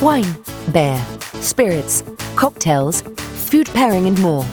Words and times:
Wine, 0.00 0.36
beer, 0.72 1.02
spirits, 1.40 2.02
cocktails, 2.36 3.02
food 3.02 3.66
pairing, 3.68 4.06
and 4.06 4.20
more. 4.20 4.44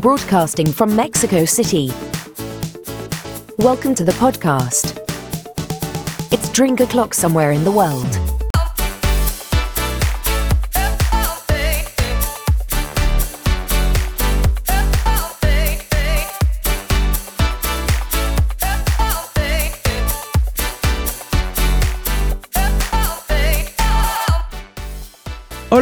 Broadcasting 0.00 0.66
from 0.72 0.96
Mexico 0.96 1.44
City. 1.44 1.92
Welcome 3.58 3.94
to 3.96 4.04
the 4.04 4.12
podcast. 4.12 4.98
It's 6.32 6.50
drink 6.52 6.80
o'clock 6.80 7.12
somewhere 7.12 7.52
in 7.52 7.64
the 7.64 7.70
world. 7.70 8.25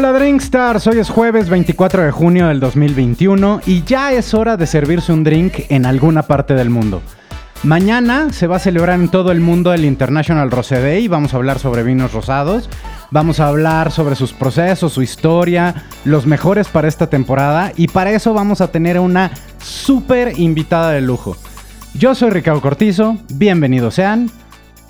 Hola 0.05 0.19
Drinkstars, 0.19 0.87
hoy 0.87 0.99
es 0.99 1.09
jueves 1.09 1.49
24 1.49 2.03
de 2.03 2.11
junio 2.11 2.49
del 2.49 2.61
2021 2.61 3.63
y 3.65 3.85
ya 3.85 4.13
es 4.13 4.35
hora 4.35 4.59
de 4.59 4.67
servirse 4.67 5.15
un 5.15 5.25
drink 5.25 5.61
en 5.71 5.87
alguna 5.87 6.25
parte 6.25 6.53
del 6.53 6.69
mundo. 6.69 7.01
Mañana 7.63 8.31
se 8.31 8.47
va 8.47 8.57
a 8.57 8.59
celebrar 8.59 9.01
en 9.01 9.09
todo 9.09 9.33
el 9.33 9.41
mundo 9.41 9.73
el 9.73 9.87
International 9.87 10.51
Rosé 10.51 10.83
Day, 10.83 11.09
vamos 11.09 11.33
a 11.33 11.39
hablar 11.39 11.59
sobre 11.59 11.85
vinos 11.85 12.13
rosados, 12.13 12.69
vamos 13.11 13.41
a 13.41 13.49
hablar 13.49 13.93
sobre 13.93 14.15
sus 14.15 14.35
procesos, 14.35 14.93
su 14.93 15.01
historia, 15.01 15.87
los 16.05 16.27
mejores 16.27 16.69
para 16.69 16.87
esta 16.87 17.07
temporada 17.07 17.73
y 17.75 17.89
para 17.89 18.11
eso 18.11 18.35
vamos 18.35 18.61
a 18.61 18.71
tener 18.71 19.01
una 19.01 19.31
súper 19.63 20.39
invitada 20.39 20.91
de 20.91 21.01
lujo. 21.01 21.35
Yo 21.95 22.15
soy 22.15 22.29
Ricardo 22.29 22.61
Cortizo, 22.61 23.17
bienvenidos 23.31 23.95
sean, 23.95 24.31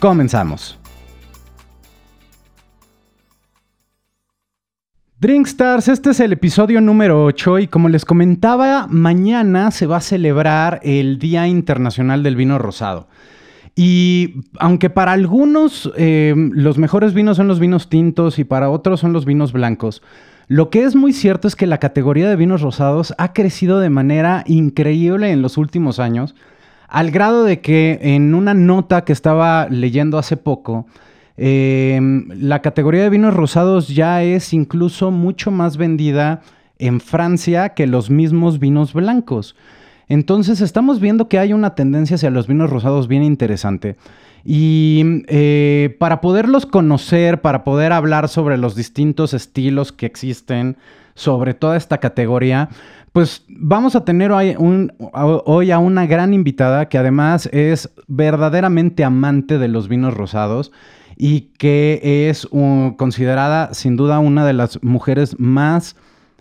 comenzamos. 0.00 0.76
Drinkstars, 5.24 5.88
este 5.88 6.10
es 6.10 6.20
el 6.20 6.34
episodio 6.34 6.82
número 6.82 7.24
8 7.24 7.60
y 7.60 7.66
como 7.66 7.88
les 7.88 8.04
comentaba, 8.04 8.86
mañana 8.90 9.70
se 9.70 9.86
va 9.86 9.96
a 9.96 10.00
celebrar 10.02 10.80
el 10.82 11.18
Día 11.18 11.48
Internacional 11.48 12.22
del 12.22 12.36
Vino 12.36 12.58
Rosado. 12.58 13.08
Y 13.74 14.42
aunque 14.58 14.90
para 14.90 15.12
algunos 15.12 15.90
eh, 15.96 16.34
los 16.36 16.76
mejores 16.76 17.14
vinos 17.14 17.38
son 17.38 17.48
los 17.48 17.58
vinos 17.58 17.88
tintos 17.88 18.38
y 18.38 18.44
para 18.44 18.68
otros 18.68 19.00
son 19.00 19.14
los 19.14 19.24
vinos 19.24 19.54
blancos, 19.54 20.02
lo 20.46 20.68
que 20.68 20.84
es 20.84 20.94
muy 20.94 21.14
cierto 21.14 21.48
es 21.48 21.56
que 21.56 21.66
la 21.66 21.78
categoría 21.78 22.28
de 22.28 22.36
vinos 22.36 22.60
rosados 22.60 23.14
ha 23.16 23.32
crecido 23.32 23.80
de 23.80 23.88
manera 23.88 24.44
increíble 24.46 25.30
en 25.30 25.40
los 25.40 25.56
últimos 25.56 26.00
años, 26.00 26.34
al 26.86 27.10
grado 27.10 27.44
de 27.44 27.62
que 27.62 27.98
en 28.02 28.34
una 28.34 28.52
nota 28.52 29.06
que 29.06 29.14
estaba 29.14 29.68
leyendo 29.70 30.18
hace 30.18 30.36
poco, 30.36 30.84
Em, 31.36 32.28
la 32.28 32.62
categoría 32.62 33.02
de 33.02 33.10
vinos 33.10 33.34
rosados 33.34 33.88
ya 33.88 34.22
es 34.22 34.52
incluso 34.52 35.10
mucho 35.10 35.50
más 35.50 35.76
vendida 35.76 36.42
en 36.78 37.00
Francia 37.00 37.70
que 37.70 37.86
los 37.86 38.10
mismos 38.10 38.58
vinos 38.58 38.92
blancos. 38.92 39.56
Entonces 40.08 40.60
estamos 40.60 41.00
viendo 41.00 41.28
que 41.28 41.38
hay 41.38 41.52
una 41.52 41.74
tendencia 41.74 42.16
hacia 42.16 42.30
los 42.30 42.46
vinos 42.46 42.70
rosados 42.70 43.08
bien 43.08 43.22
interesante. 43.22 43.96
Y 44.44 45.22
eh, 45.28 45.96
para 45.98 46.20
poderlos 46.20 46.66
conocer, 46.66 47.40
para 47.40 47.64
poder 47.64 47.92
hablar 47.92 48.28
sobre 48.28 48.58
los 48.58 48.76
distintos 48.76 49.32
estilos 49.32 49.90
que 49.90 50.06
existen, 50.06 50.76
sobre 51.14 51.54
toda 51.54 51.76
esta 51.76 51.98
categoría, 51.98 52.68
pues 53.12 53.44
vamos 53.48 53.94
a 53.94 54.04
tener 54.04 54.32
hoy, 54.32 54.56
hoy, 54.58 55.70
a 55.70 55.78
una 55.78 56.04
gran 56.06 56.34
invitada 56.34 56.88
que 56.88 56.98
además 56.98 57.48
es 57.52 57.88
verdaderamente 58.08 59.04
amante 59.04 59.58
de 59.58 59.68
los 59.68 59.88
vinos 59.88 60.14
rosados 60.14 60.72
y 61.16 61.52
que 61.58 62.28
es 62.28 62.48
considerada 62.96 63.74
sin 63.74 63.96
duda 63.96 64.18
una 64.18 64.44
de 64.46 64.52
las 64.52 64.82
mujeres 64.82 65.38
más 65.38 65.96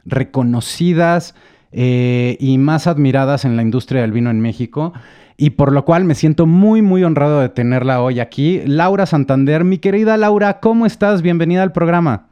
reconocidas 0.05 1.35
eh, 1.71 2.37
y 2.39 2.57
más 2.57 2.87
admiradas 2.87 3.45
en 3.45 3.55
la 3.55 3.61
industria 3.61 4.01
del 4.01 4.11
vino 4.11 4.29
en 4.29 4.41
México 4.41 4.93
y 5.37 5.51
por 5.51 5.71
lo 5.71 5.85
cual 5.85 6.05
me 6.05 6.15
siento 6.15 6.45
muy 6.45 6.81
muy 6.81 7.03
honrado 7.03 7.41
de 7.41 7.49
tenerla 7.49 8.01
hoy 8.01 8.19
aquí. 8.19 8.61
Laura 8.65 9.05
Santander, 9.05 9.63
mi 9.63 9.77
querida 9.77 10.17
Laura, 10.17 10.59
¿cómo 10.59 10.85
estás? 10.85 11.21
Bienvenida 11.21 11.63
al 11.63 11.71
programa. 11.71 12.27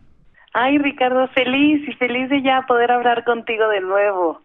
Ay, 0.54 0.78
Ricardo, 0.78 1.28
feliz 1.30 1.88
y 1.88 1.94
feliz 1.94 2.30
de 2.30 2.42
ya 2.42 2.66
poder 2.68 2.92
hablar 2.92 3.24
contigo 3.24 3.68
de 3.70 3.82
nuevo. 3.82 4.42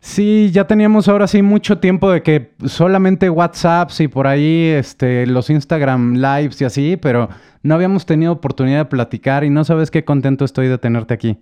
Sí, 0.00 0.50
ya 0.50 0.66
teníamos 0.66 1.08
ahora 1.08 1.26
sí 1.26 1.42
mucho 1.42 1.78
tiempo 1.78 2.10
de 2.10 2.22
que 2.22 2.52
solamente 2.64 3.28
WhatsApps 3.28 4.00
y 4.00 4.08
por 4.08 4.26
ahí 4.26 4.68
este, 4.68 5.26
los 5.26 5.50
Instagram 5.50 6.14
Lives 6.14 6.60
y 6.62 6.64
así, 6.64 6.96
pero 6.96 7.28
no 7.62 7.74
habíamos 7.74 8.06
tenido 8.06 8.32
oportunidad 8.32 8.78
de 8.78 8.84
platicar 8.86 9.44
y 9.44 9.50
no 9.50 9.62
sabes 9.62 9.90
qué 9.90 10.02
contento 10.02 10.46
estoy 10.46 10.68
de 10.68 10.78
tenerte 10.78 11.12
aquí. 11.12 11.38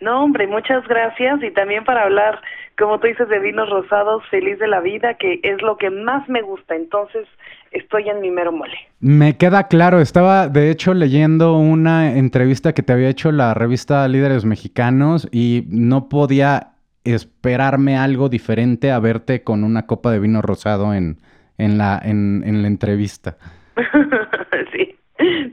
No, 0.00 0.22
hombre, 0.22 0.46
muchas 0.46 0.86
gracias 0.86 1.42
y 1.42 1.50
también 1.50 1.84
para 1.84 2.04
hablar, 2.04 2.40
como 2.78 3.00
tú 3.00 3.08
dices, 3.08 3.28
de 3.28 3.40
vinos 3.40 3.68
rosados, 3.68 4.22
feliz 4.30 4.60
de 4.60 4.68
la 4.68 4.80
vida, 4.80 5.14
que 5.14 5.40
es 5.42 5.60
lo 5.60 5.76
que 5.76 5.90
más 5.90 6.28
me 6.28 6.42
gusta, 6.42 6.76
entonces 6.76 7.26
estoy 7.72 8.08
en 8.08 8.20
mi 8.20 8.30
mero 8.30 8.52
mole. 8.52 8.76
Me 9.00 9.36
queda 9.36 9.66
claro, 9.66 10.00
estaba 10.00 10.48
de 10.48 10.70
hecho 10.70 10.94
leyendo 10.94 11.56
una 11.56 12.16
entrevista 12.16 12.72
que 12.72 12.82
te 12.82 12.92
había 12.92 13.08
hecho 13.08 13.32
la 13.32 13.54
revista 13.54 14.06
Líderes 14.06 14.44
Mexicanos 14.44 15.28
y 15.32 15.66
no 15.68 16.08
podía 16.08 16.71
esperarme 17.04 17.96
algo 17.96 18.28
diferente 18.28 18.90
a 18.90 18.98
verte 18.98 19.42
con 19.42 19.64
una 19.64 19.86
copa 19.86 20.10
de 20.10 20.18
vino 20.18 20.42
rosado 20.42 20.94
en, 20.94 21.18
en, 21.58 21.78
la, 21.78 22.00
en, 22.02 22.42
en 22.46 22.62
la 22.62 22.68
entrevista. 22.68 23.36
sí. 24.72 24.96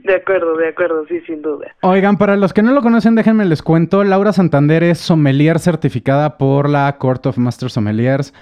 De 0.04 0.16
acuerdo, 0.16 0.56
de 0.56 0.68
acuerdo, 0.68 1.06
sí, 1.06 1.20
sin 1.26 1.42
duda. 1.42 1.68
Oigan, 1.82 2.16
para 2.16 2.36
los 2.36 2.52
que 2.52 2.62
no 2.62 2.72
lo 2.72 2.82
conocen, 2.82 3.14
déjenme 3.14 3.44
les 3.44 3.62
cuento. 3.62 4.02
Laura 4.02 4.32
Santander 4.32 4.82
es 4.82 4.98
sommelier 4.98 5.58
certificada 5.58 6.38
por 6.38 6.68
la 6.68 6.96
Court 6.98 7.26
of 7.26 7.38
Master 7.38 7.70
Sommeliers. 7.70 8.34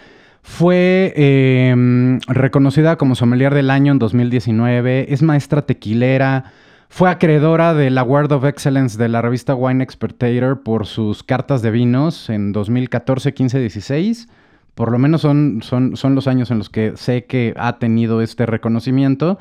Fue 0.42 1.12
em, 1.16 2.20
reconocida 2.28 2.96
como 2.96 3.14
sommelier 3.14 3.52
del 3.52 3.70
año 3.70 3.92
en 3.92 3.98
2019. 3.98 5.12
Es 5.12 5.22
maestra 5.22 5.62
tequilera. 5.62 6.44
Fue 6.88 7.10
acreedora 7.10 7.75
del 7.75 7.97
Award 7.99 8.32
of 8.32 8.44
Excellence 8.44 8.99
de 8.99 9.09
la 9.09 9.22
revista 9.22 9.54
Wine 9.54 9.84
Expertator 9.84 10.62
por 10.62 10.87
sus 10.87 11.22
cartas 11.22 11.62
de 11.62 11.71
vinos 11.71 12.31
en 12.31 12.53
2014, 12.53 13.34
15, 13.34 13.60
16. 13.60 14.28
Por 14.75 14.91
lo 14.91 14.99
menos 14.99 15.21
son, 15.21 15.60
son, 15.62 15.97
son 15.97 16.15
los 16.15 16.26
años 16.26 16.50
en 16.50 16.59
los 16.59 16.71
que 16.71 16.97
sé 16.97 17.26
que 17.26 17.53
ha 17.56 17.78
tenido 17.78 18.22
este 18.22 18.47
reconocimiento. 18.47 19.38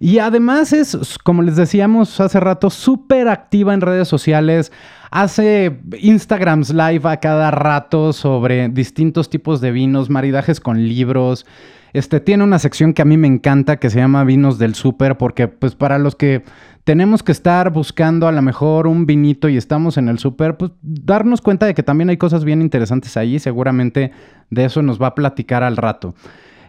Y 0.00 0.18
además 0.18 0.72
es, 0.72 1.18
como 1.22 1.42
les 1.42 1.56
decíamos 1.56 2.20
hace 2.20 2.40
rato, 2.40 2.70
súper 2.70 3.28
activa 3.28 3.74
en 3.74 3.82
redes 3.82 4.08
sociales. 4.08 4.72
Hace 5.10 5.78
Instagrams 6.00 6.70
live 6.70 7.02
a 7.04 7.18
cada 7.18 7.50
rato 7.50 8.14
sobre 8.14 8.70
distintos 8.70 9.28
tipos 9.28 9.60
de 9.60 9.72
vinos, 9.72 10.08
maridajes 10.08 10.58
con 10.58 10.88
libros. 10.88 11.44
Este 11.92 12.18
tiene 12.18 12.44
una 12.44 12.58
sección 12.58 12.94
que 12.94 13.02
a 13.02 13.04
mí 13.04 13.18
me 13.18 13.26
encanta 13.26 13.78
que 13.78 13.90
se 13.90 13.98
llama 13.98 14.24
Vinos 14.24 14.58
del 14.58 14.74
Súper, 14.74 15.18
porque 15.18 15.48
pues 15.48 15.74
para 15.74 15.98
los 15.98 16.16
que 16.16 16.44
tenemos 16.84 17.22
que 17.22 17.32
estar 17.32 17.70
buscando 17.70 18.26
a 18.26 18.32
lo 18.32 18.40
mejor 18.40 18.86
un 18.86 19.04
vinito 19.04 19.50
y 19.50 19.56
estamos 19.58 19.98
en 19.98 20.08
el 20.08 20.18
súper, 20.18 20.56
pues 20.56 20.72
darnos 20.80 21.40
cuenta 21.42 21.66
de 21.66 21.74
que 21.74 21.82
también 21.82 22.08
hay 22.08 22.16
cosas 22.16 22.44
bien 22.44 22.62
interesantes 22.62 23.16
ahí, 23.16 23.38
seguramente 23.38 24.12
de 24.48 24.64
eso 24.64 24.80
nos 24.80 25.00
va 25.00 25.08
a 25.08 25.14
platicar 25.14 25.62
al 25.62 25.76
rato. 25.76 26.14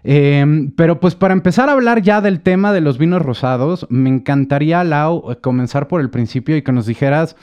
Em, 0.03 0.71
pero 0.75 0.99
pues 0.99 1.15
para 1.15 1.33
empezar 1.33 1.69
a 1.69 1.73
hablar 1.73 2.01
ya 2.01 2.21
del 2.21 2.41
tema 2.41 2.73
de 2.73 2.81
los 2.81 2.97
vinos 2.97 3.21
rosados, 3.21 3.85
me 3.89 4.09
encantaría, 4.09 4.83
Lau, 4.83 5.37
comenzar 5.41 5.87
por 5.87 6.01
el 6.01 6.09
principio 6.09 6.57
y 6.57 6.63
que 6.63 6.71
nos 6.71 6.87
dijeras, 6.87 7.35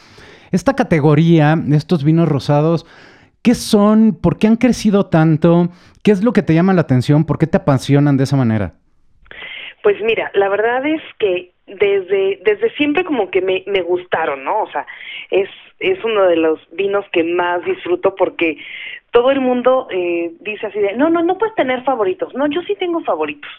esta 0.50 0.74
categoría, 0.74 1.56
estos 1.72 2.04
vinos 2.04 2.28
rosados, 2.28 2.86
¿qué 3.42 3.54
son? 3.54 4.18
¿Por 4.20 4.38
qué 4.38 4.46
han 4.46 4.56
crecido 4.56 5.06
tanto? 5.06 5.68
¿Qué 6.02 6.10
es 6.10 6.24
lo 6.24 6.32
que 6.32 6.42
te 6.42 6.54
llama 6.54 6.74
la 6.74 6.80
atención? 6.80 7.24
¿Por 7.24 7.38
qué 7.38 7.46
te 7.46 7.58
apasionan 7.58 8.16
de 8.16 8.24
esa 8.24 8.36
manera? 8.36 8.74
Pues 9.82 9.96
mira, 10.02 10.30
la 10.34 10.48
verdad 10.48 10.84
es 10.86 11.02
que 11.18 11.52
desde, 11.66 12.40
desde 12.44 12.70
siempre 12.76 13.04
como 13.04 13.30
que 13.30 13.42
me, 13.42 13.62
me 13.66 13.82
gustaron, 13.82 14.42
¿no? 14.44 14.62
O 14.62 14.70
sea, 14.70 14.86
es, 15.30 15.48
es 15.78 16.02
uno 16.02 16.24
de 16.24 16.36
los 16.36 16.58
vinos 16.72 17.04
que 17.12 17.22
más 17.24 17.64
disfruto 17.64 18.14
porque 18.14 18.58
todo 19.18 19.32
el 19.32 19.40
mundo 19.40 19.88
eh, 19.90 20.30
dice 20.38 20.68
así 20.68 20.78
de, 20.78 20.92
no, 20.92 21.10
no, 21.10 21.24
no 21.24 21.38
puedes 21.38 21.56
tener 21.56 21.82
favoritos. 21.82 22.32
No, 22.34 22.46
yo 22.46 22.62
sí 22.62 22.76
tengo 22.76 23.00
favoritos. 23.00 23.50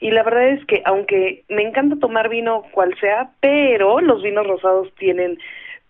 Y 0.00 0.10
la 0.10 0.22
verdad 0.22 0.48
es 0.48 0.64
que 0.64 0.80
aunque 0.86 1.44
me 1.50 1.62
encanta 1.62 1.96
tomar 2.00 2.30
vino 2.30 2.62
cual 2.72 2.96
sea, 2.98 3.28
pero 3.40 4.00
los 4.00 4.22
vinos 4.22 4.46
rosados 4.46 4.88
tienen 4.94 5.38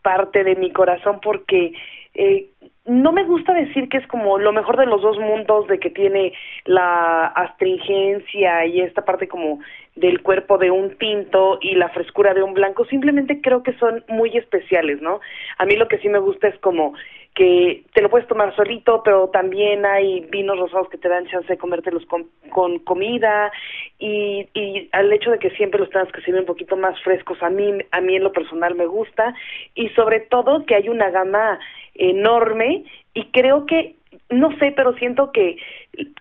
parte 0.03 0.43
de 0.43 0.57
mi 0.57 0.73
corazón 0.73 1.21
porque 1.23 1.75
eh, 2.15 2.49
no 2.87 3.13
me 3.13 3.23
gusta 3.23 3.55
decir 3.55 3.89
que 3.89 3.99
es 3.99 4.07
como 4.09 4.37
lo 4.37 4.53
mejor 4.53 4.77
de 4.77 4.87
los 4.87 5.01
dos 5.01 5.17
mundos, 5.21 5.69
de 5.69 5.79
que 5.79 5.91
tiene 5.91 6.33
la 6.65 7.27
astringencia 7.27 8.67
y 8.67 8.81
esta 8.81 9.05
parte 9.05 9.29
como 9.29 9.61
del 9.95 10.23
cuerpo 10.23 10.59
de 10.59 10.73
un 10.73 10.99
tinto 10.99 11.59
y 11.61 11.77
la 11.77 11.89
frescura 11.91 12.35
de 12.35 12.43
un 12.43 12.53
blanco, 12.53 12.85
simplemente 12.87 13.41
creo 13.41 13.63
que 13.63 13.75
son 13.79 14.05
muy 14.09 14.37
especiales, 14.37 15.01
¿no? 15.01 15.21
A 15.59 15.67
mí 15.67 15.77
lo 15.77 15.87
que 15.87 15.99
sí 15.99 16.09
me 16.09 16.19
gusta 16.19 16.49
es 16.49 16.59
como 16.59 16.95
que 17.35 17.85
te 17.93 18.01
lo 18.01 18.11
puedes 18.11 18.29
tomar 18.29 18.55
solito, 18.55 19.03
pero 19.05 19.29
también 19.29 19.85
hay 19.85 20.21
vinos 20.31 20.59
rosados 20.59 20.89
que 20.89 20.99
te 20.99 21.09
dan 21.09 21.27
chance 21.27 21.49
de 21.49 21.59
comértelos 21.59 22.07
con, 22.07 22.29
con 22.51 22.79
comida 22.79 23.51
y, 23.99 24.49
y 24.55 24.89
al 24.93 25.13
hecho 25.13 25.33
de 25.33 25.41
que 25.41 25.51
siempre 25.51 25.81
los 25.81 25.91
tengas 25.91 26.13
que 26.13 26.21
servir 26.21 26.41
un 26.41 26.47
poquito 26.47 26.77
más 26.77 27.01
frescos, 27.03 27.43
a 27.43 27.51
mí, 27.51 27.73
a 27.91 28.01
mí 28.01 28.17
en 28.17 28.23
lo 28.23 28.33
personal 28.33 28.77
me 28.77 28.87
gusta 28.87 29.35
y 29.75 29.89
sobre 29.91 30.21
todo 30.21 30.65
que 30.65 30.77
hay 30.77 30.89
una 30.89 31.11
gama 31.11 31.59
enorme 31.95 32.85
y 33.15 33.25
creo 33.27 33.67
que 33.67 33.97
no 34.31 34.57
sé, 34.59 34.73
pero 34.73 34.95
siento 34.95 35.33
que 35.33 35.57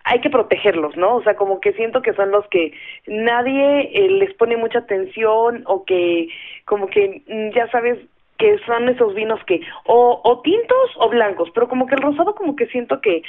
hay 0.04 0.20
que 0.20 0.30
protegerlos, 0.30 0.96
¿no? 0.96 1.16
O 1.16 1.22
sea, 1.22 1.36
como 1.36 1.60
que 1.60 1.72
siento 1.72 2.02
que 2.02 2.14
son 2.14 2.30
los 2.30 2.46
que 2.48 2.72
nadie 3.06 3.90
eh, 3.92 4.08
les 4.08 4.34
pone 4.34 4.56
mucha 4.56 4.80
atención 4.80 5.62
o 5.66 5.84
que 5.84 6.28
como 6.64 6.88
que 6.88 7.22
mm, 7.26 7.50
ya 7.54 7.68
sabes 7.70 7.98
que 8.38 8.58
son 8.66 8.88
esos 8.88 9.14
vinos 9.14 9.40
que 9.46 9.60
o, 9.86 10.20
o 10.22 10.40
tintos 10.42 10.90
o 10.96 11.08
blancos, 11.08 11.50
pero 11.54 11.68
como 11.68 11.86
que 11.86 11.94
el 11.94 12.02
rosado 12.02 12.34
como 12.34 12.56
que 12.56 12.66
siento 12.66 13.00
que 13.00 13.22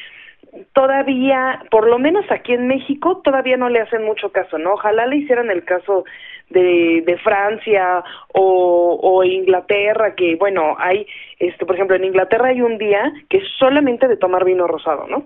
todavía, 0.74 1.64
por 1.70 1.88
lo 1.88 2.00
menos 2.00 2.26
aquí 2.30 2.54
en 2.54 2.68
México, 2.68 3.22
todavía 3.24 3.58
no 3.58 3.70
le 3.70 3.82
hacen 3.82 4.04
mucho 4.04 4.32
caso, 4.32 4.58
¿no? 4.58 4.74
Ojalá 4.74 5.06
le 5.06 5.18
hicieran 5.18 5.50
el 5.52 5.64
caso 5.64 6.06
de, 6.50 7.04
de 7.06 7.18
Francia 7.18 8.04
o, 8.34 9.00
o 9.02 9.24
Inglaterra, 9.24 10.16
que 10.16 10.36
bueno, 10.36 10.76
hay, 10.80 11.08
este, 11.40 11.66
por 11.66 11.76
ejemplo, 11.76 11.96
en 11.96 12.06
Inglaterra 12.06 12.50
hay 12.50 12.62
un 12.62 12.78
día 12.78 13.12
que 13.30 13.38
es 13.38 13.44
solamente 13.58 14.08
de 14.08 14.18
tomar 14.18 14.46
vino 14.46 14.68
rosado, 14.68 15.08
¿no? 15.08 15.24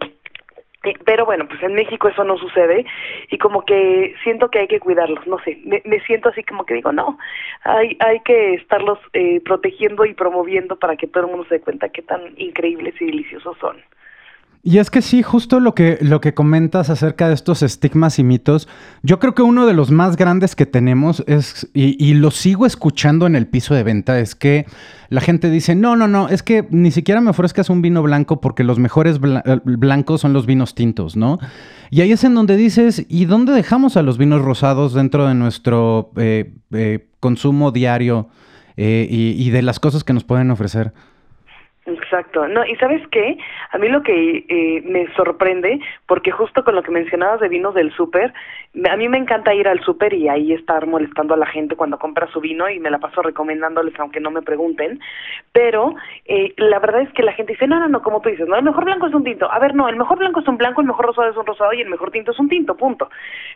Pero 1.06 1.26
bueno, 1.26 1.46
pues 1.48 1.62
en 1.62 1.74
México 1.74 2.08
eso 2.08 2.24
no 2.24 2.38
sucede 2.38 2.86
y 3.30 3.38
como 3.38 3.66
que 3.66 4.16
siento 4.24 4.50
que 4.50 4.60
hay 4.60 4.68
que 4.68 4.80
cuidarlos, 4.80 5.28
no 5.28 5.38
sé, 5.40 5.60
me, 5.66 5.82
me 5.84 6.00
siento 6.06 6.30
así 6.30 6.42
como 6.44 6.66
que 6.66 6.76
digo, 6.76 6.94
no, 6.94 7.18
hay, 7.64 7.98
hay 8.00 8.22
que 8.22 8.54
estarlos 8.54 8.98
eh, 9.12 9.42
protegiendo 9.42 10.06
y 10.06 10.14
promoviendo 10.14 10.78
para 10.78 10.96
que 10.96 11.08
todo 11.08 11.26
el 11.26 11.32
mundo 11.32 11.46
se 11.50 11.56
dé 11.56 11.62
cuenta 11.62 11.90
qué 11.90 12.02
tan 12.02 12.34
increíbles 12.38 12.96
y 13.02 13.08
deliciosos 13.08 13.58
son. 13.58 13.78
Y 14.62 14.80
es 14.80 14.90
que 14.92 15.02
sí, 15.02 15.24
justo 15.24 15.62
lo 15.62 15.74
que, 15.74 15.98
lo 16.02 16.20
que 16.20 16.34
comentas 16.34 16.90
acerca 16.90 17.30
de 17.30 17.34
estos 17.34 17.64
estigmas 17.64 18.20
y 18.20 18.26
mitos, 18.26 18.68
yo 19.04 19.18
creo 19.18 19.34
que 19.34 19.42
uno 19.42 19.66
de 19.66 19.74
los 19.74 19.90
más 19.90 20.18
grandes 20.18 20.54
que 20.54 20.66
tenemos 20.66 21.24
es, 21.28 21.70
y, 21.74 22.14
lo 22.16 22.30
sigo 22.30 22.66
escuchando 22.66 23.26
en 23.26 23.38
el 23.38 23.48
piso 23.48 23.74
de 23.74 23.84
venta, 23.84 24.20
es 24.20 24.36
que 24.36 24.66
la 25.08 25.22
gente 25.22 25.50
dice, 25.50 25.76
no, 25.76 25.96
no, 25.96 26.10
no, 26.10 26.28
es 26.28 26.44
que 26.44 26.68
ni 26.72 26.92
siquiera 26.92 27.22
me 27.22 27.30
ofrezcas 27.30 27.70
un 27.70 27.82
vino 27.82 28.04
blanco 28.04 28.42
porque 28.42 28.66
los 28.66 28.80
mejores 28.80 29.20
bla 29.20 29.42
blancos 29.64 30.20
son 30.22 30.34
los 30.34 30.46
vinos 30.46 30.76
tintos, 30.76 31.16
¿no? 31.16 31.40
Y 31.90 32.02
ahí 32.02 32.12
es 32.12 32.26
en 32.26 32.36
donde 32.36 32.58
dices, 32.58 33.06
¿y 33.08 33.26
dónde 33.26 33.54
dejamos 33.54 33.96
a 33.96 34.02
los 34.02 34.18
vinos 34.18 34.42
rosados 34.42 34.94
dentro 34.94 35.26
de 35.26 35.36
nuestro 35.36 36.12
eh, 36.18 36.54
eh, 36.74 37.08
consumo 37.22 37.72
diario 37.72 38.28
eh, 38.76 39.08
y 39.10 39.50
de 39.52 39.62
las 39.62 39.80
cosas 39.80 40.04
que 40.04 40.12
nos 40.12 40.26
pueden 40.26 40.52
ofrecer? 40.52 40.94
Exacto, 41.90 42.48
no, 42.48 42.64
y 42.66 42.76
sabes 42.76 43.02
qué, 43.10 43.38
a 43.72 43.78
mí 43.80 43.88
lo 43.90 44.04
que 44.04 44.46
eh, 44.48 44.82
me 44.86 45.12
sorprende, 45.16 45.80
porque 46.06 46.30
justo 46.30 46.64
con 46.64 46.76
lo 46.76 46.84
que 46.84 46.92
mencionabas 46.92 47.40
de 47.40 47.50
vinos 47.50 47.74
del 47.74 47.92
súper, 47.94 48.32
a 48.90 48.96
mí 48.96 49.10
me 49.10 49.18
encanta 49.18 49.56
ir 49.56 49.68
al 49.68 49.80
súper 49.82 50.14
y 50.14 50.30
ahí 50.30 50.54
estar 50.54 50.86
molestando 50.86 51.34
a 51.34 51.38
la 51.38 51.48
gente 51.48 51.76
cuando 51.76 51.98
compra 51.98 52.32
su 52.32 52.40
vino 52.40 52.70
y 52.70 52.80
me 52.80 52.92
la 52.92 53.00
paso 53.00 53.24
recomendándoles 53.24 54.00
aunque 54.00 54.20
no 54.20 54.30
me 54.30 54.44
pregunten, 54.44 55.00
pero 55.52 55.96
eh, 56.26 56.54
la 56.58 56.78
verdad 56.80 57.02
es 57.02 57.12
que 57.14 57.24
la 57.24 57.34
gente 57.34 57.54
dice, 57.54 57.68
no, 57.68 57.80
no, 57.80 57.88
no, 57.88 58.04
como 58.04 58.22
tú 58.22 58.30
dices, 58.30 58.48
no, 58.48 58.56
el 58.56 58.64
mejor 58.64 58.86
blanco 58.86 59.08
es 59.08 59.14
un 59.14 59.24
tinto, 59.24 59.52
a 59.52 59.58
ver, 59.58 59.74
no, 59.74 59.90
el 59.90 59.96
mejor 59.96 60.20
blanco 60.20 60.42
es 60.42 60.48
un 60.48 60.58
blanco, 60.58 60.82
el 60.82 60.88
mejor 60.88 61.08
rosado 61.08 61.30
es 61.30 61.38
un 61.38 61.46
rosado 61.46 61.74
y 61.74 61.82
el 61.82 61.90
mejor 61.90 62.12
tinto 62.12 62.32
es 62.32 62.40
un 62.40 62.50
tinto, 62.50 62.78
punto, 62.78 63.10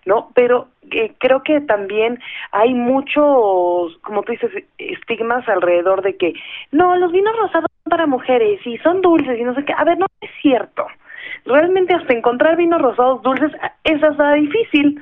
¿no? 0.06 0.32
Pero 0.34 0.70
eh, 0.90 1.14
creo 1.20 1.44
que 1.44 1.62
también 1.62 2.20
hay 2.52 2.74
muchos, 2.74 3.98
como 4.02 4.24
tú 4.24 4.32
dices, 4.32 4.52
estigmas 4.80 5.48
alrededor 5.48 6.02
de 6.02 6.18
que, 6.18 6.34
no, 6.72 6.96
los 6.96 7.12
vinos 7.12 7.36
rosados 7.38 7.70
para 7.90 8.06
mujeres 8.08 8.66
y 8.66 8.78
son 8.80 9.02
dulces 9.02 9.40
y 9.40 9.44
no 9.44 9.54
sé 9.56 9.66
qué, 9.66 9.74
a 9.76 9.84
ver, 9.84 9.98
no 9.98 10.06
es 10.22 10.30
cierto 10.42 10.88
realmente 11.46 11.94
hasta 11.94 12.14
encontrar 12.14 12.56
vinos 12.58 12.82
rosados 12.82 13.22
dulces 13.22 13.52
es 13.84 14.04
hasta 14.04 14.34
difícil, 14.34 15.02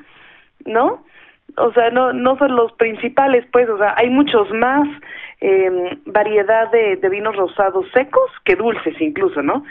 ¿no? 0.65 1.03
O 1.57 1.71
sea, 1.73 1.89
no 1.89 2.13
no 2.13 2.37
son 2.37 2.55
los 2.55 2.71
principales, 2.73 3.45
pues, 3.51 3.69
o 3.69 3.77
sea, 3.77 3.93
hay 3.97 4.09
muchos 4.09 4.49
más 4.51 4.87
eh, 5.41 5.97
variedad 6.05 6.71
de, 6.71 6.95
de 6.95 7.09
vinos 7.09 7.35
rosados 7.35 7.85
secos 7.93 8.31
que 8.45 8.55
dulces 8.55 8.99
incluso, 9.01 9.41
¿no? 9.41 9.65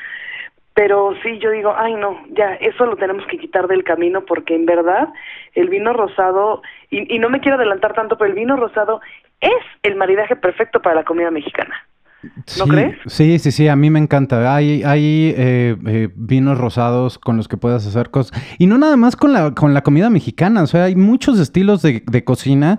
Pero 0.75 1.15
sí, 1.23 1.39
yo 1.39 1.51
digo, 1.51 1.75
ay 1.77 1.95
no, 1.95 2.23
ya, 2.31 2.55
eso 2.55 2.87
lo 2.87 2.97
tenemos 2.97 3.27
que 3.27 3.39
quitar 3.39 3.67
del 3.67 3.83
camino 3.85 4.25
porque 4.25 4.55
en 4.55 4.67
verdad 4.67 5.09
el 5.55 5.69
vino 5.69 5.93
rosado, 5.93 6.63
y, 6.91 7.15
y 7.15 7.19
no 7.19 7.29
me 7.29 7.41
quiero 7.41 7.57
adelantar 7.57 7.95
tanto, 7.95 8.17
pero 8.17 8.31
el 8.31 8.37
vino 8.37 8.57
rosado 8.57 9.01
es 9.41 9.65
el 9.83 9.97
maridaje 9.97 10.37
perfecto 10.37 10.81
para 10.81 10.95
la 10.97 11.05
comida 11.05 11.31
mexicana. 11.31 11.75
¿No 12.23 12.65
sí, 12.65 12.71
crees? 12.71 12.97
Sí, 13.07 13.39
sí, 13.39 13.51
sí, 13.51 13.69
a 13.69 13.77
mí 13.77 13.89
me 13.91 13.99
encanta. 13.99 14.55
Hay, 14.55 14.83
hay 14.83 15.35
eh, 15.37 15.77
eh, 15.87 16.09
vinos 16.15 16.59
rosados 16.59 17.19
con 17.19 17.37
los 17.37 17.49
que 17.49 17.57
puedas 17.57 17.87
hacer 17.87 18.11
cosas. 18.11 18.39
Y 18.59 18.67
no 18.67 18.77
nada 18.79 18.97
más 18.97 19.17
con 19.17 19.33
la, 19.33 19.55
con 19.55 19.73
la 19.75 19.83
comida 19.83 20.11
mexicana, 20.11 20.63
o 20.63 20.67
sea, 20.67 20.85
hay 20.85 20.97
muchos 20.97 21.39
estilos 21.39 21.83
de, 21.83 22.03
de 22.07 22.25
cocina 22.25 22.79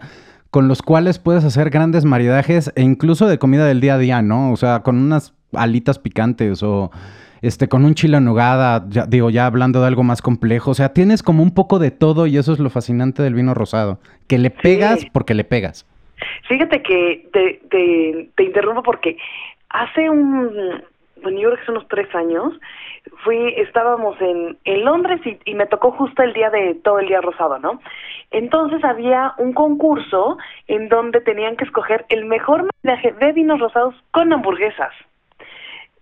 con 0.52 0.68
los 0.68 0.82
cuales 0.82 1.18
puedes 1.18 1.44
hacer 1.46 1.70
grandes 1.70 2.04
maridajes 2.06 2.72
e 2.76 2.82
incluso 2.84 3.26
de 3.28 3.40
comida 3.40 3.66
del 3.66 3.80
día 3.82 3.96
a 3.96 3.98
día, 3.98 4.22
¿no? 4.22 4.52
O 4.52 4.58
sea, 4.58 4.82
con 4.84 4.98
unas 4.98 5.34
alitas 5.54 5.98
picantes 5.98 6.62
o 6.62 6.92
este 7.42 7.68
con 7.68 7.86
un 7.86 7.96
chile 7.96 8.18
en 8.18 8.26
nogada, 8.26 8.86
ya, 8.90 9.06
digo, 9.08 9.30
ya 9.32 9.46
hablando 9.48 9.82
de 9.82 9.88
algo 9.88 10.04
más 10.04 10.22
complejo, 10.22 10.72
o 10.72 10.74
sea, 10.76 10.94
tienes 10.94 11.24
como 11.24 11.42
un 11.42 11.52
poco 11.52 11.80
de 11.80 11.90
todo 11.90 12.28
y 12.28 12.38
eso 12.38 12.54
es 12.54 12.60
lo 12.60 12.70
fascinante 12.70 13.24
del 13.24 13.34
vino 13.34 13.54
rosado, 13.54 14.00
que 14.28 14.38
le 14.38 14.52
pegas 14.52 15.00
Sí. 15.00 15.08
porque 15.12 15.34
le 15.34 15.44
pegas. 15.46 15.86
Fíjate 16.48 16.82
que 16.82 17.28
te, 17.32 17.62
te, 17.70 18.30
te 18.36 18.44
interrumpo 18.44 18.84
porque 18.84 19.18
hace 19.70 20.10
un, 20.10 20.82
bueno, 21.22 21.40
yo 21.40 21.50
creo 21.50 21.60
que 21.60 21.66
son 21.66 21.76
unos 21.78 21.88
tres 21.88 22.14
años, 22.16 22.54
fui, 23.24 23.54
estábamos 23.58 24.18
en, 24.22 24.58
Londres 24.84 25.22
y, 25.26 25.38
y 25.46 25.56
me 25.56 25.66
tocó 25.66 25.92
justo 25.92 26.24
el 26.24 26.34
día 26.34 26.50
de 26.50 26.76
todo 26.76 27.00
el 27.00 27.08
día 27.08 27.22
rosado, 27.22 27.60
¿no? 27.60 27.80
Entonces 28.32 28.84
había 28.84 29.34
un 29.38 29.54
concurso 29.54 30.38
en 30.68 30.90
donde 30.90 31.22
tenían 31.22 31.56
que 31.56 31.66
escoger 31.66 32.06
el 32.10 32.26
mejor 32.26 32.68
maridaje 32.84 33.12
de 33.14 33.32
vinos 33.34 33.60
rosados 33.60 33.96
con 34.12 34.32
hamburguesas. 34.34 34.94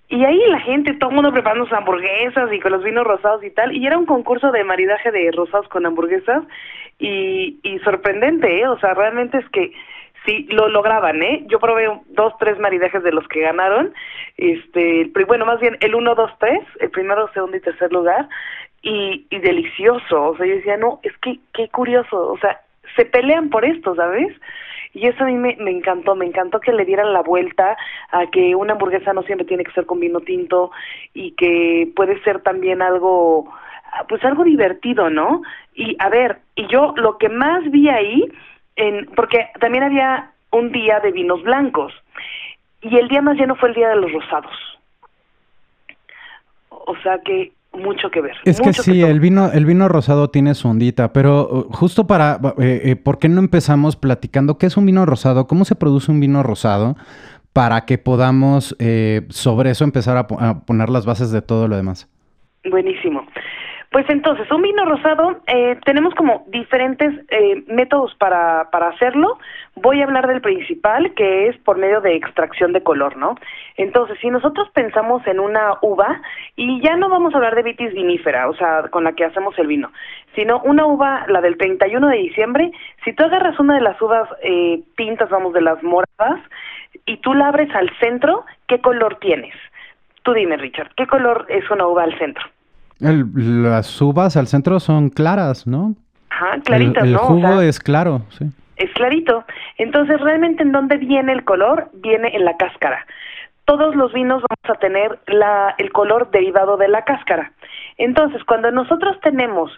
Y 0.07 0.25
ahí 0.25 0.41
la 0.47 0.59
gente, 0.61 0.93
todo 0.93 1.11
el 1.11 1.17
mundo 1.17 1.31
preparando 1.31 1.65
sus 1.65 1.77
hamburguesas 1.77 2.51
y 2.51 2.59
con 2.59 2.71
los 2.71 2.83
vinos 2.83 3.05
rosados 3.05 3.43
y 3.43 3.51
tal, 3.51 3.75
y 3.75 3.85
era 3.85 3.97
un 3.97 4.07
concurso 4.07 4.51
de 4.51 4.63
maridaje 4.63 5.11
de 5.11 5.31
rosados 5.31 5.67
con 5.67 5.85
hamburguesas 5.85 6.43
y, 6.97 7.59
y 7.61 7.79
sorprendente, 7.79 8.59
¿eh? 8.59 8.67
O 8.67 8.79
sea, 8.79 8.93
realmente 8.95 9.37
es 9.37 9.47
que 9.49 9.71
sí 10.25 10.47
lo 10.49 10.67
lograban, 10.69 11.21
¿eh? 11.21 11.43
Yo 11.47 11.59
probé 11.59 11.89
dos, 12.07 12.33
tres 12.39 12.59
maridajes 12.59 13.03
de 13.03 13.11
los 13.11 13.27
que 13.27 13.41
ganaron, 13.41 13.93
este, 14.37 15.11
bueno, 15.27 15.45
más 15.45 15.59
bien 15.59 15.77
el 15.81 15.95
uno, 15.95 16.15
dos, 16.15 16.31
tres, 16.39 16.61
el 16.79 16.89
primero, 16.89 17.29
segundo 17.33 17.57
y 17.57 17.61
tercer 17.61 17.91
lugar, 17.91 18.27
y, 18.81 19.25
y 19.29 19.39
delicioso, 19.39 20.29
o 20.29 20.37
sea, 20.37 20.45
yo 20.45 20.55
decía, 20.55 20.77
no, 20.77 20.99
es 21.03 21.15
que 21.17 21.39
qué 21.53 21.69
curioso, 21.69 22.31
o 22.31 22.37
sea, 22.39 22.61
se 22.95 23.05
pelean 23.05 23.49
por 23.49 23.65
esto, 23.65 23.95
¿sabes? 23.95 24.35
Y 24.93 25.07
eso 25.07 25.23
a 25.23 25.27
mí 25.27 25.35
me, 25.35 25.55
me 25.59 25.71
encantó, 25.71 26.15
me 26.15 26.25
encantó 26.25 26.59
que 26.59 26.71
le 26.71 26.85
dieran 26.85 27.13
la 27.13 27.21
vuelta 27.21 27.77
a 28.11 28.25
que 28.27 28.55
una 28.55 28.73
hamburguesa 28.73 29.13
no 29.13 29.21
siempre 29.23 29.45
tiene 29.45 29.63
que 29.63 29.71
ser 29.71 29.85
con 29.85 29.99
vino 29.99 30.19
tinto 30.21 30.71
y 31.13 31.31
que 31.31 31.91
puede 31.95 32.19
ser 32.23 32.41
también 32.41 32.81
algo, 32.81 33.53
pues 34.07 34.23
algo 34.23 34.43
divertido, 34.43 35.09
¿no? 35.09 35.43
Y 35.75 35.95
a 35.99 36.09
ver, 36.09 36.39
y 36.55 36.67
yo 36.67 36.93
lo 36.97 37.17
que 37.17 37.29
más 37.29 37.69
vi 37.69 37.89
ahí, 37.89 38.31
en, 38.79 39.05
porque 39.15 39.47
también 39.59 39.83
había 39.83 40.31
un 40.51 40.71
día 40.71 40.99
de 40.99 41.11
vinos 41.11 41.43
blancos 41.43 41.93
y 42.81 42.97
el 42.97 43.07
día 43.07 43.21
más 43.21 43.37
lleno 43.37 43.55
fue 43.55 43.69
el 43.69 43.75
día 43.75 43.89
de 43.89 43.97
los 43.97 44.11
rosados. 44.11 44.53
O 46.69 46.95
sea 47.03 47.19
que 47.23 47.51
mucho 47.73 48.09
que 48.09 48.21
ver. 48.21 48.35
Es 48.45 48.59
que 48.59 48.73
sí, 48.73 48.93
que 48.93 49.09
el 49.09 49.19
vino, 49.19 49.51
el 49.51 49.65
vino 49.65 49.87
rosado 49.87 50.29
tiene 50.29 50.55
su 50.55 50.67
ondita, 50.67 51.13
pero 51.13 51.47
uh, 51.49 51.73
justo 51.73 52.07
para, 52.07 52.39
eh, 52.57 52.81
eh, 52.85 52.95
¿por 52.95 53.19
qué 53.19 53.29
no 53.29 53.39
empezamos 53.39 53.95
platicando 53.95 54.57
qué 54.57 54.65
es 54.65 54.77
un 54.77 54.85
vino 54.85 55.05
rosado? 55.05 55.47
¿Cómo 55.47 55.65
se 55.65 55.75
produce 55.75 56.11
un 56.11 56.19
vino 56.19 56.41
rosado? 56.41 56.95
Para 57.53 57.85
que 57.85 57.97
podamos 57.97 58.75
eh, 58.79 59.25
sobre 59.29 59.71
eso 59.71 59.83
empezar 59.83 60.17
a, 60.17 60.27
po 60.27 60.39
a, 60.39 60.65
poner 60.65 60.89
las 60.89 61.05
bases 61.05 61.31
de 61.31 61.41
todo 61.41 61.67
lo 61.67 61.75
demás. 61.75 62.09
Buenísimo. 62.69 63.25
Pues 63.91 64.07
entonces, 64.07 64.49
un 64.51 64.61
vino 64.61 64.85
rosado, 64.85 65.41
eh, 65.47 65.75
tenemos 65.83 66.13
como 66.13 66.45
diferentes 66.49 67.11
eh, 67.29 67.63
métodos 67.65 68.13
para, 68.15 68.69
para 68.69 68.89
hacerlo. 68.89 69.39
Voy 69.73 69.99
a 69.99 70.03
hablar 70.03 70.27
del 70.27 70.41
principal, 70.41 71.11
que 71.15 71.47
es 71.47 71.57
por 71.57 71.79
medio 71.79 71.99
de 71.99 72.15
extracción 72.15 72.71
de 72.71 72.83
color, 72.83 73.17
¿no? 73.17 73.33
Entonces, 73.77 74.19
si 74.21 74.29
nosotros 74.29 74.69
pensamos 74.75 75.25
en 75.25 75.39
una 75.39 75.79
uva, 75.81 76.21
y 76.55 76.79
ya 76.81 76.97
no 76.97 77.09
vamos 77.09 77.33
a 77.33 77.37
hablar 77.37 77.55
de 77.55 77.63
vitis 77.63 77.91
vinífera, 77.93 78.47
o 78.47 78.53
sea, 78.53 78.83
con 78.91 79.05
la 79.05 79.13
que 79.13 79.25
hacemos 79.25 79.57
el 79.57 79.65
vino, 79.65 79.91
sino 80.35 80.61
una 80.61 80.85
uva, 80.85 81.25
la 81.27 81.41
del 81.41 81.57
31 81.57 82.09
de 82.09 82.17
diciembre, 82.17 82.71
si 83.03 83.13
tú 83.13 83.23
agarras 83.23 83.59
una 83.59 83.73
de 83.73 83.81
las 83.81 83.99
uvas 83.99 84.29
eh, 84.43 84.83
vamos, 85.31 85.53
de 85.53 85.61
las 85.61 85.81
moradas, 85.81 86.39
y 87.07 87.17
tú 87.17 87.33
la 87.33 87.47
abres 87.47 87.73
al 87.73 87.89
centro, 87.99 88.45
¿qué 88.67 88.81
color 88.81 89.17
tienes? 89.19 89.55
Tú 90.21 90.33
dime, 90.33 90.57
Richard, 90.57 90.91
¿qué 90.95 91.07
color 91.07 91.47
es 91.49 91.67
una 91.71 91.87
uva 91.87 92.03
al 92.03 92.15
centro? 92.19 92.45
El, 93.01 93.63
las 93.63 94.01
uvas 94.01 94.35
al 94.37 94.47
centro 94.47 94.79
son 94.79 95.09
claras, 95.09 95.65
¿no? 95.65 95.95
Ajá, 96.29 96.59
clarito, 96.63 97.01
el, 97.01 97.13
¿no? 97.13 97.19
jugo 97.19 97.61
es 97.61 97.79
claro, 97.79 98.21
sí. 98.29 98.45
Es 98.75 98.91
clarito. 98.93 99.43
Entonces, 99.77 100.19
realmente, 100.21 100.63
¿en 100.63 100.71
dónde 100.71 100.97
viene 100.97 101.33
el 101.33 101.43
color? 101.43 101.89
Viene 101.93 102.35
en 102.35 102.45
la 102.45 102.55
cáscara. 102.57 103.05
Todos 103.65 103.95
los 103.95 104.13
vinos 104.13 104.41
vamos 104.49 104.77
a 104.77 104.79
tener 104.79 105.19
la, 105.27 105.75
el 105.77 105.91
color 105.91 106.31
derivado 106.31 106.77
de 106.77 106.87
la 106.87 107.03
cáscara. 107.03 107.51
Entonces, 107.97 108.41
cuando 108.45 108.71
nosotros 108.71 109.19
tenemos 109.21 109.71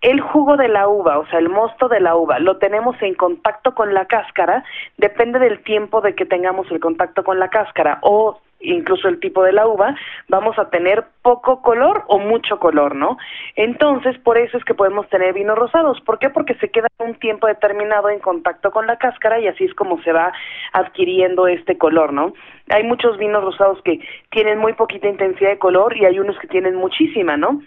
el 0.00 0.20
jugo 0.20 0.56
de 0.56 0.68
la 0.68 0.88
uva, 0.88 1.18
o 1.20 1.26
sea, 1.28 1.38
el 1.38 1.48
mosto 1.48 1.88
de 1.88 2.00
la 2.00 2.16
uva, 2.16 2.40
lo 2.40 2.58
tenemos 2.58 3.00
en 3.00 3.14
contacto 3.14 3.74
con 3.74 3.94
la 3.94 4.06
cáscara, 4.06 4.64
depende 4.96 5.38
del 5.38 5.62
tiempo 5.62 6.00
de 6.00 6.16
que 6.16 6.26
tengamos 6.26 6.68
el 6.72 6.80
contacto 6.80 7.22
con 7.22 7.38
la 7.38 7.48
cáscara 7.48 7.98
o 8.02 8.40
incluso 8.60 9.08
el 9.08 9.20
tipo 9.20 9.42
de 9.42 9.52
la 9.52 9.66
uva, 9.66 9.94
vamos 10.28 10.58
a 10.58 10.70
tener 10.70 11.04
poco 11.22 11.62
color 11.62 12.04
o 12.08 12.18
mucho 12.18 12.58
color, 12.58 12.94
¿no? 12.94 13.18
Entonces, 13.56 14.18
por 14.18 14.38
eso 14.38 14.56
es 14.58 14.64
que 14.64 14.74
podemos 14.74 15.08
tener 15.08 15.32
vinos 15.34 15.58
rosados. 15.58 16.00
¿Por 16.00 16.18
qué? 16.18 16.30
Porque 16.30 16.54
se 16.54 16.70
queda 16.70 16.88
un 16.98 17.14
tiempo 17.14 17.46
determinado 17.46 18.10
en 18.10 18.18
contacto 18.18 18.70
con 18.70 18.86
la 18.86 18.96
cáscara 18.96 19.38
y 19.40 19.46
así 19.46 19.64
es 19.64 19.74
como 19.74 20.02
se 20.02 20.12
va 20.12 20.32
adquiriendo 20.72 21.46
este 21.46 21.78
color, 21.78 22.12
¿no? 22.12 22.32
Hay 22.70 22.84
muchos 22.84 23.16
vinos 23.18 23.44
rosados 23.44 23.80
que 23.82 24.00
tienen 24.30 24.58
muy 24.58 24.72
poquita 24.72 25.08
intensidad 25.08 25.50
de 25.50 25.58
color 25.58 25.96
y 25.96 26.04
hay 26.04 26.18
unos 26.18 26.38
que 26.38 26.48
tienen 26.48 26.74
muchísima, 26.74 27.36
¿no? 27.36 27.60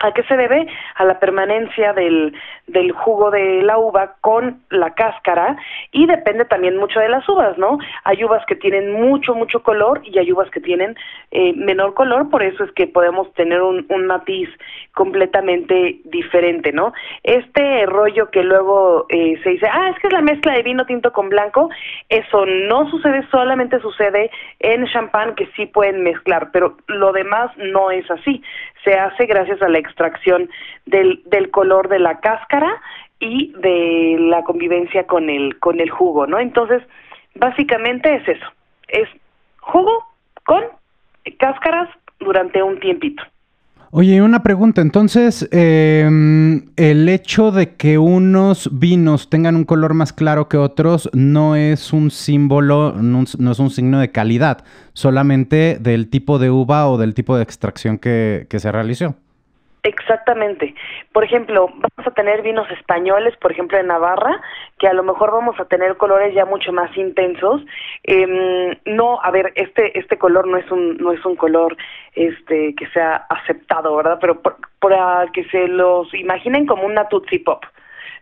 ¿A 0.00 0.12
qué 0.12 0.22
se 0.24 0.36
debe? 0.36 0.66
A 0.96 1.04
la 1.04 1.18
permanencia 1.18 1.92
del, 1.92 2.34
del 2.66 2.92
jugo 2.92 3.30
de 3.30 3.62
la 3.62 3.78
uva 3.78 4.16
con 4.20 4.62
la 4.70 4.94
cáscara 4.94 5.56
y 5.92 6.06
depende 6.06 6.44
también 6.44 6.76
mucho 6.76 7.00
de 7.00 7.08
las 7.08 7.26
uvas, 7.28 7.56
¿no? 7.58 7.78
Hay 8.04 8.22
uvas 8.24 8.44
que 8.46 8.56
tienen 8.56 8.92
mucho, 8.92 9.34
mucho 9.34 9.62
color 9.62 10.02
y 10.04 10.18
hay 10.18 10.30
uvas 10.32 10.50
que 10.50 10.60
tienen 10.60 10.96
eh, 11.30 11.52
menor 11.54 11.94
color, 11.94 12.28
por 12.28 12.42
eso 12.42 12.64
es 12.64 12.72
que 12.72 12.86
podemos 12.86 13.32
tener 13.34 13.62
un, 13.62 13.86
un 13.88 14.06
matiz 14.06 14.48
completamente 14.94 16.00
diferente, 16.04 16.72
¿no? 16.72 16.92
Este 17.22 17.86
rollo 17.86 18.30
que 18.30 18.42
luego 18.42 19.06
eh, 19.08 19.40
se 19.42 19.50
dice, 19.50 19.68
ah, 19.70 19.90
es 19.90 19.98
que 20.00 20.08
es 20.08 20.12
la 20.12 20.22
mezcla 20.22 20.54
de 20.54 20.62
vino 20.62 20.86
tinto 20.86 21.12
con 21.12 21.28
blanco, 21.28 21.70
eso 22.08 22.44
no 22.46 22.90
sucede, 22.90 23.26
solamente 23.30 23.80
sucede 23.80 24.30
en 24.58 24.86
champán 24.86 25.34
que 25.34 25.46
sí 25.56 25.66
pueden 25.66 26.02
mezclar, 26.02 26.50
pero 26.52 26.76
lo 26.88 27.12
demás 27.12 27.50
no 27.56 27.90
es 27.90 28.08
así 28.10 28.42
se 28.84 28.94
hace 28.94 29.26
gracias 29.26 29.60
a 29.62 29.68
la 29.68 29.78
extracción 29.78 30.50
del, 30.86 31.22
del 31.26 31.50
color 31.50 31.88
de 31.88 31.98
la 31.98 32.20
cáscara 32.20 32.80
y 33.18 33.52
de 33.56 34.16
la 34.20 34.42
convivencia 34.42 35.06
con 35.06 35.30
el, 35.30 35.58
con 35.58 35.80
el 35.80 35.90
jugo, 35.90 36.26
¿no? 36.26 36.38
Entonces, 36.38 36.82
básicamente 37.34 38.14
es 38.14 38.28
eso, 38.28 38.46
es 38.88 39.08
jugo 39.60 40.04
con 40.44 40.62
cáscaras 41.38 41.88
durante 42.20 42.62
un 42.62 42.78
tiempito. 42.80 43.22
Oye, 43.96 44.20
una 44.22 44.42
pregunta. 44.42 44.82
Entonces, 44.82 45.48
em, 45.52 46.64
el 46.74 47.08
hecho 47.08 47.52
de 47.52 47.76
que 47.76 47.96
unos 47.96 48.68
vinos 48.72 49.30
tengan 49.30 49.54
un 49.54 49.64
color 49.64 49.94
más 49.94 50.12
claro 50.12 50.48
que 50.48 50.56
otros 50.56 51.08
no 51.12 51.54
es 51.54 51.92
un 51.92 52.10
símbolo, 52.10 53.00
no, 53.00 53.22
es 53.22 53.58
un 53.60 53.70
signo 53.70 54.00
de 54.00 54.10
calidad, 54.10 54.64
solamente 54.94 55.78
del 55.80 56.08
tipo 56.08 56.40
de 56.40 56.50
uva 56.50 56.88
o 56.88 56.98
del 56.98 57.14
tipo 57.14 57.36
de 57.36 57.44
extracción 57.44 57.98
que 57.98 58.48
se 58.50 58.72
realizó. 58.72 59.14
Exactamente. 59.84 60.74
Por 61.12 61.24
ejemplo, 61.24 61.66
vamos 61.68 62.06
a 62.06 62.10
tener 62.12 62.40
vinos 62.40 62.68
españoles, 62.70 63.36
por 63.36 63.52
ejemplo 63.52 63.78
en 63.78 63.88
Navarra, 63.88 64.40
que 64.78 64.88
a 64.88 64.94
lo 64.94 65.02
mejor 65.02 65.30
vamos 65.30 65.60
a 65.60 65.66
tener 65.66 65.98
colores 65.98 66.34
ya 66.34 66.46
mucho 66.46 66.72
más 66.72 66.96
intensos. 66.96 67.60
Eh, 68.02 68.78
no, 68.86 69.20
a 69.22 69.30
ver, 69.30 69.52
este 69.56 69.98
este 69.98 70.16
color 70.16 70.46
no 70.46 70.56
es 70.56 70.70
un 70.70 70.96
no 70.96 71.12
es 71.12 71.22
un 71.26 71.36
color 71.36 71.76
este 72.14 72.74
que 72.74 72.86
sea 72.88 73.26
aceptado, 73.28 73.94
¿verdad? 73.94 74.16
Pero 74.22 74.40
para 74.80 75.26
que 75.34 75.44
se 75.50 75.68
los 75.68 76.12
imaginen 76.14 76.64
como 76.64 76.84
una 76.84 77.06
Tootsie 77.08 77.40
Pop. 77.40 77.62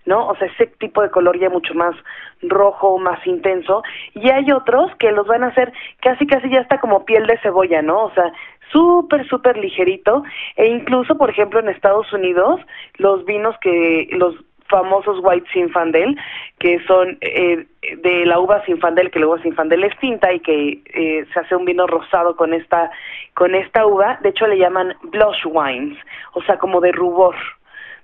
¿no? 0.04 0.26
O 0.26 0.37
sea, 0.37 0.49
ese 0.49 0.66
tipo 0.66 1.00
de 1.00 1.11
color 1.11 1.38
ya 1.38 1.49
mucho 1.49 1.75
más 1.75 1.95
rojo, 2.42 2.99
más 2.99 3.25
intenso, 3.26 3.83
y 4.14 4.31
hay 4.31 4.50
otros 4.50 4.90
que 4.97 5.12
los 5.12 5.26
van 5.26 5.45
a 5.45 5.49
hacer 5.49 5.73
casi 6.00 6.26
casi 6.26 6.50
ya 6.50 6.61
está 6.61 6.81
como 6.81 7.04
piel 7.04 7.26
de 7.26 7.38
cebolla, 7.38 7.83
¿no? 7.83 8.07
O 8.07 8.11
sea, 8.12 8.33
súper, 8.73 9.26
súper 9.29 9.57
ligerito 9.59 10.25
e 10.57 10.67
incluso, 10.67 11.17
por 11.17 11.31
ejemplo, 11.31 11.61
en 11.61 11.69
Estados 11.69 12.12
Unidos, 12.12 12.61
los 12.99 13.25
vinos 13.25 13.55
que 13.61 14.09
los 14.12 14.35
famosos 14.73 15.19
White 15.23 15.47
Sinfandel, 15.52 16.19
que 16.59 16.81
son 16.87 17.19
eh, 17.21 17.67
de 18.02 18.26
la 18.26 18.41
uva 18.41 18.64
Sinfandel, 18.64 19.11
que 19.11 19.21
la 19.21 19.26
uva 19.26 19.43
Sinfandel 19.43 19.85
es 19.85 19.97
tinta 19.99 20.33
y 20.33 20.41
que 20.41 20.81
eh, 20.95 21.26
se 21.33 21.41
hace 21.41 21.55
un 21.55 21.67
vino 21.67 21.87
rosado 21.87 22.35
con 22.37 22.55
esta 22.55 22.91
con 23.35 23.55
esta 23.55 23.87
uva, 23.87 24.19
de 24.23 24.31
hecho 24.31 24.47
le 24.47 24.59
llaman 24.59 24.95
blush 25.02 25.45
wines, 25.45 25.99
o 26.33 26.43
sea, 26.43 26.59
como 26.59 26.81
de 26.81 26.93
rubor, 26.93 27.35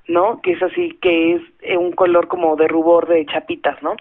¿no? 0.09 0.41
Que 0.43 0.53
es 0.53 0.63
así, 0.63 0.99
que 1.01 1.35
es 1.35 1.43
eh, 1.61 1.77
un 1.77 1.93
color 1.93 2.29
como 2.29 2.55
de 2.57 2.69
rubor 2.69 3.09
de 3.09 3.25
chapitas, 3.27 3.83
¿no? 3.83 3.95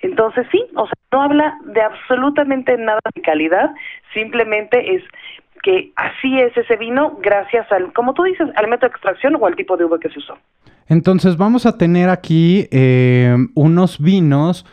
Entonces 0.00 0.46
sí, 0.52 0.62
o 0.74 0.86
sea, 0.86 0.94
no 1.12 1.22
habla 1.22 1.58
de 1.64 1.80
absolutamente 1.80 2.76
nada 2.76 3.00
de 3.14 3.22
calidad, 3.22 3.70
simplemente 4.12 4.94
es 4.94 5.02
que 5.62 5.92
así 5.96 6.38
es 6.40 6.56
ese 6.56 6.76
vino 6.76 7.18
gracias 7.22 7.70
al, 7.72 7.92
como 7.92 8.14
tú 8.14 8.24
dices, 8.24 8.48
al 8.56 8.68
método 8.68 8.88
de 8.88 8.94
extracción 8.94 9.36
o 9.40 9.46
al 9.46 9.56
tipo 9.56 9.76
de 9.76 9.84
uva 9.84 9.98
que 9.98 10.08
se 10.10 10.18
usó. 10.18 10.38
Entonces 10.86 11.36
vamos 11.36 11.66
a 11.66 11.78
tener 11.78 12.08
aquí 12.08 12.66
eh, 12.70 13.36
unos 13.54 14.00
vinos 14.00 14.66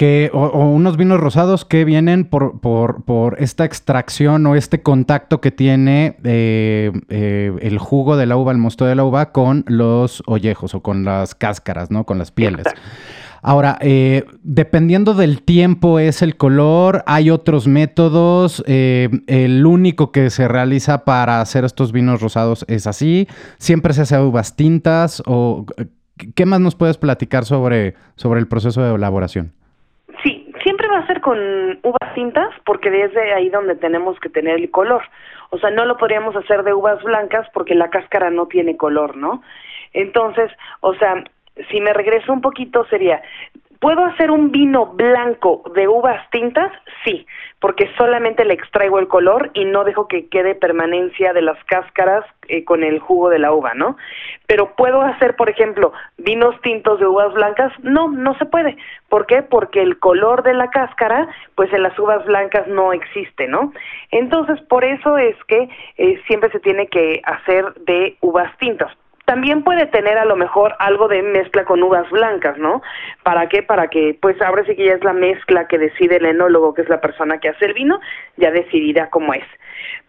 que, 0.00 0.30
o, 0.32 0.48
unos 0.64 0.96
vinos 0.96 1.20
rosados 1.20 1.66
que 1.66 1.84
vienen 1.84 2.24
por, 2.24 2.60
por, 2.62 3.04
por, 3.04 3.36
esta 3.38 3.66
extracción 3.66 4.46
o 4.46 4.56
este 4.56 4.82
contacto 4.82 5.42
que 5.42 5.50
tiene 5.50 6.16
eh, 6.24 6.90
eh, 7.10 7.52
el 7.60 7.78
jugo 7.78 8.16
de 8.16 8.24
la 8.24 8.36
uva, 8.36 8.50
el 8.50 8.56
mosto 8.56 8.86
de 8.86 8.94
la 8.94 9.04
uva 9.04 9.30
con 9.30 9.62
los 9.68 10.22
ollejos 10.26 10.74
o 10.74 10.80
con 10.80 11.04
las 11.04 11.34
cáscaras, 11.34 11.90
¿no? 11.90 12.04
Con 12.04 12.16
las 12.16 12.30
pieles. 12.30 12.66
Ahora, 13.42 13.78
eh, 13.80 14.24
dependiendo 14.42 15.14
del 15.14 15.42
tiempo 15.42 15.98
es 15.98 16.22
el 16.22 16.36
color, 16.36 17.02
hay 17.06 17.30
otros 17.30 17.66
métodos. 17.66 18.62
Eh, 18.66 19.08
el 19.26 19.64
único 19.64 20.12
que 20.12 20.30
se 20.30 20.46
realiza 20.46 21.04
para 21.04 21.40
hacer 21.40 21.64
estos 21.64 21.92
vinos 21.92 22.20
rosados 22.20 22.64
es 22.68 22.86
así. 22.86 23.26
Siempre 23.58 23.94
se 23.94 24.02
hace 24.02 24.18
uvas 24.18 24.56
tintas. 24.56 25.22
O, 25.26 25.64
¿Qué 26.34 26.44
más 26.44 26.60
nos 26.60 26.74
puedes 26.74 26.98
platicar 26.98 27.44
sobre, 27.44 27.94
sobre 28.16 28.40
el 28.40 28.48
proceso 28.48 28.82
de 28.82 28.94
elaboración? 28.94 29.52
Sí, 30.22 30.52
siempre 30.62 30.88
va 30.88 30.98
a 30.98 31.06
ser 31.06 31.20
con 31.20 31.38
uvas 31.82 32.14
tintas 32.14 32.50
porque 32.66 32.90
desde 32.90 33.32
ahí 33.32 33.48
donde 33.48 33.76
tenemos 33.76 34.18
que 34.20 34.28
tener 34.28 34.56
el 34.56 34.70
color. 34.70 35.02
O 35.50 35.58
sea, 35.58 35.70
no 35.70 35.84
lo 35.84 35.96
podríamos 35.96 36.36
hacer 36.36 36.62
de 36.62 36.74
uvas 36.74 37.02
blancas 37.02 37.46
porque 37.54 37.74
la 37.74 37.90
cáscara 37.90 38.30
no 38.30 38.46
tiene 38.46 38.76
color, 38.76 39.16
¿no? 39.16 39.42
Entonces, 39.92 40.50
o 40.80 40.94
sea, 40.94 41.24
si 41.70 41.80
me 41.80 41.92
regreso 41.92 42.32
un 42.32 42.40
poquito 42.40 42.84
sería, 42.86 43.22
¿puedo 43.80 44.04
hacer 44.04 44.30
un 44.30 44.50
vino 44.50 44.86
blanco 44.86 45.62
de 45.74 45.88
uvas 45.88 46.28
tintas? 46.30 46.70
Sí, 47.04 47.26
porque 47.60 47.90
solamente 47.96 48.44
le 48.44 48.54
extraigo 48.54 48.98
el 48.98 49.08
color 49.08 49.50
y 49.54 49.64
no 49.64 49.84
dejo 49.84 50.06
que 50.06 50.28
quede 50.28 50.54
permanencia 50.54 51.32
de 51.32 51.42
las 51.42 51.62
cáscaras 51.64 52.24
eh, 52.48 52.64
con 52.64 52.84
el 52.84 52.98
jugo 52.98 53.30
de 53.30 53.38
la 53.38 53.52
uva, 53.52 53.74
¿no? 53.74 53.96
Pero 54.46 54.74
¿puedo 54.76 55.00
hacer, 55.00 55.34
por 55.36 55.48
ejemplo, 55.48 55.92
vinos 56.18 56.60
tintos 56.62 57.00
de 57.00 57.06
uvas 57.06 57.32
blancas? 57.32 57.72
No, 57.82 58.08
no 58.08 58.36
se 58.38 58.44
puede. 58.44 58.76
¿Por 59.08 59.26
qué? 59.26 59.42
Porque 59.42 59.82
el 59.82 59.98
color 59.98 60.42
de 60.42 60.54
la 60.54 60.70
cáscara, 60.70 61.28
pues 61.54 61.72
en 61.72 61.82
las 61.82 61.98
uvas 61.98 62.24
blancas 62.26 62.66
no 62.68 62.92
existe, 62.92 63.48
¿no? 63.48 63.72
Entonces, 64.10 64.60
por 64.62 64.84
eso 64.84 65.16
es 65.16 65.36
que 65.44 65.68
eh, 65.96 66.20
siempre 66.26 66.50
se 66.50 66.60
tiene 66.60 66.86
que 66.88 67.22
hacer 67.24 67.72
de 67.74 68.16
uvas 68.20 68.56
tintas 68.58 68.92
también 69.30 69.62
puede 69.62 69.86
tener 69.86 70.18
a 70.18 70.24
lo 70.24 70.34
mejor 70.34 70.74
algo 70.80 71.06
de 71.06 71.22
mezcla 71.22 71.64
con 71.64 71.80
uvas 71.84 72.10
blancas, 72.10 72.58
¿no? 72.58 72.82
¿Para 73.22 73.48
qué? 73.48 73.62
Para 73.62 73.86
que, 73.86 74.18
pues 74.20 74.42
ahora 74.42 74.64
sí 74.64 74.74
que 74.74 74.86
ya 74.86 74.94
es 74.94 75.04
la 75.04 75.12
mezcla 75.12 75.68
que 75.68 75.78
decide 75.78 76.16
el 76.16 76.26
enólogo, 76.26 76.74
que 76.74 76.82
es 76.82 76.88
la 76.88 77.00
persona 77.00 77.38
que 77.38 77.48
hace 77.48 77.66
el 77.66 77.74
vino, 77.74 78.00
ya 78.38 78.50
decidirá 78.50 79.08
cómo 79.08 79.32
es. 79.32 79.44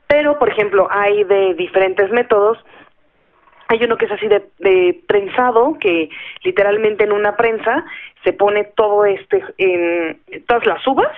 Pero, 0.08 0.40
por 0.40 0.50
ejemplo, 0.50 0.88
hay 0.90 1.24
de 1.26 1.54
diferentes 1.54 2.10
métodos. 2.10 2.58
Hay 3.68 3.84
uno 3.84 3.96
que 3.96 4.06
es 4.06 4.12
así 4.12 4.28
de, 4.28 4.42
de 4.58 5.00
prensado, 5.08 5.78
que 5.80 6.10
literalmente 6.44 7.04
en 7.04 7.12
una 7.12 7.36
prensa 7.36 7.86
se 8.24 8.34
pone 8.34 8.64
todo 8.76 9.06
este, 9.06 9.44
en 9.60 10.20
todas 10.48 10.66
las 10.66 10.88
uvas, 10.88 11.16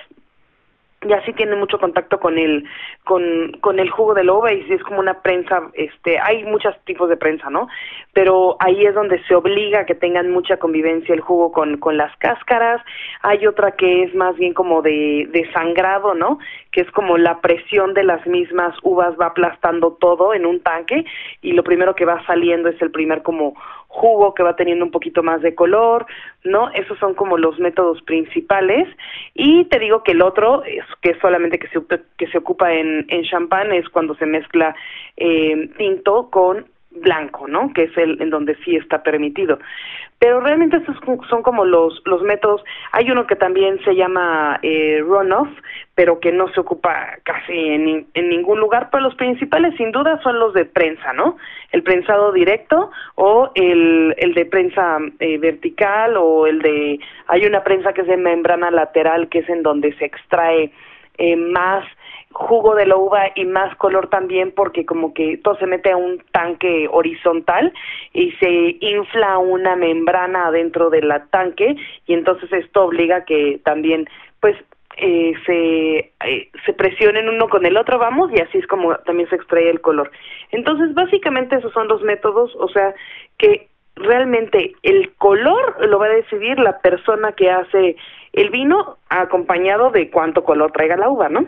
y 1.04 1.12
así 1.12 1.32
tiene 1.32 1.56
mucho 1.56 1.78
contacto 1.78 2.18
con 2.18 2.38
el 2.38 2.64
con, 3.04 3.52
con 3.60 3.78
el 3.78 3.90
jugo 3.90 4.14
de 4.14 4.24
loba 4.24 4.52
y 4.52 4.64
es 4.72 4.82
como 4.82 5.00
una 5.00 5.20
prensa 5.22 5.62
este 5.74 6.18
hay 6.18 6.44
muchos 6.44 6.74
tipos 6.84 7.08
de 7.08 7.16
prensa 7.16 7.50
no 7.50 7.68
pero 8.12 8.56
ahí 8.60 8.86
es 8.86 8.94
donde 8.94 9.22
se 9.24 9.34
obliga 9.34 9.80
a 9.80 9.86
que 9.86 9.94
tengan 9.94 10.30
mucha 10.30 10.56
convivencia 10.56 11.14
el 11.14 11.20
jugo 11.20 11.52
con 11.52 11.78
con 11.78 11.96
las 11.96 12.14
cáscaras. 12.18 12.82
Hay 13.22 13.46
otra 13.46 13.72
que 13.72 14.04
es 14.04 14.14
más 14.14 14.36
bien 14.36 14.54
como 14.54 14.82
de 14.82 15.28
de 15.30 15.50
sangrado 15.52 16.14
no 16.14 16.38
que 16.70 16.80
es 16.80 16.90
como 16.90 17.18
la 17.18 17.40
presión 17.40 17.94
de 17.94 18.04
las 18.04 18.26
mismas 18.26 18.74
uvas 18.82 19.14
va 19.20 19.26
aplastando 19.26 19.92
todo 19.92 20.34
en 20.34 20.46
un 20.46 20.60
tanque 20.60 21.04
y 21.42 21.52
lo 21.52 21.62
primero 21.62 21.94
que 21.94 22.04
va 22.04 22.24
saliendo 22.26 22.68
es 22.68 22.80
el 22.82 22.90
primer 22.90 23.22
como 23.22 23.54
jugo 23.94 24.34
que 24.34 24.42
va 24.42 24.56
teniendo 24.56 24.84
un 24.84 24.90
poquito 24.90 25.22
más 25.22 25.40
de 25.40 25.54
color, 25.54 26.06
¿no? 26.42 26.70
Esos 26.70 26.98
son 26.98 27.14
como 27.14 27.38
los 27.38 27.58
métodos 27.60 28.02
principales. 28.02 28.88
Y 29.34 29.64
te 29.66 29.78
digo 29.78 30.02
que 30.02 30.12
el 30.12 30.22
otro, 30.22 30.64
es, 30.64 30.84
que 31.00 31.10
es 31.10 31.18
solamente 31.20 31.58
que 31.58 31.68
se, 31.68 31.80
que 32.18 32.26
se 32.26 32.38
ocupa 32.38 32.72
en, 32.72 33.06
en 33.08 33.22
champán, 33.22 33.72
es 33.72 33.88
cuando 33.88 34.14
se 34.16 34.26
mezcla 34.26 34.74
eh, 35.16 35.70
tinto 35.78 36.28
con 36.30 36.66
blanco, 36.94 37.48
¿no? 37.48 37.72
Que 37.72 37.84
es 37.84 37.96
el 37.96 38.20
en 38.20 38.30
donde 38.30 38.56
sí 38.64 38.76
está 38.76 39.02
permitido. 39.02 39.58
Pero 40.18 40.40
realmente 40.40 40.78
estos 40.78 40.96
son 41.28 41.42
como 41.42 41.64
los 41.64 42.00
los 42.06 42.22
métodos. 42.22 42.64
Hay 42.92 43.10
uno 43.10 43.26
que 43.26 43.36
también 43.36 43.82
se 43.84 43.94
llama 43.94 44.58
eh, 44.62 45.00
runoff, 45.02 45.48
pero 45.94 46.20
que 46.20 46.32
no 46.32 46.48
se 46.48 46.60
ocupa 46.60 47.18
casi 47.24 47.52
en, 47.52 48.06
en 48.14 48.28
ningún 48.28 48.60
lugar. 48.60 48.88
Pero 48.90 49.02
los 49.02 49.14
principales, 49.16 49.74
sin 49.76 49.92
duda, 49.92 50.20
son 50.22 50.38
los 50.38 50.54
de 50.54 50.64
prensa, 50.64 51.12
¿no? 51.12 51.36
El 51.72 51.82
prensado 51.82 52.32
directo 52.32 52.90
o 53.16 53.50
el 53.54 54.14
el 54.18 54.34
de 54.34 54.46
prensa 54.46 54.98
eh, 55.18 55.38
vertical 55.38 56.16
o 56.16 56.46
el 56.46 56.60
de 56.60 57.00
hay 57.26 57.44
una 57.44 57.64
prensa 57.64 57.92
que 57.92 58.02
es 58.02 58.06
de 58.06 58.16
membrana 58.16 58.70
lateral, 58.70 59.28
que 59.28 59.40
es 59.40 59.48
en 59.48 59.62
donde 59.62 59.92
se 59.98 60.06
extrae 60.06 60.72
eh, 61.18 61.36
más 61.36 61.84
jugo 62.34 62.74
de 62.74 62.86
la 62.86 62.96
uva 62.96 63.30
y 63.34 63.44
más 63.44 63.74
color 63.76 64.08
también 64.08 64.52
porque 64.52 64.84
como 64.84 65.14
que 65.14 65.38
todo 65.38 65.56
se 65.56 65.66
mete 65.66 65.92
a 65.92 65.96
un 65.96 66.22
tanque 66.32 66.88
horizontal 66.90 67.72
y 68.12 68.32
se 68.32 68.76
infla 68.80 69.38
una 69.38 69.76
membrana 69.76 70.48
adentro 70.48 70.90
del 70.90 71.12
tanque 71.30 71.76
y 72.06 72.12
entonces 72.12 72.52
esto 72.52 72.84
obliga 72.84 73.24
que 73.24 73.60
también 73.64 74.08
pues 74.40 74.56
eh, 74.96 75.32
se, 75.46 76.12
eh, 76.28 76.50
se 76.66 76.72
presionen 76.72 77.28
uno 77.28 77.48
con 77.48 77.66
el 77.66 77.76
otro, 77.76 77.98
vamos, 77.98 78.30
y 78.32 78.40
así 78.40 78.58
es 78.58 78.66
como 78.66 78.94
también 78.98 79.28
se 79.28 79.36
extrae 79.36 79.68
el 79.68 79.80
color. 79.80 80.12
Entonces, 80.52 80.94
básicamente 80.94 81.56
esos 81.56 81.72
son 81.72 81.88
los 81.88 82.02
métodos, 82.02 82.54
o 82.56 82.68
sea, 82.68 82.94
que 83.36 83.68
realmente 83.96 84.74
el 84.82 85.12
color 85.14 85.84
lo 85.88 85.98
va 85.98 86.06
a 86.06 86.10
decidir 86.10 86.58
la 86.60 86.78
persona 86.78 87.32
que 87.32 87.50
hace 87.50 87.96
el 88.32 88.50
vino 88.50 88.98
acompañado 89.08 89.90
de 89.90 90.10
cuánto 90.10 90.44
color 90.44 90.70
traiga 90.70 90.96
la 90.96 91.08
uva, 91.08 91.28
¿no? 91.28 91.44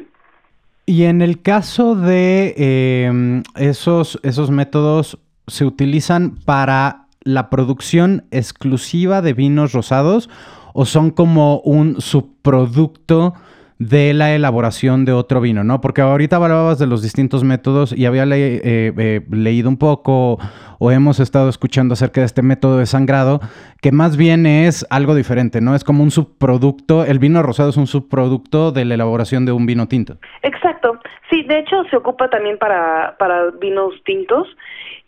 Y 0.87 1.03
en 1.03 1.21
el 1.21 1.43
caso 1.43 1.97
de 1.97 2.55
em, 2.57 3.43
esos, 3.57 4.21
esos 4.23 4.53
métodos, 4.53 5.19
¿se 5.49 5.65
utilizan 5.65 6.37
para 6.37 7.09
la 7.23 7.51
producción 7.51 8.25
exclusiva 8.31 9.21
de 9.21 9.33
vinos 9.33 9.73
rosados 9.73 10.31
o 10.75 10.87
son 10.87 11.11
como 11.11 11.59
un 11.61 12.01
subproducto 12.01 13.35
de 13.79 14.15
la 14.15 14.35
elaboración 14.35 15.05
de 15.05 15.13
otro 15.13 15.41
vino, 15.41 15.63
¿no? 15.63 15.81
Porque 15.81 16.01
ahorita 16.01 16.37
hablabas 16.37 16.79
de 16.79 16.87
los 16.87 17.03
distintos 17.03 17.45
métodos 17.45 17.93
y 17.93 18.07
había 18.07 18.25
eh, 18.25 18.61
eh, 18.65 19.21
leído 19.31 19.69
un 19.69 19.77
poco 19.77 20.39
o 20.79 20.91
hemos 20.91 21.21
estado 21.21 21.49
escuchando 21.49 21.93
acerca 21.93 22.21
de 22.21 22.27
este 22.27 22.43
método 22.43 22.79
de 22.79 22.87
sangrado, 22.87 23.41
que 23.83 23.93
más 23.93 24.17
bien 24.17 24.47
es 24.47 24.87
algo 24.91 25.15
diferente, 25.15 25.61
¿no? 25.61 25.75
Es 25.75 25.85
como 25.85 26.03
un 26.03 26.11
subproducto, 26.11 27.05
el 27.05 27.19
vino 27.19 27.43
rosado 27.43 27.71
es 27.71 27.77
un 27.77 27.87
subproducto 27.87 28.73
de 28.73 28.85
la 28.85 28.95
elaboración 28.95 29.45
de 29.45 29.53
un 29.53 29.67
vino 29.67 29.89
tinto. 29.89 30.17
Exacto, 30.43 30.99
sí, 31.31 31.43
de 31.43 31.59
hecho 31.59 31.85
se 31.91 31.97
ocupa 31.97 32.31
también 32.31 32.59
para, 32.59 33.17
para 33.19 33.51
vinos 33.61 33.95
tintos 34.05 34.49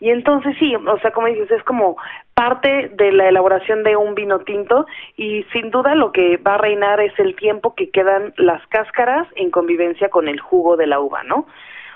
y 0.00 0.11
entonces 0.11 0.55
sí, 0.59 0.75
o 0.76 0.99
sea, 1.00 1.11
como 1.11 1.26
dices, 1.26 1.50
es 1.50 1.62
como 1.64 1.97
parte 2.35 2.90
de 2.95 3.11
la 3.11 3.28
elaboración 3.28 3.83
de 3.83 3.97
un 3.97 4.14
vino 4.14 4.40
tinto 4.40 4.87
y 5.17 5.45
sin 5.52 5.71
duda 5.71 5.97
lo 5.97 6.12
que 6.12 6.37
va 6.37 6.55
a 6.55 6.59
reinar 6.59 7.00
es 7.00 7.19
el 7.19 7.35
tiempo 7.35 7.75
que 7.75 7.90
quedan 7.90 8.33
las 8.37 8.64
cáscaras 8.69 9.26
en 9.35 9.50
convivencia 9.50 10.09
con 10.09 10.28
el 10.28 10.38
jugo 10.38 10.76
de 10.76 10.87
la 10.87 11.00
uva, 11.00 11.25
¿no? 11.25 11.47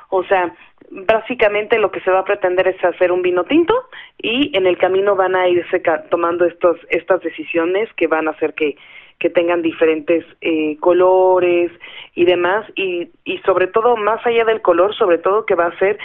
O 0.09 0.25
sea, 0.25 0.53
básicamente 0.91 1.79
lo 1.79 1.93
que 1.93 2.01
se 2.01 2.11
va 2.11 2.19
a 2.19 2.25
pretender 2.25 2.67
es 2.69 2.85
hacer 2.85 3.13
un 3.13 3.23
vino 3.23 3.45
tinto 3.45 3.89
y 4.19 4.55
en 4.57 4.67
el 4.67 4.77
camino 4.79 5.15
van 5.15 5.37
a 5.37 5.49
irse 5.49 5.81
tomando 6.11 6.45
estos, 6.45 6.79
estas 6.91 7.21
decisiones 7.23 7.89
que 7.95 8.09
van 8.09 8.27
a 8.27 8.33
hacer 8.33 8.55
que, 8.55 8.77
que 9.21 9.31
tengan 9.31 9.63
diferentes 9.63 10.25
eh, 10.41 10.77
colores 10.81 11.71
y 12.17 12.25
demás 12.25 12.67
y, 12.75 13.11
y 13.25 13.39
sobre 13.39 13.69
todo 13.69 13.97
más 13.97 14.27
allá 14.27 14.45
del 14.45 14.61
color, 14.61 14.93
sobre 14.97 15.19
todo 15.19 15.47
que 15.47 15.55
va 15.55 15.67
a 15.67 15.79
ser 15.79 15.99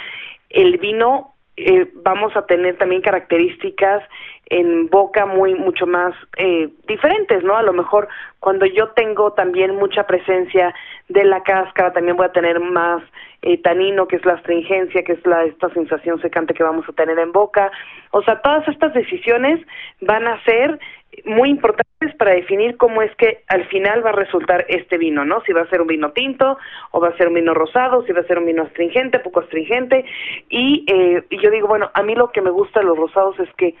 el 0.48 0.78
vino 0.78 1.34
eh, 1.58 1.90
vamos 2.02 2.36
a 2.36 2.46
tener 2.46 2.76
también 2.78 3.02
características 3.02 4.02
en 4.46 4.88
boca 4.88 5.26
muy 5.26 5.54
mucho 5.54 5.86
más 5.86 6.14
eh, 6.36 6.68
diferentes, 6.86 7.44
¿no? 7.44 7.56
A 7.56 7.62
lo 7.62 7.72
mejor 7.72 8.08
cuando 8.40 8.64
yo 8.64 8.88
tengo 8.90 9.32
también 9.32 9.74
mucha 9.76 10.06
presencia 10.06 10.74
de 11.08 11.24
la 11.24 11.42
cáscara, 11.42 11.92
también 11.92 12.16
voy 12.16 12.26
a 12.26 12.32
tener 12.32 12.60
más 12.60 13.02
eh, 13.42 13.58
tanino, 13.58 14.08
que 14.08 14.16
es 14.16 14.24
la 14.24 14.34
astringencia, 14.34 15.02
que 15.02 15.12
es 15.12 15.26
la 15.26 15.44
esta 15.44 15.68
sensación 15.70 16.20
secante 16.20 16.54
que 16.54 16.62
vamos 16.62 16.88
a 16.88 16.92
tener 16.92 17.18
en 17.18 17.32
boca. 17.32 17.70
O 18.12 18.22
sea, 18.22 18.40
todas 18.40 18.66
estas 18.68 18.94
decisiones 18.94 19.60
van 20.00 20.26
a 20.26 20.42
ser 20.44 20.78
muy 21.24 21.50
importantes 21.50 22.14
para 22.16 22.32
definir 22.32 22.76
cómo 22.76 23.02
es 23.02 23.14
que 23.16 23.42
al 23.48 23.66
final 23.68 24.04
va 24.04 24.10
a 24.10 24.14
resultar 24.14 24.64
este 24.68 24.98
vino, 24.98 25.24
¿no? 25.24 25.42
Si 25.42 25.52
va 25.52 25.62
a 25.62 25.68
ser 25.70 25.80
un 25.80 25.86
vino 25.86 26.12
tinto 26.12 26.58
o 26.90 27.00
va 27.00 27.08
a 27.08 27.16
ser 27.16 27.28
un 27.28 27.34
vino 27.34 27.54
rosado, 27.54 28.04
si 28.04 28.12
va 28.12 28.20
a 28.20 28.26
ser 28.26 28.38
un 28.38 28.46
vino 28.46 28.62
astringente, 28.62 29.18
poco 29.18 29.40
astringente. 29.40 30.04
Y, 30.48 30.84
eh, 30.86 31.24
yo 31.30 31.50
digo, 31.50 31.68
bueno, 31.68 31.90
a 31.94 32.02
mí 32.02 32.14
lo 32.14 32.30
que 32.30 32.40
me 32.40 32.50
gusta 32.50 32.80
de 32.80 32.86
los 32.86 32.96
rosados 32.96 33.38
es 33.40 33.48
que 33.54 33.74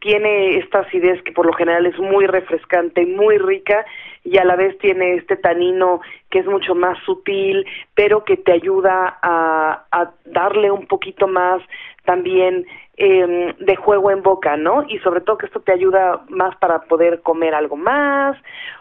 tiene 0.00 0.58
esta 0.58 0.80
acidez 0.80 1.22
que 1.22 1.32
por 1.32 1.46
lo 1.46 1.52
general 1.52 1.86
es 1.86 1.98
muy 1.98 2.26
refrescante, 2.26 3.06
muy 3.06 3.38
rica 3.38 3.84
y 4.24 4.38
a 4.38 4.44
la 4.44 4.56
vez 4.56 4.78
tiene 4.78 5.14
este 5.14 5.36
tanino 5.36 6.00
que 6.30 6.40
es 6.40 6.46
mucho 6.46 6.74
más 6.74 6.98
sutil, 7.04 7.66
pero 7.94 8.24
que 8.24 8.36
te 8.36 8.52
ayuda 8.52 9.18
a, 9.22 9.84
a 9.90 10.10
darle 10.24 10.70
un 10.70 10.86
poquito 10.86 11.26
más 11.26 11.62
también 12.04 12.66
eh, 12.96 13.54
de 13.58 13.76
juego 13.76 14.10
en 14.10 14.22
boca, 14.22 14.56
¿no? 14.56 14.84
Y 14.88 14.98
sobre 14.98 15.20
todo 15.22 15.38
que 15.38 15.46
esto 15.46 15.60
te 15.60 15.72
ayuda 15.72 16.24
más 16.28 16.56
para 16.56 16.82
poder 16.82 17.22
comer 17.22 17.54
algo 17.54 17.76
más, 17.76 18.36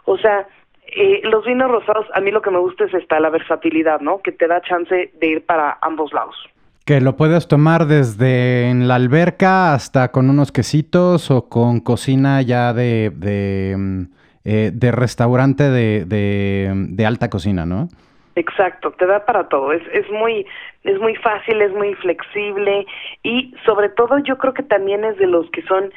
o 0.05 0.17
sea, 0.17 0.47
eh, 0.93 1.21
los 1.23 1.45
vinos 1.45 1.71
rosados, 1.71 2.05
a 2.13 2.19
mí 2.19 2.31
lo 2.31 2.41
que 2.41 2.51
me 2.51 2.59
gusta 2.59 2.83
es 2.83 2.93
esta, 2.93 3.19
la 3.19 3.29
versatilidad, 3.29 4.01
¿no? 4.01 4.21
Que 4.21 4.33
te 4.33 4.47
da 4.47 4.61
chance 4.61 5.11
de 5.13 5.27
ir 5.27 5.45
para 5.45 5.77
ambos 5.81 6.11
lados. 6.11 6.35
Que 6.85 6.99
lo 6.99 7.15
puedes 7.15 7.47
tomar 7.47 7.85
desde 7.85 8.69
en 8.69 8.87
la 8.87 8.95
alberca 8.95 9.73
hasta 9.73 10.11
con 10.11 10.29
unos 10.29 10.51
quesitos 10.51 11.29
o 11.29 11.47
con 11.47 11.79
cocina 11.79 12.41
ya 12.41 12.73
de, 12.73 13.11
de, 13.15 13.75
mm, 13.77 14.01
eh, 14.45 14.71
de 14.73 14.91
restaurante 14.91 15.69
de, 15.69 16.05
de, 16.05 16.71
de 16.73 17.05
alta 17.05 17.29
cocina, 17.29 17.65
¿no? 17.65 17.89
Exacto, 18.35 18.91
te 18.91 19.05
da 19.05 19.25
para 19.25 19.47
todo. 19.49 19.73
Es, 19.73 19.83
es 19.93 20.09
muy 20.09 20.45
es 20.83 20.99
muy 20.99 21.15
fácil, 21.15 21.61
es 21.61 21.71
muy 21.73 21.93
flexible 21.95 22.85
y 23.23 23.53
sobre 23.65 23.89
todo 23.89 24.17
yo 24.19 24.37
creo 24.37 24.53
que 24.53 24.63
también 24.63 25.03
es 25.05 25.17
de 25.17 25.27
los 25.27 25.49
que 25.51 25.61
son 25.63 25.91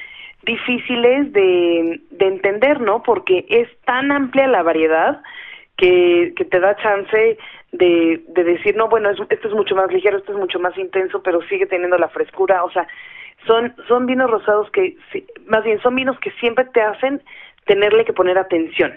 difíciles 0.44 1.32
de, 1.32 2.00
de 2.10 2.26
entender, 2.26 2.80
¿no? 2.80 3.02
Porque 3.02 3.46
es 3.48 3.68
tan 3.86 4.12
amplia 4.12 4.46
la 4.46 4.62
variedad 4.62 5.22
que, 5.76 6.34
que 6.36 6.44
te 6.44 6.60
da 6.60 6.76
chance 6.76 7.38
de, 7.74 8.22
de 8.28 8.44
decir, 8.44 8.76
no, 8.76 8.88
bueno, 8.88 9.10
esto 9.10 9.48
es 9.48 9.54
mucho 9.54 9.74
más 9.74 9.92
ligero, 9.92 10.18
esto 10.18 10.32
es 10.32 10.38
mucho 10.38 10.60
más 10.60 10.76
intenso, 10.78 11.22
pero 11.22 11.42
sigue 11.42 11.66
teniendo 11.66 11.98
la 11.98 12.08
frescura. 12.08 12.62
O 12.64 12.70
sea, 12.70 12.86
son, 13.46 13.74
son 13.88 14.06
vinos 14.06 14.30
rosados 14.30 14.70
que, 14.70 14.96
más 15.46 15.64
bien, 15.64 15.80
son 15.82 15.96
vinos 15.96 16.16
que 16.20 16.30
siempre 16.32 16.64
te 16.66 16.80
hacen 16.80 17.20
tenerle 17.66 18.04
que 18.04 18.12
poner 18.12 18.38
atención, 18.38 18.92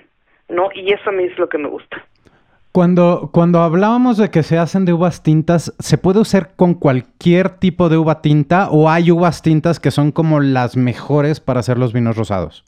¿no? 0.47 0.69
Y 0.75 0.93
eso 0.93 1.09
a 1.09 1.13
mí 1.13 1.23
es 1.23 1.37
lo 1.39 1.49
que 1.49 1.57
me 1.57 1.67
gusta. 1.67 2.05
Cuando, 2.71 3.31
cuando 3.33 3.61
hablábamos 3.61 4.17
de 4.17 4.29
que 4.29 4.43
se 4.43 4.59
hacen 4.59 4.85
de 4.85 4.93
uvas 4.93 5.23
tintas, 5.23 5.75
¿se 5.79 5.97
puede 5.97 6.19
usar 6.19 6.55
con 6.55 6.75
cualquier 6.75 7.49
tipo 7.49 7.89
de 7.89 7.97
uva 7.97 8.21
tinta 8.21 8.69
o 8.69 8.91
hay 8.91 9.09
uvas 9.09 9.41
tintas 9.41 9.79
que 9.79 9.89
son 9.89 10.11
como 10.11 10.39
las 10.39 10.77
mejores 10.77 11.39
para 11.39 11.61
hacer 11.61 11.79
los 11.79 11.93
vinos 11.93 12.15
rosados? 12.15 12.63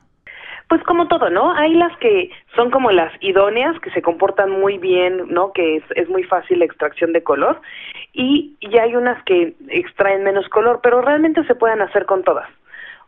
Pues 0.70 0.84
como 0.84 1.08
todo, 1.08 1.32
¿no? 1.32 1.52
Hay 1.56 1.74
las 1.74 1.98
que 1.98 2.30
son 2.56 2.70
como 2.70 2.92
las 2.92 3.12
idóneas, 3.22 3.80
que 3.80 3.90
se 3.90 4.04
comportan 4.04 4.52
muy 4.52 4.78
bien, 4.78 5.26
¿no? 5.30 5.52
Que 5.52 5.78
es, 5.78 5.84
es 5.96 6.08
muy 6.10 6.24
fácil 6.24 6.60
la 6.60 6.66
extracción 6.66 7.12
de 7.12 7.24
color. 7.24 7.60
Y, 8.14 8.56
y 8.60 8.78
hay 8.78 8.96
unas 8.96 9.22
que 9.24 9.56
extraen 9.70 10.24
menos 10.24 10.48
color, 10.50 10.80
pero 10.84 11.02
realmente 11.02 11.44
se 11.46 11.56
pueden 11.56 11.82
hacer 11.82 12.06
con 12.06 12.24
todas. 12.24 12.48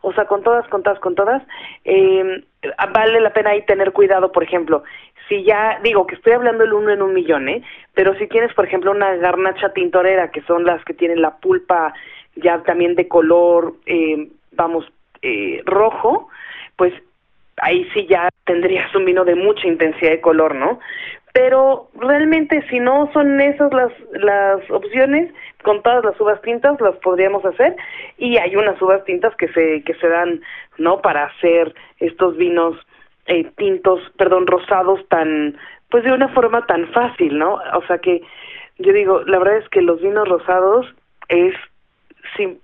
O 0.01 0.11
sea, 0.13 0.25
con 0.25 0.41
todas, 0.41 0.67
con 0.69 0.81
todas, 0.81 0.99
con 0.99 1.13
todas. 1.13 1.43
Eh, 1.85 2.43
vale 2.91 3.21
la 3.21 3.31
pena 3.31 3.51
ahí 3.51 3.63
tener 3.67 3.91
cuidado, 3.91 4.31
por 4.31 4.41
ejemplo, 4.43 4.83
si 5.29 5.43
ya, 5.43 5.79
digo 5.83 6.07
que 6.07 6.15
estoy 6.15 6.33
hablando 6.33 6.63
el 6.63 6.73
uno 6.73 6.89
en 6.89 7.03
un 7.03 7.13
millón, 7.13 7.47
¿eh? 7.47 7.61
Pero 7.93 8.15
si 8.15 8.25
tienes, 8.25 8.51
por 8.55 8.65
ejemplo, 8.65 8.89
una 8.89 9.15
garnacha 9.17 9.71
tintorera, 9.71 10.31
que 10.31 10.41
son 10.41 10.63
las 10.65 10.83
que 10.83 10.95
tienen 10.95 11.21
la 11.21 11.37
pulpa 11.37 11.93
ya 12.35 12.63
también 12.63 12.95
de 12.95 13.07
color, 13.07 13.75
eh, 13.85 14.29
vamos, 14.51 14.91
eh, 15.21 15.61
rojo, 15.65 16.27
pues 16.75 16.93
ahí 17.61 17.87
sí 17.93 18.05
ya 18.07 18.29
tendrías 18.45 18.93
un 18.95 19.05
vino 19.05 19.23
de 19.23 19.35
mucha 19.35 19.67
intensidad 19.67 20.11
de 20.11 20.21
color, 20.21 20.55
¿no? 20.55 20.79
Pero 21.33 21.87
realmente 21.95 22.61
si 22.69 22.79
no 22.79 23.09
son 23.13 23.39
esas 23.39 23.73
las, 23.73 23.91
las 24.11 24.69
opciones, 24.69 25.33
con 25.63 25.81
todas 25.81 26.03
las 26.03 26.19
uvas 26.19 26.41
tintas 26.41 26.81
las 26.81 26.95
podríamos 26.97 27.45
hacer 27.45 27.75
y 28.17 28.37
hay 28.37 28.55
unas 28.55 28.81
uvas 28.81 29.03
tintas 29.05 29.33
que 29.35 29.47
se, 29.49 29.83
que 29.83 29.93
se 29.95 30.09
dan, 30.09 30.41
¿no? 30.77 31.01
Para 31.01 31.25
hacer 31.25 31.73
estos 31.99 32.35
vinos 32.35 32.75
eh, 33.27 33.45
tintos, 33.55 34.01
perdón, 34.17 34.47
rosados 34.47 35.07
tan, 35.07 35.55
pues 35.89 36.03
de 36.03 36.11
una 36.11 36.27
forma 36.29 36.65
tan 36.65 36.87
fácil, 36.91 37.37
¿no? 37.37 37.61
O 37.75 37.85
sea 37.87 37.99
que 37.99 38.21
yo 38.79 38.91
digo, 38.91 39.21
la 39.23 39.39
verdad 39.39 39.57
es 39.57 39.69
que 39.69 39.81
los 39.81 40.01
vinos 40.01 40.27
rosados 40.27 40.93
es 41.29 41.53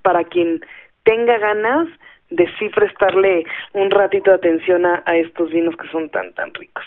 para 0.02 0.24
quien 0.24 0.62
tenga 1.04 1.38
ganas 1.38 1.88
de 2.30 2.46
sí 2.60 2.70
prestarle 2.70 3.46
un 3.74 3.92
ratito 3.92 4.32
de 4.32 4.38
atención 4.38 4.86
a, 4.86 5.04
a 5.06 5.16
estos 5.16 5.52
vinos 5.52 5.76
que 5.78 5.88
son 5.90 6.10
tan, 6.10 6.34
tan 6.34 6.54
ricos. 6.54 6.84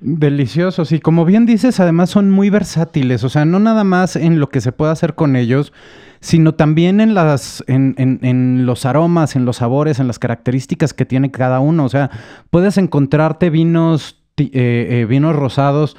Deliciosos 0.00 0.90
y 0.90 0.98
como 0.98 1.24
bien 1.24 1.46
dices, 1.46 1.78
además 1.78 2.10
son 2.10 2.28
muy 2.28 2.50
versátiles, 2.50 3.22
o 3.22 3.28
sea, 3.28 3.44
no 3.44 3.60
nada 3.60 3.84
más 3.84 4.16
en 4.16 4.40
lo 4.40 4.48
que 4.48 4.60
se 4.60 4.72
puede 4.72 4.90
hacer 4.90 5.14
con 5.14 5.36
ellos, 5.36 5.72
sino 6.18 6.54
también 6.54 7.00
en, 7.00 7.14
las, 7.14 7.62
en, 7.68 7.94
en, 7.98 8.66
los 8.66 8.86
aromas, 8.86 9.36
en 9.36 9.44
los 9.44 9.56
sabores, 9.56 10.00
en 10.00 10.06
las 10.06 10.18
características 10.18 10.94
que 10.94 11.04
tiene 11.04 11.32
cada 11.32 11.58
uno. 11.60 11.84
O 11.84 11.88
sea, 11.88 12.10
puedes 12.50 12.78
encontrarte 12.78 13.50
vinos, 13.50 14.22
eh, 14.38 14.50
eh, 14.52 15.06
vinos 15.08 15.34
rosados 15.34 15.96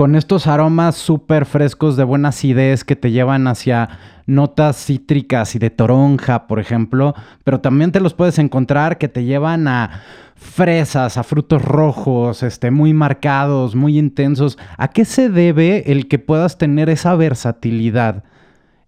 con 0.00 0.16
estos 0.16 0.46
aromas 0.46 0.96
súper 0.96 1.44
frescos 1.44 1.94
de 1.94 2.04
buena 2.04 2.30
acidez 2.30 2.84
que 2.84 2.96
te 2.96 3.10
llevan 3.10 3.46
hacia 3.46 3.98
notas 4.24 4.82
cítricas 4.82 5.54
y 5.54 5.58
de 5.58 5.68
toronja, 5.68 6.46
por 6.46 6.58
ejemplo, 6.58 7.14
pero 7.44 7.60
también 7.60 7.92
te 7.92 8.00
los 8.00 8.14
puedes 8.14 8.38
encontrar 8.38 8.96
que 8.96 9.08
te 9.08 9.24
llevan 9.24 9.68
a 9.68 10.00
fresas, 10.36 11.18
a 11.18 11.22
frutos 11.22 11.60
rojos, 11.60 12.42
este, 12.42 12.70
muy 12.70 12.94
marcados, 12.94 13.74
muy 13.74 13.98
intensos. 13.98 14.56
¿A 14.78 14.88
qué 14.88 15.04
se 15.04 15.28
debe 15.28 15.92
el 15.92 16.08
que 16.08 16.18
puedas 16.18 16.56
tener 16.56 16.88
esa 16.88 17.14
versatilidad 17.14 18.24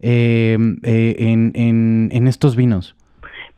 eh, 0.00 0.56
eh, 0.82 1.14
en, 1.18 2.26
estos 2.26 2.56
vinos? 2.56 2.96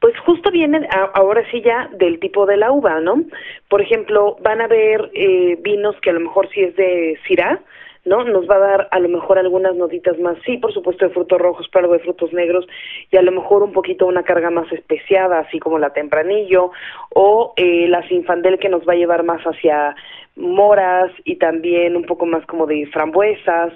Pues 0.05 0.19
justo 0.19 0.51
viene 0.51 0.87
ahora 1.15 1.43
sí 1.51 1.63
ya 1.63 1.89
del 1.95 2.21
tipo 2.21 2.45
de 2.45 2.59
la 2.59 2.71
uva, 2.71 3.01
¿no? 3.01 3.25
Por 3.71 3.81
ejemplo, 3.81 4.37
van 4.43 4.61
a 4.61 4.65
haber 4.65 5.11
eh, 5.15 5.57
vinos 5.63 5.97
que 6.03 6.11
a 6.11 6.13
lo 6.13 6.21
mejor 6.21 6.47
sí 6.53 6.61
es 6.61 6.77
de 6.77 7.19
Syrah, 7.27 7.59
¿no? 8.05 8.23
Nos 8.23 8.47
va 8.47 8.57
a 8.57 8.59
dar 8.59 8.89
a 8.91 8.99
lo 8.99 9.09
mejor 9.09 9.39
algunas 9.39 9.75
notitas 9.77 10.19
más, 10.19 10.37
sí, 10.45 10.59
por 10.59 10.75
supuesto, 10.75 11.07
de 11.07 11.15
frutos 11.15 11.41
rojos, 11.41 11.71
pero 11.73 11.91
de 11.91 12.01
frutos 12.01 12.35
negros, 12.35 12.67
y 13.11 13.17
a 13.17 13.23
lo 13.23 13.33
mejor 13.33 13.63
un 13.63 13.73
poquito 13.73 14.05
una 14.05 14.25
carga 14.25 14.51
más 14.51 14.71
especiada, 14.73 15.39
así 15.39 15.59
como 15.59 15.79
la 15.79 15.95
tempranillo, 15.95 16.73
o 17.15 17.55
eh, 17.57 17.89
la 17.89 18.07
sinfandel 18.07 18.59
que 18.59 18.69
nos 18.69 18.87
va 18.87 18.93
a 18.93 18.97
llevar 18.97 19.23
más 19.25 19.41
hacia 19.41 19.97
moras 20.37 21.13
y 21.25 21.37
también 21.37 21.97
un 21.97 22.05
poco 22.05 22.27
más 22.27 22.45
como 22.45 22.67
de 22.67 22.87
frambuesas. 22.93 23.73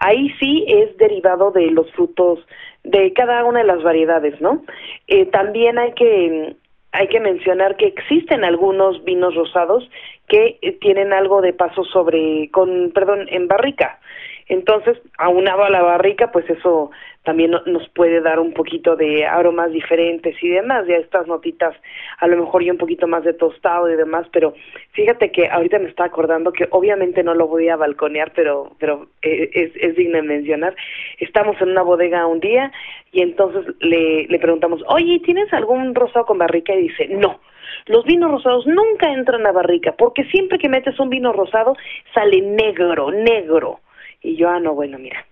Ahí 0.00 0.30
sí 0.40 0.64
es 0.66 0.96
derivado 0.96 1.52
de 1.52 1.70
los 1.70 1.88
frutos 1.92 2.40
de 2.84 3.12
cada 3.12 3.44
una 3.44 3.60
de 3.60 3.66
las 3.66 3.82
variedades, 3.82 4.40
¿no? 4.40 4.64
Eh, 5.06 5.26
también 5.26 5.78
hay 5.78 5.92
que 5.92 6.56
hay 6.92 7.08
que 7.08 7.20
mencionar 7.20 7.76
que 7.76 7.86
existen 7.86 8.44
algunos 8.44 9.04
vinos 9.04 9.34
rosados 9.34 9.88
que 10.26 10.58
eh, 10.62 10.72
tienen 10.80 11.12
algo 11.12 11.42
de 11.42 11.52
paso 11.52 11.84
sobre, 11.84 12.50
con, 12.50 12.92
perdón, 12.94 13.26
en 13.28 13.46
barrica. 13.46 14.00
Entonces, 14.48 14.98
aunado 15.18 15.64
a 15.64 15.70
la 15.70 15.82
barrica, 15.82 16.32
pues 16.32 16.48
eso 16.48 16.90
también 17.28 17.50
nos 17.50 17.86
puede 17.90 18.22
dar 18.22 18.40
un 18.40 18.54
poquito 18.54 18.96
de 18.96 19.26
aromas 19.26 19.70
diferentes 19.70 20.34
y 20.42 20.48
demás, 20.48 20.86
ya 20.86 20.96
estas 20.96 21.26
notitas, 21.26 21.76
a 22.20 22.26
lo 22.26 22.38
mejor 22.38 22.62
y 22.62 22.70
un 22.70 22.78
poquito 22.78 23.06
más 23.06 23.22
de 23.22 23.34
tostado 23.34 23.90
y 23.90 23.96
demás, 23.96 24.26
pero 24.32 24.54
fíjate 24.92 25.30
que 25.30 25.46
ahorita 25.46 25.78
me 25.78 25.90
está 25.90 26.04
acordando 26.04 26.52
que 26.52 26.66
obviamente 26.70 27.22
no 27.22 27.34
lo 27.34 27.46
voy 27.46 27.68
a 27.68 27.76
balconear, 27.76 28.32
pero, 28.34 28.72
pero 28.78 29.08
eh, 29.20 29.50
es, 29.52 29.72
es 29.76 29.94
digno 29.94 30.16
de 30.16 30.22
mencionar. 30.22 30.74
Estamos 31.18 31.60
en 31.60 31.68
una 31.68 31.82
bodega 31.82 32.26
un 32.26 32.40
día 32.40 32.72
y 33.12 33.20
entonces 33.20 33.74
le, 33.80 34.26
le 34.26 34.38
preguntamos, 34.38 34.82
oye, 34.88 35.20
¿tienes 35.22 35.52
algún 35.52 35.94
rosado 35.94 36.24
con 36.24 36.38
barrica? 36.38 36.74
Y 36.74 36.88
dice, 36.88 37.08
no. 37.08 37.40
Los 37.84 38.06
vinos 38.06 38.30
rosados 38.30 38.66
nunca 38.66 39.12
entran 39.12 39.46
a 39.46 39.52
barrica, 39.52 39.92
porque 39.98 40.24
siempre 40.24 40.56
que 40.56 40.70
metes 40.70 40.98
un 40.98 41.10
vino 41.10 41.34
rosado 41.34 41.76
sale 42.14 42.40
negro, 42.40 43.10
negro. 43.10 43.80
Y 44.22 44.36
yo, 44.36 44.48
ah, 44.48 44.60
no, 44.60 44.74
bueno, 44.74 44.98
mira. 44.98 45.26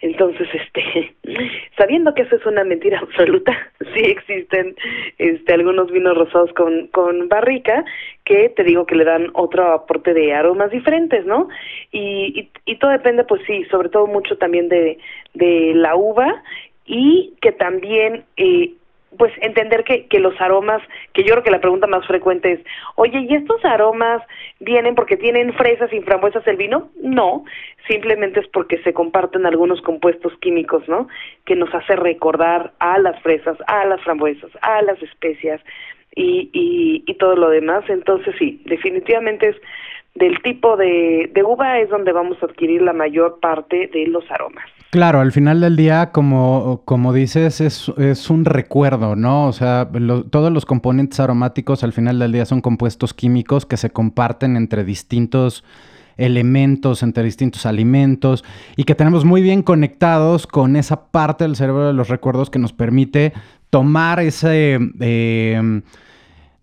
Entonces, 0.00 0.48
este, 0.52 1.14
sabiendo 1.78 2.14
que 2.14 2.22
eso 2.22 2.36
es 2.36 2.46
una 2.46 2.64
mentira 2.64 2.98
absoluta, 2.98 3.52
sí 3.94 4.00
existen 4.00 4.76
este 5.18 5.54
algunos 5.54 5.90
vinos 5.90 6.16
rosados 6.16 6.52
con 6.54 6.88
con 6.88 7.28
barrica 7.28 7.84
que 8.24 8.48
te 8.50 8.64
digo 8.64 8.86
que 8.86 8.96
le 8.96 9.04
dan 9.04 9.30
otro 9.34 9.72
aporte 9.72 10.14
de 10.14 10.32
aromas 10.32 10.70
diferentes, 10.70 11.26
¿no? 11.26 11.48
Y, 11.92 12.50
y, 12.64 12.72
y 12.72 12.78
todo 12.78 12.90
depende, 12.90 13.24
pues 13.24 13.42
sí, 13.46 13.64
sobre 13.70 13.88
todo 13.88 14.06
mucho 14.06 14.36
también 14.38 14.68
de 14.68 14.98
de 15.34 15.72
la 15.74 15.96
uva 15.96 16.42
y 16.86 17.34
que 17.40 17.52
también 17.52 18.24
eh, 18.36 18.74
pues 19.18 19.32
entender 19.40 19.84
que, 19.84 20.06
que 20.06 20.20
los 20.20 20.38
aromas, 20.40 20.82
que 21.12 21.22
yo 21.22 21.32
creo 21.32 21.42
que 21.42 21.50
la 21.50 21.60
pregunta 21.60 21.86
más 21.86 22.06
frecuente 22.06 22.52
es, 22.52 22.60
oye, 22.96 23.26
¿y 23.28 23.34
estos 23.34 23.64
aromas 23.64 24.22
vienen 24.60 24.94
porque 24.94 25.16
tienen 25.16 25.52
fresas 25.54 25.92
y 25.92 26.00
frambuesas 26.00 26.46
el 26.46 26.56
vino? 26.56 26.90
No, 27.00 27.44
simplemente 27.88 28.40
es 28.40 28.48
porque 28.48 28.82
se 28.82 28.92
comparten 28.92 29.46
algunos 29.46 29.80
compuestos 29.82 30.32
químicos, 30.40 30.88
¿no? 30.88 31.08
Que 31.44 31.56
nos 31.56 31.72
hace 31.74 31.96
recordar 31.96 32.72
a 32.78 32.98
las 32.98 33.20
fresas, 33.22 33.56
a 33.66 33.84
las 33.84 34.00
frambuesas, 34.02 34.50
a 34.62 34.82
las 34.82 35.02
especias 35.02 35.60
y, 36.14 36.50
y, 36.52 37.04
y 37.06 37.14
todo 37.14 37.36
lo 37.36 37.50
demás. 37.50 37.84
Entonces 37.88 38.34
sí, 38.38 38.62
definitivamente 38.64 39.48
es 39.48 39.56
del 40.14 40.40
tipo 40.42 40.76
de, 40.76 41.30
de 41.32 41.42
uva 41.42 41.80
es 41.80 41.88
donde 41.88 42.12
vamos 42.12 42.40
a 42.42 42.46
adquirir 42.46 42.82
la 42.82 42.92
mayor 42.92 43.40
parte 43.40 43.88
de 43.88 44.06
los 44.06 44.28
aromas. 44.30 44.70
Claro, 44.94 45.18
al 45.18 45.32
final 45.32 45.60
del 45.60 45.74
día, 45.74 46.12
como, 46.12 46.82
como 46.84 47.12
dices, 47.12 47.60
es, 47.60 47.90
es, 47.98 48.30
un 48.30 48.44
recuerdo, 48.44 49.16
¿no? 49.16 49.48
O 49.48 49.52
sea, 49.52 49.88
todos 50.30 50.52
los 50.52 50.66
componentes 50.66 51.18
aromáticos 51.18 51.82
al 51.82 51.92
final 51.92 52.20
del 52.20 52.30
día 52.30 52.46
son 52.46 52.60
compuestos 52.60 53.12
químicos 53.12 53.66
que 53.66 53.76
se 53.76 53.90
comparten 53.90 54.56
entre 54.56 54.84
distintos 54.84 55.64
elementos, 56.16 57.02
entre 57.02 57.24
distintos 57.24 57.66
alimentos 57.66 58.44
y 58.76 58.84
que 58.84 58.94
tenemos 58.94 59.24
muy 59.24 59.42
bien 59.42 59.64
conectados 59.64 60.46
con 60.46 60.76
esa 60.76 61.06
parte 61.06 61.42
del 61.42 61.56
cerebro 61.56 61.88
de 61.88 61.92
los 61.92 62.06
recuerdos 62.08 62.48
que 62.48 62.60
nos 62.60 62.72
permite 62.72 63.32
tomar 63.70 64.20
ese... 64.20 64.78
Eh, 65.00 65.82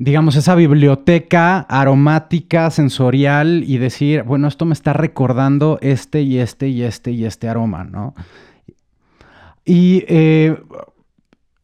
digamos, 0.01 0.35
esa 0.35 0.55
biblioteca 0.55 1.59
aromática, 1.59 2.71
sensorial 2.71 3.63
y 3.67 3.77
decir, 3.77 4.23
bueno, 4.23 4.47
esto 4.47 4.65
me 4.65 4.73
está 4.73 4.93
recordando 4.93 5.77
este 5.79 6.23
y 6.23 6.39
este 6.39 6.69
y 6.69 6.81
este 6.81 7.11
y 7.11 7.25
este 7.25 7.47
aroma, 7.47 7.83
¿no? 7.83 8.15
Y 9.63 10.03
eh, 10.07 10.59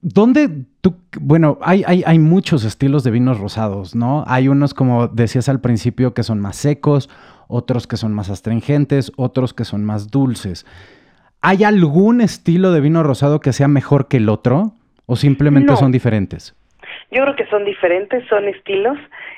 ¿dónde 0.02 0.66
tú, 0.82 0.98
bueno, 1.20 1.58
hay, 1.64 1.84
hay, 1.88 2.04
hay, 2.06 2.20
muchos 2.20 2.64
estilos 2.64 3.04
de 3.04 3.10
vinos 3.10 3.40
rosados, 3.40 3.96
¿no? 3.96 4.24
Hay 4.28 4.50
unos, 4.50 4.76
como 4.76 5.08
decías 5.08 5.50
al 5.50 5.60
principio, 5.60 6.14
que 6.14 6.22
son 6.22 6.40
más 6.40 6.58
secos, 6.58 7.10
otros 7.48 7.88
que 7.88 7.98
son 7.98 8.14
más 8.14 8.30
astringentes, 8.30 9.12
otros 9.16 9.56
que 9.56 9.66
son 9.66 9.84
más 9.84 10.12
dulces. 10.12 10.68
¿Hay 11.42 11.64
algún 11.64 12.22
estilo 12.22 12.72
de 12.72 12.82
vino 12.82 13.02
rosado 13.02 13.40
que 13.40 13.52
sea 13.52 13.68
mejor 13.68 14.08
que 14.08 14.18
el 14.18 14.30
otro? 14.30 14.74
¿O 15.08 15.16
simplemente 15.16 15.76
son 15.76 15.92
diferentes? 15.92 16.54
Yo 17.10 17.24
creo 17.24 17.36
que 17.36 17.48
son 17.48 17.64
diferentes, 17.64 18.28
son 18.28 18.48
estilos 18.48 18.98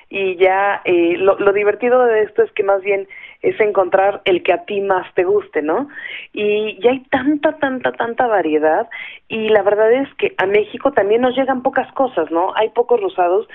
y 0.10 0.36
ya 0.38 0.82
eh, 0.86 1.18
lo, 1.18 1.38
lo 1.38 1.54
divertido 1.54 2.04
de 2.06 2.24
esto 2.24 2.42
es 2.42 2.52
que 2.54 2.64
más 2.64 2.82
bien 2.82 3.08
es 3.42 3.60
encontrar 3.60 4.22
el 4.26 4.44
que 4.44 4.54
a 4.54 4.66
ti 4.66 4.82
más 4.82 5.06
te 5.14 5.24
guste, 5.24 5.62
¿no? 5.62 5.88
Y 6.34 6.80
ya 6.82 6.92
hay 6.92 7.00
tanta, 7.12 7.58
tanta, 7.58 7.92
tanta 7.94 8.28
variedad 8.28 8.90
y 9.28 9.50
la 9.50 9.62
verdad 9.62 9.92
es 9.94 10.14
que 10.16 10.34
a 10.38 10.46
México 10.46 10.92
también 10.92 11.22
nos 11.22 11.36
llegan 11.36 11.62
pocas 11.62 11.92
cosas, 11.94 12.30
¿no? 12.32 12.54
Hay 12.56 12.70
pocos 12.70 13.00
rosados, 13.00 13.48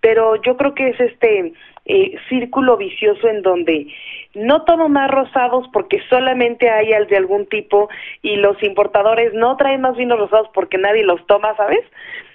pero 0.00 0.36
yo 0.42 0.56
creo 0.56 0.74
que 0.74 0.90
es 0.90 1.00
este 1.00 1.52
eh, 1.86 2.16
círculo 2.28 2.76
vicioso 2.76 3.26
en 3.28 3.42
donde 3.42 3.88
no 4.34 4.62
tomo 4.62 4.88
más 4.88 5.10
rosados 5.10 5.66
porque 5.72 6.00
solamente 6.08 6.70
hay 6.70 6.92
al 6.92 7.08
de 7.08 7.16
algún 7.16 7.46
tipo 7.46 7.88
y 8.22 8.36
los 8.36 8.62
importadores 8.62 9.34
no 9.34 9.56
traen 9.56 9.80
más 9.80 9.96
vinos 9.96 10.18
rosados 10.18 10.48
porque 10.54 10.78
nadie 10.78 11.04
los 11.04 11.26
toma, 11.26 11.56
¿sabes? 11.56 11.84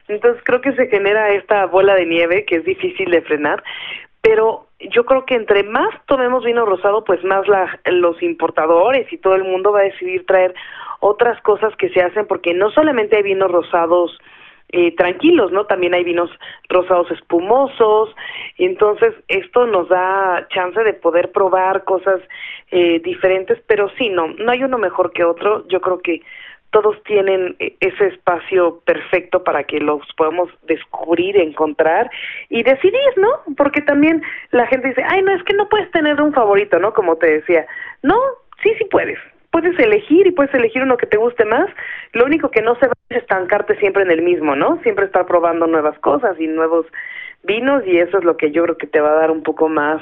Entonces 0.08 0.42
creo 0.46 0.62
que 0.62 0.74
se 0.74 0.88
genera 0.88 1.30
esta 1.34 1.66
bola 1.66 1.96
de 1.96 2.06
nieve 2.06 2.46
que 2.46 2.58
es 2.58 2.66
difícil 2.66 3.12
de 3.12 3.22
frenar, 3.22 3.64
pero 4.22 4.68
yo 4.80 5.06
creo 5.06 5.26
que 5.26 5.36
entre 5.36 5.64
más 5.64 5.90
tomemos 6.06 6.44
vino 6.44 6.66
rosado, 6.66 7.04
pues 7.04 7.24
más 7.24 7.48
la, 7.48 7.80
los 7.86 8.22
importadores 8.22 9.12
y 9.12 9.18
todo 9.18 9.36
el 9.36 9.44
mundo 9.44 9.72
va 9.72 9.80
a 9.80 9.84
decidir 9.84 10.26
traer 10.26 10.54
otras 11.00 11.42
cosas 11.42 11.76
que 11.78 11.90
se 11.90 12.02
hacen, 12.02 12.26
porque 12.28 12.54
no 12.54 12.70
solamente 12.72 13.18
hay 13.18 13.24
vinos 13.24 13.52
rosados 13.52 14.18
eh, 14.70 14.94
tranquilos, 14.96 15.52
¿no? 15.52 15.66
También 15.66 15.94
hay 15.94 16.04
vinos 16.04 16.30
rosados 16.68 17.10
espumosos, 17.12 18.14
entonces 18.58 19.14
esto 19.30 19.66
nos 19.66 19.88
da 19.88 20.46
chance 20.50 20.84
de 20.84 20.94
poder 20.94 21.32
probar 21.32 21.86
cosas 21.86 22.20
eh, 22.72 23.00
diferentes, 23.00 23.60
pero 23.66 23.90
sí, 23.98 24.10
no, 24.10 24.28
no 24.28 24.52
hay 24.52 24.64
uno 24.64 24.78
mejor 24.78 25.14
que 25.14 25.24
otro, 25.24 25.66
yo 25.70 25.80
creo 25.80 26.00
que 26.00 26.22
todos 26.72 27.02
tienen 27.04 27.56
e, 27.60 27.76
ese 27.80 28.08
espacio 28.08 28.82
perfecto 28.86 29.44
para 29.44 29.64
que 29.64 29.80
los 29.80 30.02
podamos 30.18 30.50
descubrir, 30.64 31.38
encontrar 31.38 32.10
y 32.50 32.64
decidir, 32.64 33.18
¿no? 33.18 33.30
Porque 33.56 33.82
también 33.82 34.22
la 34.52 34.68
gente 34.68 34.90
dice, 34.90 35.04
ay, 35.08 35.22
no, 35.22 35.34
es 35.34 35.44
que 35.44 35.54
no 35.54 35.70
puedes 35.70 35.90
tener 35.92 36.22
un 36.22 36.34
favorito, 36.34 36.80
¿no? 36.80 36.94
Como 36.94 37.16
te 37.16 37.28
decía. 37.28 37.66
No, 38.04 38.20
sí, 38.62 38.74
sí 38.78 38.86
puedes. 38.86 39.20
Puedes 39.52 39.80
elegir 39.80 40.28
y 40.28 40.32
puedes 40.32 40.54
elegir 40.54 40.84
uno 40.84 40.98
que 40.98 41.08
te 41.08 41.18
guste 41.18 41.46
más. 41.46 41.70
Lo 42.14 42.26
único 42.26 42.52
que 42.52 42.62
no 42.62 42.76
se 42.76 42.88
va 42.88 42.94
es 43.10 43.18
estancarte 43.18 43.76
siempre 43.78 44.04
en 44.04 44.12
el 44.12 44.22
mismo, 44.22 44.56
¿no? 44.56 44.80
Siempre 44.84 45.06
estar 45.06 45.26
probando 45.26 45.68
nuevas 45.68 45.98
cosas 46.00 46.40
y 46.40 46.48
nuevos 46.48 46.86
vinos 47.44 47.84
y 47.86 47.98
eso 47.98 48.18
es 48.18 48.24
lo 48.24 48.36
que 48.38 48.52
yo 48.52 48.64
creo 48.64 48.78
que 48.78 48.88
te 48.88 49.00
va 49.00 49.12
a 49.12 49.20
dar 49.20 49.32
un 49.32 49.44
poco 49.44 49.70
más 49.70 50.02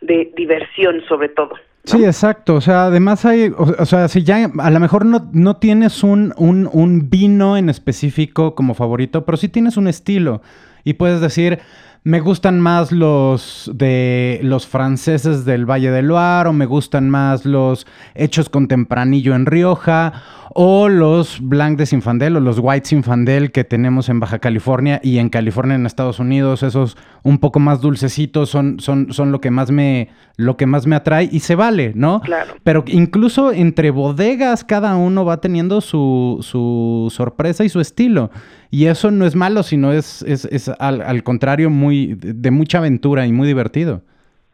de 0.00 0.32
diversión 0.34 1.02
sobre 1.02 1.28
todo. 1.28 1.54
Sí, 1.88 2.04
exacto. 2.04 2.54
O 2.56 2.60
sea, 2.60 2.86
además 2.86 3.24
hay, 3.24 3.50
o, 3.56 3.86
sea, 3.86 4.08
si 4.08 4.22
ya 4.22 4.50
a 4.58 4.70
lo 4.70 4.80
mejor 4.80 5.06
no, 5.06 5.30
no 5.32 5.56
tienes 5.56 6.02
un, 6.02 6.34
un, 6.36 6.68
un, 6.70 7.08
vino 7.08 7.56
en 7.56 7.70
específico 7.70 8.54
como 8.54 8.74
favorito, 8.74 9.24
pero 9.24 9.38
sí 9.38 9.48
tienes 9.48 9.76
un 9.76 9.88
estilo. 9.88 10.42
Y 10.84 10.94
puedes 10.94 11.20
decir, 11.22 11.60
me 12.04 12.20
gustan 12.20 12.60
más 12.60 12.92
los 12.92 13.70
de 13.74 14.40
los 14.42 14.66
franceses 14.66 15.44
del 15.44 15.64
Valle 15.64 15.90
del 15.90 16.08
Loire 16.08 16.50
o 16.50 16.52
me 16.52 16.66
gustan 16.66 17.08
más 17.08 17.44
los 17.44 17.86
hechos 18.14 18.48
con 18.50 18.68
tempranillo 18.68 19.34
en 19.34 19.46
Rioja 19.46 20.22
o 20.54 20.88
los 20.88 21.40
Blanc 21.40 21.78
de 21.78 21.86
Sinfandel 21.86 22.36
o 22.36 22.40
los 22.40 22.58
White 22.60 22.86
Sinfandel 22.86 23.52
que 23.52 23.64
tenemos 23.64 24.08
en 24.08 24.20
Baja 24.20 24.38
California 24.38 25.00
y 25.02 25.18
en 25.18 25.28
California 25.28 25.74
en 25.74 25.86
Estados 25.86 26.18
Unidos, 26.18 26.62
esos 26.62 26.96
un 27.22 27.38
poco 27.38 27.60
más 27.60 27.80
dulcecitos 27.80 28.50
son, 28.50 28.80
son, 28.80 29.12
son 29.12 29.32
lo 29.32 29.40
que 29.40 29.50
más 29.50 29.70
me 29.70 30.08
lo 30.36 30.56
que 30.56 30.66
más 30.66 30.86
me 30.86 30.94
atrae 30.96 31.28
y 31.30 31.40
se 31.40 31.56
vale, 31.56 31.92
¿no? 31.94 32.20
Claro. 32.20 32.54
Pero 32.62 32.84
incluso 32.86 33.52
entre 33.52 33.90
bodegas 33.90 34.64
cada 34.64 34.96
uno 34.96 35.24
va 35.24 35.40
teniendo 35.40 35.80
su, 35.80 36.38
su 36.42 37.12
sorpresa 37.14 37.64
y 37.64 37.68
su 37.68 37.80
estilo. 37.80 38.30
Y 38.70 38.86
eso 38.86 39.10
no 39.10 39.26
es 39.26 39.34
malo, 39.34 39.62
sino 39.62 39.92
es, 39.92 40.22
es, 40.22 40.44
es 40.44 40.68
al, 40.78 41.00
al 41.00 41.22
contrario 41.22 41.70
muy 41.70 42.14
de 42.16 42.50
mucha 42.50 42.78
aventura 42.78 43.26
y 43.26 43.32
muy 43.32 43.46
divertido. 43.46 44.02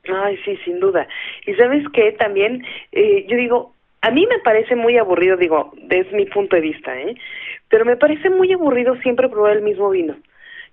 Ay, 0.08 0.38
sí, 0.44 0.56
sin 0.64 0.80
duda. 0.80 1.06
Y 1.46 1.54
sabes 1.54 1.84
qué, 1.92 2.12
también, 2.12 2.62
eh, 2.92 3.26
yo 3.28 3.36
digo, 3.36 3.73
a 4.04 4.10
mí 4.10 4.26
me 4.26 4.38
parece 4.40 4.76
muy 4.76 4.98
aburrido, 4.98 5.38
digo, 5.38 5.72
desde 5.78 6.14
mi 6.14 6.26
punto 6.26 6.56
de 6.56 6.60
vista, 6.62 6.94
¿eh? 6.94 7.14
Pero 7.70 7.86
me 7.86 7.96
parece 7.96 8.28
muy 8.28 8.52
aburrido 8.52 8.96
siempre 8.96 9.30
probar 9.30 9.56
el 9.56 9.62
mismo 9.62 9.88
vino. 9.88 10.14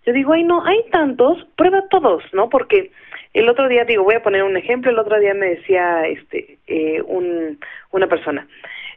Yo 0.06 0.12
digo, 0.12 0.34
ay, 0.34 0.44
no, 0.44 0.66
hay 0.66 0.84
tantos, 0.92 1.38
prueba 1.56 1.82
todos, 1.90 2.22
¿no? 2.34 2.50
Porque 2.50 2.92
el 3.34 3.48
otro 3.48 3.70
día, 3.70 3.86
digo, 3.86 4.04
voy 4.04 4.16
a 4.16 4.24
poner 4.24 4.44
un 4.44 4.58
ejemplo, 4.58 4.92
el 4.92 5.00
otro 5.00 5.18
día 5.18 5.34
me 5.34 5.52
decía, 5.52 6.06
este, 6.08 6.58
eh, 6.68 7.02
un, 7.06 7.58
una 7.92 8.08
persona, 8.08 8.46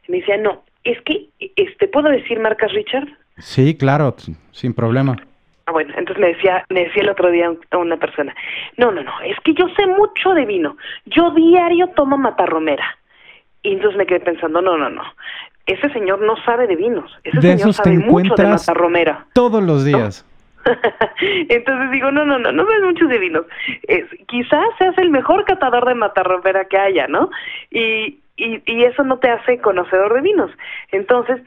me 0.08 0.18
decía, 0.18 0.36
no, 0.36 0.64
es 0.82 1.00
que, 1.02 1.26
este, 1.54 1.86
¿puedo 1.86 2.08
decir 2.08 2.40
marcas 2.40 2.72
Richard? 2.72 3.06
Sí, 3.38 3.76
claro, 3.76 4.16
sin 4.50 4.74
problema. 4.74 5.14
Ah, 5.66 5.72
bueno, 5.72 5.94
entonces 5.96 6.20
me 6.20 6.34
decía, 6.34 6.64
me 6.70 6.86
decía 6.86 7.04
el 7.04 7.10
otro 7.10 7.30
día 7.30 7.54
una 7.78 7.98
persona, 7.98 8.34
no, 8.78 8.90
no, 8.90 9.04
no, 9.04 9.12
es 9.20 9.38
que 9.44 9.54
yo 9.54 9.68
sé 9.76 9.86
mucho 9.86 10.34
de 10.34 10.44
vino, 10.44 10.76
yo 11.06 11.30
diario 11.30 11.86
tomo 11.94 12.18
matarromera. 12.18 12.98
Y 13.64 13.72
entonces 13.72 13.98
me 13.98 14.06
quedé 14.06 14.20
pensando, 14.20 14.62
no, 14.62 14.78
no, 14.78 14.88
no, 14.88 15.02
ese 15.66 15.88
señor 15.90 16.20
no 16.20 16.36
sabe 16.44 16.66
de 16.68 16.76
vinos, 16.76 17.10
ese 17.24 17.36
de 17.38 17.42
señor 17.42 17.58
esos 17.70 17.76
sabe 17.76 17.90
te 17.90 17.96
mucho 17.96 18.04
de 18.04 18.06
encuentras 18.06 18.68
matarromera. 18.68 19.26
todos 19.32 19.62
los 19.62 19.84
días. 19.84 20.24
Entonces 21.48 21.90
digo, 21.90 22.10
no, 22.10 22.24
no, 22.24 22.38
no, 22.38 22.52
no 22.52 22.64
ves 22.64 22.82
muchos 22.82 23.08
de 23.08 23.18
vinos. 23.18 23.44
Es, 23.82 24.04
quizás 24.28 24.64
seas 24.78 24.96
el 24.98 25.10
mejor 25.10 25.44
catador 25.44 25.86
de 25.86 25.94
matarromera 25.94 26.66
que 26.66 26.78
haya, 26.78 27.06
¿no? 27.06 27.30
Y, 27.70 28.20
y, 28.36 28.62
y 28.64 28.84
eso 28.84 29.04
no 29.04 29.18
te 29.18 29.28
hace 29.30 29.58
conocedor 29.58 30.14
de 30.14 30.20
vinos. 30.22 30.50
Entonces, 30.92 31.42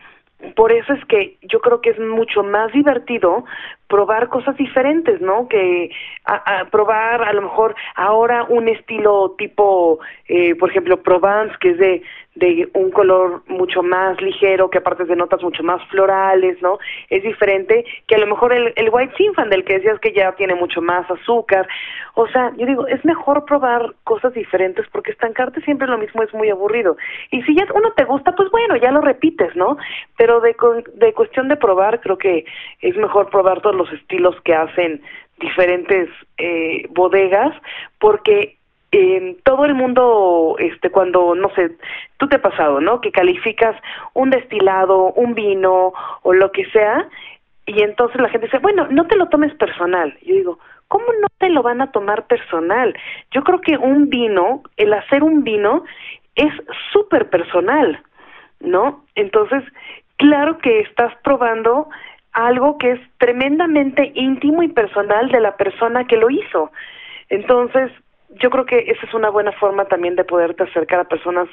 por 0.56 0.72
eso 0.72 0.94
es 0.94 1.04
que 1.06 1.38
yo 1.42 1.60
creo 1.62 1.82
que 1.82 1.90
es 1.90 2.00
mucho 2.00 2.44
más 2.44 2.72
divertido 2.72 3.44
probar 3.88 4.30
cosas 4.30 4.56
diferentes, 4.58 5.20
¿no? 5.20 5.48
Que 5.48 5.90
a, 6.26 6.66
probar 6.70 7.24
a 7.24 7.34
lo 7.34 7.42
mejor 7.42 7.76
ahora 7.96 8.44
un 8.44 8.68
estilo 8.68 9.36
tipo, 9.38 10.00
eh, 10.28 10.56
por 10.56 10.70
ejemplo, 10.70 11.02
Provence, 11.02 11.56
que 11.60 11.70
es 11.70 11.78
de, 11.78 12.04
de 12.38 12.70
un 12.74 12.92
color 12.92 13.42
mucho 13.48 13.82
más 13.82 14.22
ligero, 14.22 14.70
que 14.70 14.78
aparte 14.78 15.04
es 15.04 15.10
de 15.10 15.16
notas 15.16 15.42
mucho 15.42 15.64
más 15.64 15.82
florales, 15.90 16.62
¿no? 16.62 16.78
Es 17.10 17.24
diferente 17.24 17.86
que 18.08 18.16
a 18.16 18.20
lo 18.20 18.28
mejor 18.28 18.54
el, 18.54 18.74
el 18.76 18.90
White 18.92 19.14
Zinfandel, 19.18 19.64
que 19.64 19.76
decías 19.76 20.00
que 20.00 20.14
ya 20.14 20.32
tiene 20.34 20.54
mucho 20.54 20.82
más 20.82 21.10
azúcar. 21.10 21.68
O 22.14 22.28
sea, 22.28 22.54
yo 22.58 22.66
digo, 22.66 22.88
es 22.88 23.04
mejor 23.06 23.46
probar 23.46 23.96
cosas 24.04 24.34
diferentes 24.34 24.86
porque 24.92 25.12
estancarte 25.12 25.62
siempre 25.62 25.88
lo 25.88 25.98
mismo 25.98 26.22
es 26.24 26.34
muy 26.34 26.50
aburrido. 26.50 26.96
Y 27.32 27.42
si 27.44 27.56
ya 27.56 27.66
uno 27.74 27.92
te 27.94 28.04
gusta, 28.04 28.36
pues 28.36 28.52
bueno, 28.52 28.76
ya 28.76 28.92
lo 28.92 29.02
repites, 29.02 29.56
¿no? 29.56 29.78
Pero 30.18 30.40
de, 30.40 30.56
de 30.94 31.14
cuestión 31.14 31.48
de 31.48 31.58
probar, 31.58 32.02
creo 32.02 32.18
que 32.18 32.46
es 32.82 32.96
mejor 32.98 33.30
probar 33.30 33.62
todos 33.62 33.76
los 33.76 33.92
estilos 33.94 34.36
que 34.44 34.54
hacen 34.54 35.02
diferentes 35.40 36.10
eh, 36.38 36.88
bodegas, 36.90 37.54
porque 38.00 38.57
eh, 38.92 39.38
todo 39.44 39.66
el 39.66 39.74
mundo, 39.76 40.56
este, 40.60 40.90
cuando, 40.90 41.36
no 41.36 41.50
sé, 41.56 41.76
tú 42.18 42.28
te 42.28 42.38
ha 42.38 42.42
pasado, 42.42 42.80
¿no? 42.80 43.02
Que 43.02 43.12
calificas 43.12 43.76
un 44.14 44.30
destilado, 44.30 45.12
un 45.14 45.34
vino 45.34 45.94
o 46.24 46.34
lo 46.34 46.52
que 46.52 46.66
sea, 46.72 47.08
y 47.66 47.82
entonces 47.82 48.20
la 48.22 48.30
gente 48.30 48.48
dice, 48.48 48.60
bueno, 48.60 48.88
no 48.90 49.08
te 49.08 49.18
lo 49.18 49.28
tomes 49.28 49.54
personal. 49.56 50.18
Yo 50.22 50.36
digo, 50.36 50.60
¿cómo 50.88 51.06
no 51.22 51.28
te 51.38 51.50
lo 51.50 51.64
van 51.64 51.82
a 51.82 51.92
tomar 51.92 52.26
personal? 52.28 52.96
Yo 53.32 53.44
creo 53.44 53.60
que 53.60 53.78
un 53.78 54.10
vino, 54.10 54.64
el 54.78 54.94
hacer 54.94 55.22
un 55.22 55.44
vino, 55.44 55.84
es 56.36 56.54
súper 56.94 57.30
personal, 57.30 58.02
¿no? 58.62 59.04
Entonces, 59.16 59.64
claro 60.16 60.60
que 60.60 60.80
estás 60.80 61.14
probando 61.24 61.90
algo 62.32 62.78
que 62.78 62.92
es 62.92 63.02
tremendamente 63.18 64.14
íntimo 64.16 64.64
y 64.64 64.70
personal 64.70 65.30
de 65.30 65.42
la 65.42 65.58
persona 65.58 66.06
que 66.06 66.18
lo 66.18 66.30
hizo. 66.30 66.72
Entonces, 67.30 67.92
yo 68.42 68.50
creo 68.50 68.66
que 68.66 68.80
esa 68.80 69.06
es 69.06 69.14
una 69.14 69.30
buena 69.30 69.52
forma 69.54 69.86
también 69.86 70.16
de 70.16 70.24
poderte 70.24 70.64
acercar 70.64 71.00
a 71.00 71.04
personas 71.06 71.48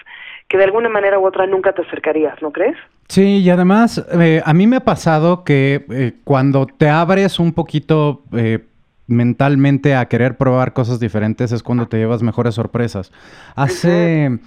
que 0.49 0.59
de 0.59 0.65
alguna 0.65 0.89
manera 0.89 1.19
u 1.19 1.27
otra 1.27 1.47
nunca 1.47 1.73
te 1.73 1.83
acercarías, 1.83 2.41
¿no 2.43 2.53
crees? 2.53 2.77
Sí, 3.09 3.39
y 3.39 3.51
además 3.51 4.05
eh, 4.13 4.43
a 4.45 4.55
mí 4.55 4.67
me 4.67 4.77
ha 4.77 4.85
pasado 4.85 5.45
que 5.45 5.85
eh, 5.91 6.15
cuando 6.25 6.67
te 6.67 6.89
abres 6.89 7.39
un 7.39 7.53
poquito 7.53 8.23
eh, 8.33 8.65
mentalmente 9.07 9.95
a 9.95 10.07
querer 10.07 10.37
probar 10.37 10.73
cosas 10.73 11.01
diferentes 11.01 11.53
es 11.53 11.63
cuando 11.63 11.87
te 11.87 11.99
llevas 11.99 12.23
mejores 12.23 12.55
sorpresas. 12.55 13.13
Hace, 13.55 14.39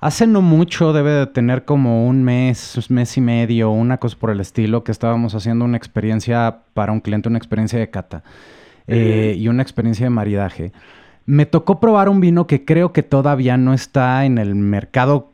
hace 0.00 0.26
no 0.26 0.42
mucho, 0.42 0.92
debe 0.92 1.10
de 1.10 1.26
tener 1.26 1.64
como 1.64 2.06
un 2.06 2.24
mes, 2.24 2.90
mes 2.90 3.16
y 3.16 3.20
medio, 3.20 3.70
una 3.70 3.98
cosa 3.98 4.16
por 4.18 4.30
el 4.30 4.40
estilo, 4.40 4.82
que 4.82 4.92
estábamos 4.92 5.34
haciendo 5.34 5.64
una 5.64 5.76
experiencia 5.76 6.58
para 6.74 6.92
un 6.92 7.00
cliente, 7.00 7.28
una 7.28 7.38
experiencia 7.38 7.78
de 7.78 7.90
cata 7.90 8.22
y 8.88 9.46
una 9.46 9.62
experiencia 9.62 10.04
de 10.04 10.10
maridaje. 10.10 10.72
Me 11.26 11.46
tocó 11.46 11.80
probar 11.80 12.08
un 12.08 12.20
vino 12.20 12.46
que 12.46 12.64
creo 12.64 12.92
que 12.92 13.02
todavía 13.02 13.56
no 13.56 13.74
está 13.74 14.24
en 14.24 14.38
el 14.38 14.54
mercado 14.54 15.32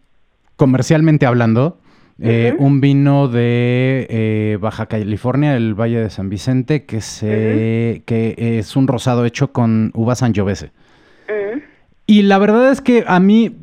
comercialmente 0.56 1.26
hablando. 1.26 1.78
Eh. 2.20 2.56
Un 2.58 2.80
vino 2.80 3.28
de 3.28 4.06
eh, 4.10 4.58
Baja 4.60 4.86
California, 4.86 5.56
el 5.56 5.74
Valle 5.74 6.00
de 6.00 6.10
San 6.10 6.28
Vicente, 6.28 6.84
que, 6.84 7.00
se, 7.00 8.02
que 8.06 8.58
es 8.58 8.74
un 8.74 8.88
rosado 8.88 9.24
hecho 9.24 9.52
con 9.52 9.92
uva 9.94 10.16
sangiovese. 10.16 10.72
Y 12.06 12.22
la 12.22 12.38
verdad 12.38 12.72
es 12.72 12.80
que 12.80 13.04
a 13.06 13.20
mí, 13.20 13.54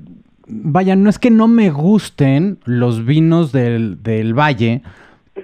vaya, 0.48 0.96
no 0.96 1.10
es 1.10 1.20
que 1.20 1.32
no 1.32 1.48
me 1.48 1.72
gusten 1.72 2.60
los 2.64 3.04
vinos 3.04 3.52
del, 3.52 4.04
del 4.04 4.34
valle, 4.38 4.84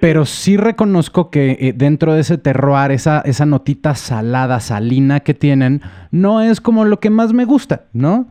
pero 0.00 0.24
sí 0.24 0.56
reconozco 0.56 1.28
que 1.28 1.58
eh, 1.60 1.72
dentro 1.76 2.14
de 2.14 2.20
ese 2.20 2.38
terroir, 2.38 2.92
esa, 2.92 3.20
esa 3.20 3.44
notita 3.44 3.94
salada, 3.94 4.60
salina 4.60 5.20
que 5.20 5.34
tienen, 5.34 5.82
no 6.12 6.40
es 6.40 6.60
como 6.60 6.84
lo 6.84 7.00
que 7.00 7.10
más 7.10 7.32
me 7.32 7.44
gusta, 7.44 7.86
¿no? 7.92 8.28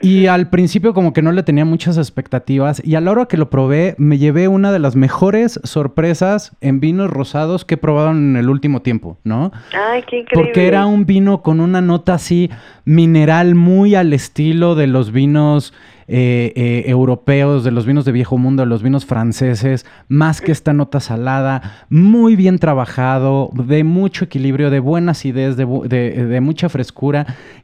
Y 0.00 0.24
al 0.26 0.48
principio 0.48 0.94
como 0.94 1.12
que 1.12 1.20
no 1.20 1.32
le 1.32 1.42
tenía 1.42 1.66
muchas 1.66 1.98
expectativas 1.98 2.80
y 2.82 2.94
a 2.94 3.02
la 3.02 3.10
hora 3.10 3.26
que 3.26 3.36
lo 3.36 3.50
probé 3.50 3.94
me 3.98 4.16
llevé 4.16 4.48
una 4.48 4.72
de 4.72 4.78
las 4.78 4.96
mejores 4.96 5.60
sorpresas 5.64 6.56
en 6.62 6.80
vinos 6.80 7.10
rosados 7.10 7.66
que 7.66 7.74
he 7.74 7.76
probado 7.76 8.12
en 8.12 8.36
el 8.36 8.48
último 8.48 8.80
tiempo, 8.80 9.18
¿no? 9.22 9.52
Ay, 9.74 10.02
qué 10.08 10.20
increíble. 10.20 10.32
Porque 10.50 10.66
era 10.66 10.86
un 10.86 11.04
vino 11.04 11.42
con 11.42 11.60
una 11.60 11.82
nota 11.82 12.14
así 12.14 12.48
mineral 12.86 13.54
muy 13.54 13.94
al 13.94 14.14
estilo 14.14 14.74
de 14.76 14.86
los 14.86 15.12
vinos 15.12 15.74
eh, 16.12 16.52
eh, 16.56 16.84
europeos, 16.90 17.62
de 17.62 17.70
los 17.70 17.86
vinos 17.86 18.04
de 18.04 18.10
viejo 18.10 18.36
mundo, 18.36 18.62
de 18.62 18.66
los 18.68 18.82
vinos 18.82 19.06
franceses, 19.06 19.86
más 20.08 20.40
que 20.40 20.50
esta 20.50 20.72
nota 20.72 20.98
salada, 20.98 21.86
muy 21.88 22.34
bien 22.34 22.58
trabajado, 22.58 23.50
de 23.52 23.84
mucho 23.84 24.24
equilibrio, 24.24 24.70
de 24.70 24.80
buena 24.80 25.12
acidez, 25.12 25.56
de, 25.56 25.66
bu- 25.68 25.86
de- 25.86 26.26
de 26.26 26.40
mucha 26.40 26.68
frescura, 26.68 26.99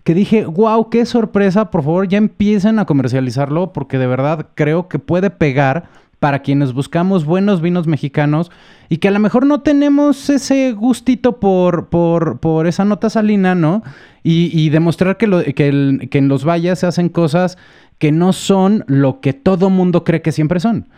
que 0.05 0.15
dije, 0.15 0.45
wow, 0.47 0.89
qué 0.91 1.05
sorpresa, 1.07 1.71
por 1.71 1.83
favor 1.83 2.09
ya 2.09 2.19
empiecen 2.19 2.79
a 2.79 2.85
comercializarlo 2.87 3.73
porque 3.73 3.99
de 3.99 4.07
verdad 4.07 4.49
creo 4.55 4.89
que 4.89 4.99
puede 4.99 5.31
pegar 5.31 5.85
para 6.19 6.39
quienes 6.41 6.73
buscamos 6.73 7.25
buenos 7.27 7.61
vinos 7.61 7.87
mexicanos 7.87 8.51
y 8.89 8.97
que 8.99 9.09
a 9.09 9.11
lo 9.11 9.19
mejor 9.19 9.45
no 9.45 9.61
tenemos 9.61 10.31
ese 10.31 10.73
gustito 10.73 11.39
por, 11.41 11.89
por, 11.89 12.39
por 12.41 12.67
esa 12.67 12.85
nota 12.87 13.11
salina, 13.11 13.55
¿no? 13.55 13.83
Y, 14.23 14.71
demostrar 14.71 15.19
que, 15.19 15.27
lo- 15.27 15.45
que 15.45 15.69
en 16.11 16.29
los 16.29 16.45
valles 16.45 16.79
se 16.81 16.87
hacen 16.87 17.09
cosas 17.11 17.59
que 17.99 18.13
no 18.13 18.33
son 18.33 18.85
lo 18.89 19.21
que 19.21 19.35
todo 19.35 19.71
mundo 19.71 20.03
cree 20.05 20.23
que 20.23 20.33
siempre 20.33 20.59
son. 20.59 20.89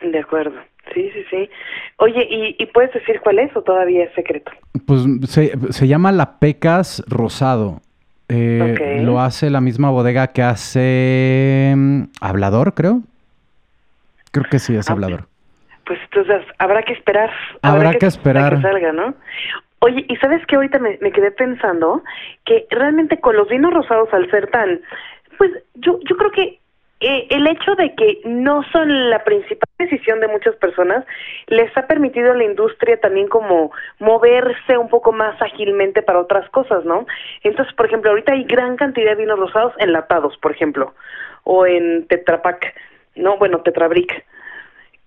De 0.00 0.18
acuerdo. 0.18 0.52
Sí, 0.94 1.10
sí, 1.12 1.24
sí. 1.30 1.50
Oye, 1.98 2.26
¿y, 2.28 2.56
¿y 2.58 2.66
puedes 2.66 2.92
decir 2.92 3.20
cuál 3.20 3.38
es 3.38 3.54
o 3.56 3.62
todavía 3.62 4.04
es 4.04 4.12
secreto? 4.14 4.50
Pues 4.86 5.02
se, 5.28 5.52
se 5.72 5.86
llama 5.88 6.12
La 6.12 6.38
Pecas 6.38 7.02
Rosado. 7.06 7.80
Eh, 8.28 8.74
Ok. 8.98 9.04
Lo 9.04 9.20
hace 9.20 9.50
la 9.50 9.60
misma 9.60 9.90
bodega 9.90 10.28
que 10.28 10.42
hace 10.42 11.72
mm, 11.76 12.02
Hablador, 12.20 12.74
creo. 12.74 13.00
Creo 14.32 14.46
que 14.50 14.58
sí 14.58 14.76
es 14.76 14.88
Ah, 14.88 14.92
Hablador. 14.92 15.26
Pues 15.84 15.98
entonces 16.04 16.46
habrá 16.58 16.82
que 16.82 16.92
esperar. 16.92 17.30
Habrá 17.62 17.94
que 17.94 18.06
esperar. 18.06 18.56
que 18.56 18.62
salga, 18.62 18.92
¿no? 18.92 19.14
Oye, 19.80 20.04
y 20.08 20.16
sabes 20.16 20.44
que 20.46 20.54
ahorita 20.56 20.78
me, 20.78 20.98
me 21.00 21.10
quedé 21.10 21.30
pensando 21.32 22.02
que 22.44 22.66
realmente 22.70 23.18
con 23.18 23.34
los 23.36 23.48
vinos 23.48 23.72
rosados 23.72 24.08
al 24.12 24.30
ser 24.30 24.46
tan, 24.50 24.80
pues 25.38 25.50
yo 25.74 25.98
yo 26.08 26.16
creo 26.16 26.30
que 26.30 26.59
eh, 27.00 27.26
el 27.30 27.46
hecho 27.46 27.74
de 27.76 27.94
que 27.94 28.20
no 28.26 28.62
son 28.72 29.08
la 29.08 29.24
principal 29.24 29.68
decisión 29.78 30.20
de 30.20 30.28
muchas 30.28 30.54
personas 30.56 31.06
les 31.46 31.74
ha 31.74 31.86
permitido 31.86 32.32
a 32.32 32.36
la 32.36 32.44
industria 32.44 33.00
también 33.00 33.26
como 33.26 33.72
moverse 33.98 34.76
un 34.76 34.90
poco 34.90 35.10
más 35.10 35.40
ágilmente 35.40 36.02
para 36.02 36.20
otras 36.20 36.48
cosas, 36.50 36.84
¿no? 36.84 37.06
Entonces, 37.42 37.74
por 37.74 37.86
ejemplo, 37.86 38.10
ahorita 38.10 38.32
hay 38.32 38.44
gran 38.44 38.76
cantidad 38.76 39.12
de 39.12 39.22
vinos 39.22 39.38
rosados 39.38 39.72
enlatados, 39.78 40.36
por 40.38 40.52
ejemplo, 40.52 40.92
o 41.44 41.64
en 41.64 42.06
Tetra 42.06 42.42
Pak, 42.42 42.74
¿no? 43.16 43.38
Bueno, 43.38 43.62
Tetrabric. 43.62 44.22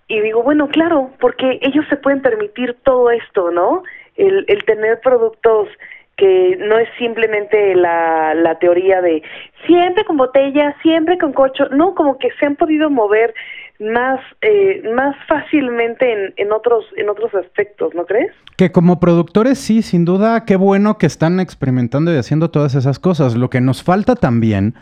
Y 0.07 0.19
digo, 0.21 0.41
bueno, 0.41 0.69
claro, 0.69 1.11
porque 1.19 1.59
ellos 1.61 1.85
se 1.89 1.97
pueden 1.97 2.23
permitir 2.23 2.75
todo 2.83 3.11
esto, 3.11 3.51
¿no? 3.51 3.83
El, 4.15 4.45
el 4.47 4.65
tener 4.65 4.99
productos 4.99 5.69
que 6.17 6.57
no 6.59 6.77
es 6.77 6.87
simplemente 6.97 7.75
la, 7.75 8.33
la 8.35 8.59
teoría 8.59 9.01
de 9.01 9.23
siempre 9.65 10.05
con 10.05 10.17
botella, 10.17 10.75
siempre 10.81 11.17
con 11.17 11.33
cocho, 11.33 11.65
no, 11.69 11.95
como 11.95 12.17
que 12.17 12.29
se 12.39 12.45
han 12.45 12.55
podido 12.55 12.89
mover 12.89 13.33
más 13.79 14.19
eh, 14.41 14.83
más 14.93 15.15
fácilmente 15.27 16.11
en, 16.11 16.33
en 16.37 16.51
otros 16.51 16.85
en 16.95 17.09
otros 17.09 17.33
aspectos, 17.33 17.93
¿no 17.95 18.05
crees? 18.05 18.31
Que 18.55 18.71
como 18.71 18.99
productores 18.99 19.57
sí, 19.57 19.81
sin 19.81 20.05
duda, 20.05 20.45
qué 20.45 20.55
bueno 20.55 20.97
que 20.97 21.07
están 21.07 21.39
experimentando 21.39 22.13
y 22.13 22.17
haciendo 22.17 22.51
todas 22.51 22.75
esas 22.75 22.99
cosas. 22.99 23.35
Lo 23.35 23.49
que 23.49 23.61
nos 23.61 23.83
falta 23.83 24.15
también 24.15 24.75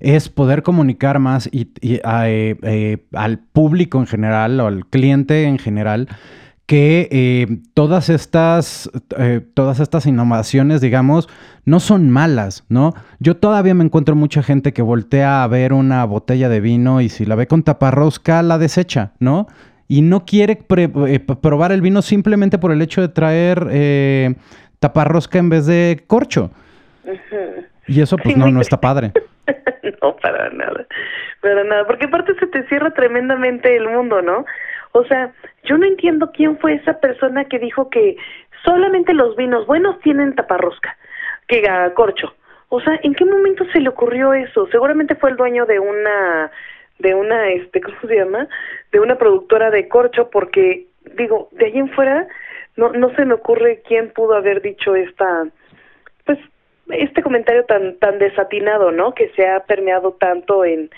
es 0.00 0.28
poder 0.28 0.62
comunicar 0.62 1.18
más 1.18 1.48
y, 1.52 1.72
y 1.80 2.00
a, 2.04 2.30
eh, 2.30 2.56
eh, 2.62 2.98
al 3.12 3.38
público 3.38 3.98
en 3.98 4.06
general 4.06 4.60
o 4.60 4.66
al 4.68 4.86
cliente 4.86 5.44
en 5.44 5.58
general 5.58 6.08
que 6.68 7.08
eh, 7.10 7.46
todas 7.72 8.10
estas 8.10 8.90
eh, 9.18 9.40
todas 9.54 9.80
estas 9.80 10.04
innovaciones, 10.04 10.82
digamos, 10.82 11.26
no 11.64 11.80
son 11.80 12.10
malas, 12.10 12.66
¿no? 12.68 12.92
Yo 13.20 13.38
todavía 13.38 13.72
me 13.72 13.84
encuentro 13.84 14.14
mucha 14.14 14.42
gente 14.42 14.74
que 14.74 14.82
voltea 14.82 15.42
a 15.42 15.48
ver 15.48 15.72
una 15.72 16.04
botella 16.04 16.50
de 16.50 16.60
vino 16.60 17.00
y 17.00 17.08
si 17.08 17.24
la 17.24 17.36
ve 17.36 17.46
con 17.46 17.62
taparrosca 17.62 18.42
la 18.42 18.58
desecha, 18.58 19.12
¿no? 19.18 19.46
Y 19.88 20.02
no 20.02 20.26
quiere 20.26 20.58
eh, 20.76 21.20
probar 21.40 21.72
el 21.72 21.80
vino 21.80 22.02
simplemente 22.02 22.58
por 22.58 22.70
el 22.70 22.82
hecho 22.82 23.00
de 23.00 23.08
traer 23.08 24.36
taparrosca 24.78 25.38
en 25.38 25.48
vez 25.48 25.66
de 25.66 26.04
corcho. 26.06 26.50
Y 27.90 28.02
eso 28.02 28.18
pues 28.18 28.36
no, 28.36 28.50
no 28.50 28.60
está 28.60 28.78
padre. 28.78 29.12
no, 30.02 30.16
para 30.16 30.50
nada, 30.50 30.86
para 31.40 31.64
nada, 31.64 31.86
porque 31.86 32.04
aparte 32.04 32.34
se 32.38 32.46
te 32.48 32.62
cierra 32.68 32.90
tremendamente 32.90 33.74
el 33.74 33.88
mundo, 33.88 34.20
¿no? 34.20 34.44
O 34.92 35.04
sea, 35.04 35.32
yo 35.68 35.76
no 35.76 35.86
entiendo 35.86 36.30
quién 36.32 36.58
fue 36.58 36.74
esa 36.74 36.98
persona 36.98 37.44
que 37.44 37.58
dijo 37.58 37.90
que 37.90 38.16
solamente 38.64 39.12
los 39.12 39.36
vinos 39.36 39.66
buenos 39.66 40.00
tienen 40.00 40.34
taparrosca, 40.34 40.96
que 41.46 41.62
corcho. 41.94 42.34
O 42.70 42.80
sea, 42.80 42.98
¿en 43.02 43.14
qué 43.14 43.24
momento 43.24 43.64
se 43.72 43.80
le 43.80 43.88
ocurrió 43.88 44.34
eso? 44.34 44.66
Seguramente 44.70 45.14
fue 45.14 45.30
el 45.30 45.36
dueño 45.36 45.66
de 45.66 45.78
una 45.78 46.50
de 46.98 47.14
una 47.14 47.50
este, 47.50 47.80
¿cómo 47.82 47.96
se 48.06 48.16
llama? 48.16 48.48
de 48.92 49.00
una 49.00 49.16
productora 49.16 49.70
de 49.70 49.88
corcho 49.88 50.30
porque 50.30 50.86
digo, 51.16 51.48
de 51.52 51.66
ahí 51.66 51.78
en 51.78 51.90
fuera 51.90 52.26
no 52.76 52.92
no 52.92 53.14
se 53.14 53.24
me 53.24 53.34
ocurre 53.34 53.82
quién 53.86 54.10
pudo 54.10 54.34
haber 54.34 54.62
dicho 54.62 54.96
esta 54.96 55.46
pues 56.24 56.38
este 56.90 57.22
comentario 57.22 57.64
tan 57.64 57.98
tan 57.98 58.18
desatinado, 58.18 58.90
¿no? 58.90 59.14
Que 59.14 59.28
se 59.36 59.46
ha 59.46 59.60
permeado 59.60 60.12
tanto 60.12 60.64
en 60.64 60.90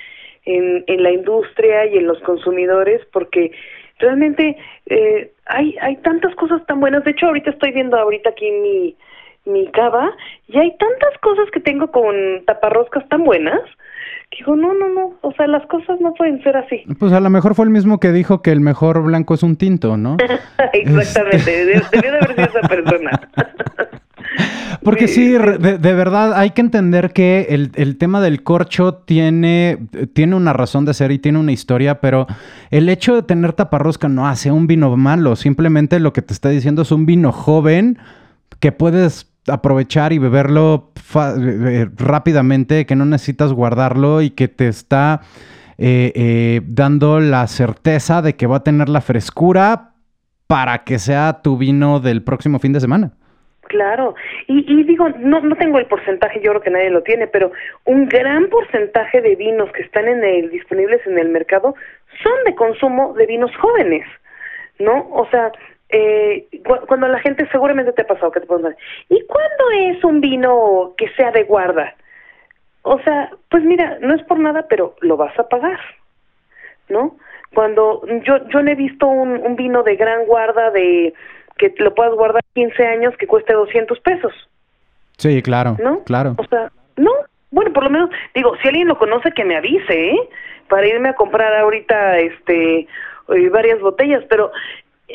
en, 0.47 0.85
en 0.87 1.03
la 1.03 1.11
industria 1.11 1.87
y 1.87 1.99
en 1.99 2.07
los 2.07 2.21
consumidores 2.21 3.05
porque 3.13 3.53
realmente 4.01 4.57
eh, 4.87 5.33
hay 5.47 5.77
hay 5.81 5.97
tantas 5.99 6.35
cosas 6.35 6.65
tan 6.67 6.81
buenas. 6.81 7.05
De 7.05 7.13
hecho 7.13 7.27
ahorita 7.27 7.51
estoy 7.51 7.73
viendo 7.73 7.97
ahorita 7.97 8.31
aquí 8.31 8.51
mi 8.51 8.97
mi 9.47 9.67
cava 9.69 10.11
y 10.49 10.59
hay 10.59 10.77
tantas 10.77 11.19
cosas 11.21 11.47
que 11.53 11.61
tengo 11.61 11.91
con 11.91 12.15
taparroscas 12.47 13.09
tan 13.09 13.25
buenas 13.25 13.61
que 14.31 14.39
digo 14.39 14.55
no 14.55 14.75
no 14.75 14.89
no 14.89 15.15
o 15.23 15.33
sea 15.33 15.47
las 15.47 15.67
cosas 15.67 16.01
no 16.01 16.13
pueden 16.15 16.43
ser 16.43 16.57
así. 16.57 16.85
Pues 16.99 17.13
a 17.13 17.21
lo 17.21 17.31
mejor 17.31 17.55
fue 17.55 17.65
el 17.65 17.71
mismo 17.71 17.99
que 18.01 18.13
dijo 18.13 18.43
que 18.43 18.53
el 18.53 18.61
mejor 18.61 19.03
blanco 19.03 19.35
es 19.35 19.43
un 19.43 19.57
tinto 19.57 19.97
no 19.97 20.17
exactamente 20.73 21.65
debió 21.65 22.13
de 22.13 22.19
haber 22.19 22.35
sido 22.35 22.59
esa 22.59 22.69
persona 22.69 23.11
Porque 24.83 25.09
sí, 25.09 25.29
de, 25.29 25.79
verdad 25.79 26.35
hay 26.35 26.51
que 26.51 26.61
entender 26.61 27.13
que 27.13 27.49
el, 27.51 27.97
tema 27.97 28.21
del 28.21 28.43
corcho 28.43 28.95
tiene, 28.95 29.79
tiene 30.13 30.37
una 30.37 30.53
razón 30.53 30.85
de 30.85 30.95
ser 30.95 31.13
y 31.13 31.19
tiene 31.19 31.39
una 31.39 31.53
historia, 31.53 32.01
pero 32.01 32.27
el 32.71 32.89
hecho 32.89 33.15
de 33.15 33.23
tener 33.23 33.53
taparrosca 33.53 34.09
no 34.09 34.27
hace 34.27 34.51
un 34.51 34.67
vino 34.67 34.97
malo. 34.97 35.37
Simplemente 35.37 36.01
lo 36.01 36.13
que 36.13 36.23
te 36.23 36.33
está 36.33 36.49
diciendo 36.49 36.83
es 36.83 36.93
un 36.93 37.07
vino 37.07 37.33
joven 37.33 37.99
que 38.59 38.73
puedes 38.73 39.31
aprovechar 39.49 40.13
y 40.13 40.19
beberlo 40.19 40.93
eh, 41.15 41.89
rápidamente, 41.97 42.87
que 42.87 42.97
no 42.97 43.05
necesitas 43.05 43.53
guardarlo 43.53 44.23
y 44.23 44.31
que 44.31 44.49
te 44.49 44.69
está 44.69 45.23
eh, 45.79 46.13
eh, 46.15 46.61
dando 46.67 47.21
la 47.21 47.47
certeza 47.47 48.23
de 48.23 48.37
que 48.37 48.47
va 48.47 48.59
a 48.59 48.65
tener 48.65 48.89
la 48.89 49.01
frescura 49.01 49.95
para 50.47 50.85
que 50.85 50.99
sea 50.99 51.41
tu 51.43 51.57
vino 51.57 52.01
del 52.01 52.23
próximo 52.23 52.59
fin 52.59 52.73
de 52.73 52.81
semana. 52.81 53.13
Claro, 53.71 54.17
y, 54.49 54.65
y 54.67 54.83
digo, 54.83 55.09
no, 55.11 55.39
no 55.43 55.55
tengo 55.55 55.79
el 55.79 55.87
porcentaje, 55.87 56.41
yo 56.41 56.51
creo 56.51 56.61
que 56.61 56.71
nadie 56.71 56.91
lo 56.91 57.05
tiene, 57.05 57.29
pero 57.29 57.53
un 57.85 58.09
gran 58.09 58.49
porcentaje 58.49 59.21
de 59.21 59.37
vinos 59.37 59.71
que 59.71 59.83
están 59.83 60.09
en 60.09 60.25
el, 60.25 60.51
disponibles 60.51 61.07
en 61.07 61.17
el 61.21 61.29
mercado 61.29 61.77
son 62.21 62.33
de 62.47 62.57
consumo 62.57 63.15
de 63.15 63.27
vinos 63.27 63.53
jóvenes, 63.59 64.05
¿no? 64.81 65.09
O 65.13 65.25
sea, 65.31 65.53
eh, 65.89 66.49
cuando 66.89 67.07
la 67.07 67.21
gente 67.21 67.47
seguramente 67.53 67.93
te 67.93 68.03
ha 68.03 68.09
pasado 68.09 68.33
que 68.33 68.41
te 68.41 68.47
preguntan, 68.47 68.75
¿y 69.09 69.25
cuándo 69.27 69.71
es 69.93 70.03
un 70.03 70.21
vino 70.21 70.95
que 70.97 71.09
sea 71.11 71.31
de 71.31 71.45
guarda? 71.45 71.95
O 72.83 72.99
sea, 73.03 73.31
pues 73.51 73.63
mira, 73.63 73.99
no 74.01 74.17
es 74.17 74.23
por 74.25 74.41
nada, 74.41 74.67
pero 74.69 74.97
lo 75.01 75.17
vas 75.17 75.39
a 75.39 75.49
pagar, 75.49 75.79
¿no? 76.89 77.17
Cuando 77.55 78.03
yo 78.25 78.49
yo 78.49 78.65
no 78.65 78.71
he 78.73 78.75
visto 78.75 79.07
un, 79.07 79.31
un 79.47 79.55
vino 79.55 79.85
de 79.85 79.95
gran 79.95 80.27
guarda 80.27 80.73
de 80.73 81.15
que 81.61 81.75
lo 81.79 81.95
puedas 81.95 82.15
guardar 82.15 82.43
15 82.55 82.87
años 82.87 83.15
que 83.19 83.27
cueste 83.27 83.53
200 83.53 84.01
pesos. 84.01 84.33
Sí, 85.19 85.43
claro. 85.43 85.77
¿No? 85.83 86.03
Claro. 86.05 86.35
O 86.39 86.45
sea, 86.47 86.73
no. 86.97 87.11
Bueno, 87.51 87.73
por 87.73 87.85
lo 87.85 87.91
menos, 87.91 88.11
digo, 88.35 88.55
si 88.63 88.69
alguien 88.69 88.89
lo 88.89 88.97
conoce, 88.97 89.33
que 89.33 89.45
me 89.45 89.57
avise, 89.57 90.13
¿eh? 90.13 90.29
Para 90.69 90.87
irme 90.87 91.11
a 91.11 91.15
comprar 91.15 91.55
ahorita, 91.55 92.19
este, 92.19 92.81
eh, 92.81 93.49
varias 93.51 93.81
botellas. 93.81 94.25
Pero 94.31 94.51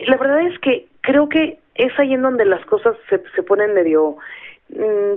la 0.07 0.17
verdad 0.17 0.41
es 0.41 0.59
que 0.59 0.85
creo 1.01 1.27
que 1.27 1.57
es 1.75 1.97
ahí 1.97 2.13
en 2.13 2.21
donde 2.21 2.45
las 2.45 2.63
cosas 2.65 2.95
se, 3.09 3.21
se 3.35 3.43
ponen 3.43 3.73
medio 3.73 4.17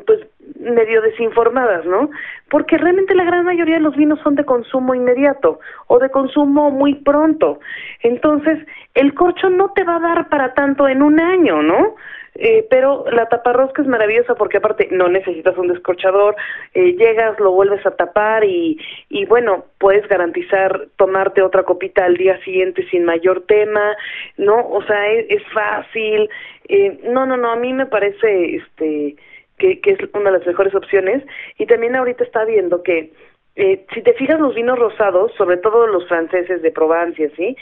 pues 0.07 0.21
medio 0.61 1.01
desinformadas, 1.03 1.85
¿no? 1.87 2.11
Porque 2.51 2.77
realmente 2.79 3.15
la 3.15 3.25
gran 3.25 3.45
mayoría 3.45 3.77
de 3.77 3.83
los 3.83 3.97
vinos 3.97 4.21
son 4.23 4.35
de 4.35 4.45
consumo 4.45 4.95
inmediato 4.95 5.61
o 5.87 5.99
de 5.99 6.11
consumo 6.11 6.71
muy 6.71 6.95
pronto. 6.95 7.61
Entonces, 8.03 8.59
el 8.95 9.15
corcho 9.15 9.49
no 9.51 9.73
te 9.73 9.85
va 9.85 9.97
a 9.97 10.01
dar 10.01 10.29
para 10.29 10.55
tanto 10.55 10.89
en 10.89 11.03
un 11.03 11.21
año, 11.21 11.63
¿no? 11.63 11.97
Eh, 12.41 12.67
pero 12.71 13.05
la 13.11 13.27
taparrosca 13.27 13.83
es 13.83 13.89
maravillosa 13.89 14.37
porque 14.37 14.59
aparte 14.59 14.89
no 14.93 15.09
necesitas 15.09 15.59
un 15.59 15.67
descorchador, 15.67 16.37
eh, 16.73 16.93
llegas, 16.93 17.39
lo 17.41 17.51
vuelves 17.51 17.85
a 17.85 17.97
tapar 17.97 18.45
y, 18.45 18.79
y 19.09 19.25
bueno, 19.25 19.65
puedes 19.79 20.07
garantizar 20.07 20.87
tomarte 20.97 21.43
otra 21.43 21.65
copita 21.65 22.05
al 22.05 22.17
día 22.17 22.39
siguiente 22.45 22.87
sin 22.91 23.05
mayor 23.05 23.45
tema, 23.47 23.97
¿no? 24.37 24.69
O 24.69 24.83
sea, 24.85 25.11
es, 25.11 25.27
es 25.31 25.43
fácil. 25.53 26.31
Eh, 26.69 27.01
no, 27.11 27.27
no, 27.27 27.37
no, 27.37 27.51
a 27.51 27.57
mí 27.57 27.73
me 27.73 27.87
parece, 27.87 28.55
este, 28.55 29.17
que, 29.59 29.81
es 29.85 29.99
una 30.15 30.31
de 30.31 30.39
las 30.39 30.47
mejores 30.47 30.75
opciones. 30.75 31.23
Y 31.59 31.67
también 31.67 31.97
ahorita 31.97 32.25
está 32.25 32.45
viendo 32.45 32.83
que 32.83 33.13
eh, 33.57 33.85
si 33.93 34.03
te 34.03 34.15
fijas 34.15 34.41
los 34.41 34.55
vinos 34.55 34.79
rosados, 34.79 35.33
sobre 35.37 35.57
todo 35.57 35.87
los 35.87 36.07
franceses 36.09 36.63
de 36.63 36.71
Provence 36.71 37.23
y 37.23 37.27
así, 37.27 37.57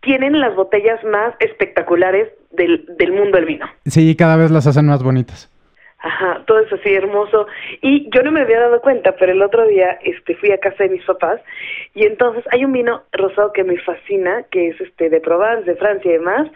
tienen 0.00 0.40
las 0.40 0.54
botellas 0.54 1.02
más 1.04 1.34
espectaculares 1.40 2.28
del, 2.52 2.84
del 2.96 3.12
mundo 3.12 3.36
del 3.36 3.46
vino. 3.46 3.66
Sí, 3.86 4.14
cada 4.16 4.36
vez 4.36 4.50
las 4.50 4.66
hacen 4.66 4.86
más 4.86 5.02
bonitas. 5.02 5.50
Ajá, 6.00 6.44
todo 6.46 6.60
eso 6.60 6.76
así 6.76 6.94
hermoso. 6.94 7.48
Y 7.80 8.08
yo 8.10 8.22
no 8.22 8.30
me 8.30 8.42
había 8.42 8.60
dado 8.60 8.80
cuenta, 8.80 9.16
pero 9.16 9.32
el 9.32 9.42
otro 9.42 9.66
día 9.66 9.98
este 10.02 10.36
fui 10.36 10.52
a 10.52 10.58
casa 10.58 10.84
de 10.84 10.90
mis 10.90 11.04
papás 11.04 11.40
y 11.94 12.04
entonces 12.06 12.44
hay 12.52 12.64
un 12.64 12.72
vino 12.72 13.02
rosado 13.12 13.52
que 13.52 13.64
me 13.64 13.78
fascina, 13.78 14.44
que 14.44 14.68
es 14.68 14.80
este 14.80 15.10
de 15.10 15.20
Provence, 15.20 15.68
de 15.68 15.76
Francia 15.76 16.08
y 16.08 16.14
demás, 16.14 16.48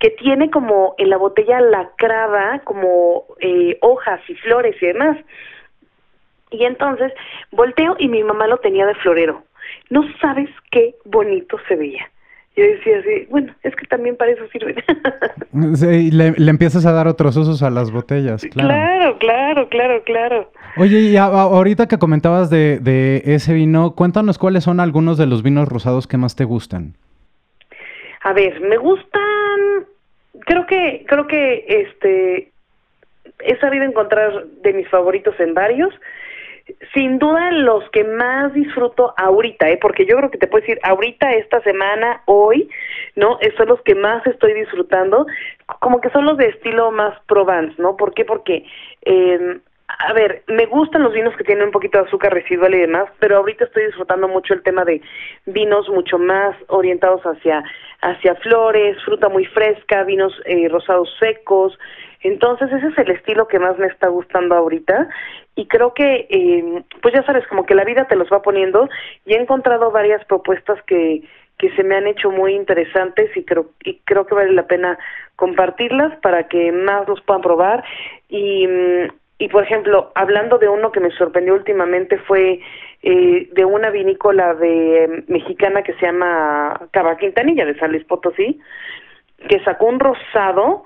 que 0.00 0.10
tiene 0.10 0.50
como 0.50 0.96
en 0.98 1.10
la 1.10 1.16
botella 1.16 1.60
lacrada 1.60 2.60
como 2.64 3.26
eh, 3.38 3.78
hojas 3.82 4.20
y 4.28 4.34
flores 4.34 4.74
y 4.82 4.86
demás. 4.86 5.16
Y 6.50 6.64
entonces 6.64 7.12
volteo 7.52 7.94
y 8.00 8.08
mi 8.08 8.24
mamá 8.24 8.48
lo 8.48 8.58
tenía 8.58 8.86
de 8.86 8.96
florero. 8.96 9.44
No 9.90 10.02
sabes 10.20 10.50
qué 10.72 10.96
bonito 11.04 11.56
se 11.68 11.76
veía 11.76 12.10
yo 12.58 12.64
decía 12.64 12.98
así, 12.98 13.26
bueno, 13.30 13.54
es 13.62 13.74
que 13.76 13.86
también 13.86 14.16
para 14.16 14.32
eso 14.32 14.42
sirve. 14.48 14.74
sí, 15.74 16.10
le, 16.10 16.32
le, 16.32 16.50
empiezas 16.50 16.84
a 16.86 16.92
dar 16.92 17.06
otros 17.06 17.36
usos 17.36 17.62
a 17.62 17.70
las 17.70 17.92
botellas, 17.92 18.44
claro. 18.50 18.68
Claro, 18.68 19.18
claro, 19.18 19.68
claro, 19.68 20.02
claro. 20.04 20.52
Oye, 20.76 21.00
y 21.00 21.16
ahorita 21.16 21.86
que 21.86 21.98
comentabas 21.98 22.50
de, 22.50 22.78
de 22.80 23.22
ese 23.24 23.54
vino, 23.54 23.94
cuéntanos 23.94 24.38
cuáles 24.38 24.64
son 24.64 24.80
algunos 24.80 25.18
de 25.18 25.26
los 25.26 25.42
vinos 25.42 25.68
rosados 25.68 26.06
que 26.06 26.16
más 26.16 26.34
te 26.34 26.44
gustan. 26.44 26.94
A 28.22 28.32
ver, 28.32 28.60
me 28.60 28.76
gustan, 28.76 29.86
creo 30.40 30.66
que, 30.66 31.04
creo 31.06 31.26
que 31.26 31.64
este, 31.68 32.50
he 33.40 33.58
sabido 33.60 33.84
encontrar 33.84 34.46
de 34.62 34.72
mis 34.72 34.88
favoritos 34.88 35.38
en 35.38 35.54
varios. 35.54 35.94
Sin 36.94 37.18
duda 37.18 37.50
los 37.52 37.88
que 37.90 38.04
más 38.04 38.52
disfruto 38.52 39.14
ahorita, 39.16 39.68
¿eh? 39.70 39.78
porque 39.80 40.06
yo 40.06 40.16
creo 40.16 40.30
que 40.30 40.38
te 40.38 40.46
puedo 40.46 40.62
decir, 40.62 40.78
ahorita, 40.82 41.32
esta 41.32 41.60
semana, 41.62 42.22
hoy, 42.26 42.68
¿no? 43.16 43.38
Son 43.56 43.68
los 43.68 43.80
que 43.82 43.94
más 43.94 44.26
estoy 44.26 44.54
disfrutando, 44.54 45.26
como 45.80 46.00
que 46.00 46.10
son 46.10 46.24
los 46.24 46.36
de 46.36 46.46
estilo 46.46 46.90
más 46.90 47.18
Provence, 47.26 47.74
¿no? 47.78 47.96
¿Por 47.96 48.14
qué? 48.14 48.24
Porque 48.24 48.64
eh, 49.02 49.60
a 49.88 50.12
ver, 50.12 50.42
me 50.46 50.66
gustan 50.66 51.02
los 51.02 51.12
vinos 51.12 51.34
que 51.36 51.44
tienen 51.44 51.64
un 51.64 51.70
poquito 51.72 51.98
de 51.98 52.06
azúcar 52.06 52.32
residual 52.32 52.74
y 52.74 52.80
demás, 52.80 53.08
pero 53.18 53.38
ahorita 53.38 53.64
estoy 53.64 53.86
disfrutando 53.86 54.28
mucho 54.28 54.54
el 54.54 54.62
tema 54.62 54.84
de 54.84 55.00
vinos 55.46 55.88
mucho 55.88 56.18
más 56.18 56.54
orientados 56.68 57.22
hacia 57.22 57.64
hacia 58.00 58.36
flores, 58.36 58.96
fruta 59.04 59.28
muy 59.28 59.44
fresca, 59.46 60.04
vinos 60.04 60.32
eh, 60.44 60.68
rosados 60.68 61.12
secos. 61.18 61.76
Entonces 62.20 62.72
ese 62.72 62.88
es 62.88 62.98
el 62.98 63.10
estilo 63.10 63.48
que 63.48 63.58
más 63.58 63.78
me 63.78 63.86
está 63.86 64.08
gustando 64.08 64.54
ahorita 64.54 65.08
y 65.54 65.66
creo 65.66 65.94
que, 65.94 66.26
eh, 66.28 66.82
pues 67.00 67.14
ya 67.14 67.22
sabes, 67.24 67.46
como 67.46 67.64
que 67.64 67.74
la 67.74 67.84
vida 67.84 68.06
te 68.06 68.16
los 68.16 68.28
va 68.32 68.42
poniendo 68.42 68.88
y 69.24 69.34
he 69.34 69.40
encontrado 69.40 69.90
varias 69.90 70.24
propuestas 70.24 70.82
que 70.84 71.22
que 71.58 71.74
se 71.74 71.82
me 71.82 71.96
han 71.96 72.06
hecho 72.06 72.30
muy 72.30 72.54
interesantes 72.54 73.36
y 73.36 73.44
creo 73.44 73.70
y 73.84 73.98
creo 74.04 74.26
que 74.26 74.34
vale 74.36 74.52
la 74.52 74.68
pena 74.68 74.96
compartirlas 75.34 76.16
para 76.20 76.46
que 76.46 76.70
más 76.70 77.08
los 77.08 77.20
puedan 77.22 77.42
probar 77.42 77.82
y 78.28 78.64
mm, 78.68 79.08
y 79.38 79.48
por 79.48 79.62
ejemplo, 79.62 80.10
hablando 80.14 80.58
de 80.58 80.68
uno 80.68 80.90
que 80.90 81.00
me 81.00 81.12
sorprendió 81.12 81.54
últimamente 81.54 82.18
fue 82.18 82.60
eh, 83.02 83.48
de 83.52 83.64
una 83.64 83.90
vinícola 83.90 84.54
de 84.54 85.04
em, 85.04 85.24
mexicana 85.28 85.82
que 85.82 85.94
se 85.94 86.06
llama 86.06 86.88
Cava 86.90 87.16
Quintanilla 87.16 87.64
de 87.64 87.78
San 87.78 87.92
Luis 87.92 88.04
Potosí, 88.04 88.60
que 89.48 89.62
sacó 89.62 89.86
un 89.86 90.00
rosado. 90.00 90.84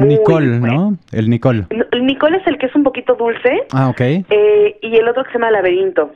Nicole, 0.00 0.58
¿no? 0.58 0.96
El 1.12 1.30
Nicole. 1.30 1.66
El 1.70 2.06
Nicole 2.06 2.38
es 2.38 2.46
el 2.46 2.58
que 2.58 2.66
es 2.66 2.74
un 2.74 2.82
poquito 2.82 3.14
dulce. 3.14 3.66
Ah, 3.72 3.88
ok. 3.88 4.00
Eh, 4.00 4.78
y 4.80 4.96
el 4.96 5.08
otro 5.08 5.24
que 5.24 5.32
se 5.32 5.38
llama 5.38 5.50
Laberinto. 5.50 6.12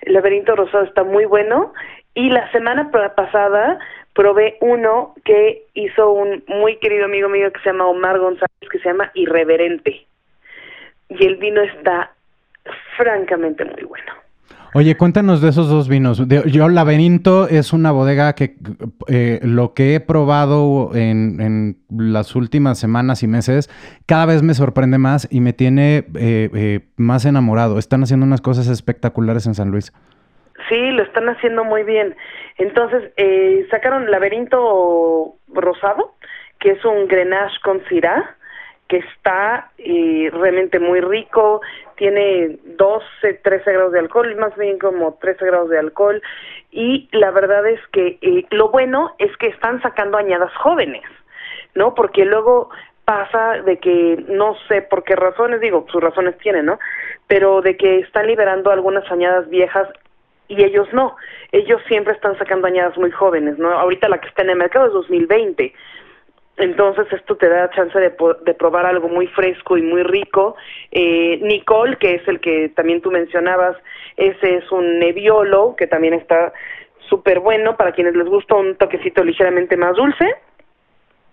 El 0.00 0.14
laberinto 0.14 0.54
rosado 0.54 0.84
está 0.84 1.04
muy 1.04 1.24
bueno. 1.24 1.72
Y 2.14 2.30
la 2.30 2.50
semana 2.52 2.90
pasada 2.90 3.78
probé 4.14 4.56
uno 4.60 5.14
que 5.24 5.64
hizo 5.74 6.10
un 6.10 6.44
muy 6.48 6.76
querido 6.76 7.04
amigo 7.04 7.28
mío 7.28 7.52
que 7.52 7.60
se 7.60 7.70
llama 7.70 7.86
Omar 7.86 8.18
González, 8.18 8.68
que 8.70 8.78
se 8.78 8.88
llama 8.88 9.10
Irreverente 9.14 10.06
y 11.08 11.26
el 11.26 11.36
vino 11.36 11.62
está 11.62 12.12
francamente 12.96 13.64
muy 13.64 13.84
bueno. 13.84 14.12
Oye, 14.76 14.94
cuéntanos 14.94 15.40
de 15.40 15.48
esos 15.48 15.70
dos 15.70 15.88
vinos. 15.88 16.22
Yo, 16.28 16.68
Laberinto 16.68 17.48
es 17.48 17.72
una 17.72 17.92
bodega 17.92 18.34
que 18.34 18.56
eh, 19.08 19.40
lo 19.42 19.72
que 19.72 19.94
he 19.94 20.00
probado 20.00 20.90
en, 20.94 21.40
en, 21.40 21.76
las 21.88 22.36
últimas 22.36 22.78
semanas 22.78 23.22
y 23.22 23.26
meses, 23.26 23.70
cada 24.04 24.26
vez 24.26 24.42
me 24.42 24.52
sorprende 24.52 24.98
más 24.98 25.28
y 25.32 25.40
me 25.40 25.54
tiene 25.54 26.04
eh, 26.18 26.50
eh, 26.54 26.80
más 26.96 27.24
enamorado. 27.24 27.78
Están 27.78 28.02
haciendo 28.02 28.26
unas 28.26 28.42
cosas 28.42 28.68
espectaculares 28.68 29.46
en 29.46 29.54
San 29.54 29.70
Luis. 29.70 29.94
Sí, 30.68 30.90
lo 30.90 31.04
están 31.04 31.26
haciendo 31.30 31.64
muy 31.64 31.82
bien. 31.82 32.14
Entonces, 32.58 33.02
sacaron 33.70 34.10
Laberinto 34.10 35.36
Rosado, 35.54 36.16
que 36.60 36.72
es 36.72 36.84
un 36.84 37.08
Grenache 37.08 37.56
con 37.62 37.80
Syrah 37.88 38.36
que 38.88 38.98
está 38.98 39.70
eh, 39.78 40.30
realmente 40.32 40.78
muy 40.78 41.00
rico, 41.00 41.60
tiene 41.96 42.58
12, 42.64 43.34
13 43.42 43.72
grados 43.72 43.92
de 43.92 43.98
alcohol, 44.00 44.34
más 44.36 44.56
bien 44.56 44.78
como 44.78 45.14
13 45.20 45.44
grados 45.46 45.70
de 45.70 45.78
alcohol, 45.78 46.22
y 46.70 47.08
la 47.12 47.30
verdad 47.30 47.66
es 47.66 47.80
que 47.92 48.18
eh, 48.20 48.44
lo 48.50 48.68
bueno 48.68 49.14
es 49.18 49.34
que 49.38 49.48
están 49.48 49.80
sacando 49.82 50.18
añadas 50.18 50.54
jóvenes, 50.56 51.04
¿no? 51.74 51.94
Porque 51.94 52.24
luego 52.24 52.70
pasa 53.04 53.62
de 53.62 53.78
que 53.78 54.24
no 54.28 54.56
sé 54.68 54.82
por 54.82 55.04
qué 55.04 55.16
razones, 55.16 55.60
digo, 55.60 55.86
sus 55.90 56.02
razones 56.02 56.36
tienen, 56.38 56.66
¿no? 56.66 56.78
Pero 57.28 57.62
de 57.62 57.76
que 57.76 58.00
están 58.00 58.26
liberando 58.26 58.70
algunas 58.70 59.10
añadas 59.10 59.48
viejas 59.48 59.88
y 60.48 60.62
ellos 60.64 60.88
no, 60.92 61.16
ellos 61.52 61.80
siempre 61.88 62.14
están 62.14 62.36
sacando 62.38 62.66
añadas 62.66 62.96
muy 62.98 63.10
jóvenes, 63.10 63.58
¿no? 63.58 63.70
Ahorita 63.72 64.08
la 64.08 64.20
que 64.20 64.28
está 64.28 64.42
en 64.42 64.50
el 64.50 64.56
mercado 64.56 64.86
es 64.86 64.92
2020 64.92 65.72
entonces 66.56 67.06
esto 67.12 67.36
te 67.36 67.48
da 67.48 67.70
chance 67.70 67.98
de, 67.98 68.14
de, 68.44 68.54
probar 68.54 68.86
algo 68.86 69.08
muy 69.08 69.26
fresco 69.26 69.76
y 69.76 69.82
muy 69.82 70.02
rico. 70.02 70.56
Eh, 70.90 71.38
Nicole, 71.42 71.96
que 71.96 72.14
es 72.14 72.28
el 72.28 72.40
que 72.40 72.70
también 72.70 73.02
tú 73.02 73.10
mencionabas, 73.10 73.76
ese 74.16 74.56
es 74.56 74.72
un 74.72 74.98
Nebbiolo, 74.98 75.74
que 75.76 75.86
también 75.86 76.14
está 76.14 76.52
súper 77.08 77.40
bueno 77.40 77.76
para 77.76 77.92
quienes 77.92 78.16
les 78.16 78.26
gusta 78.26 78.54
un 78.54 78.76
toquecito 78.76 79.22
ligeramente 79.22 79.76
más 79.76 79.94
dulce. 79.96 80.34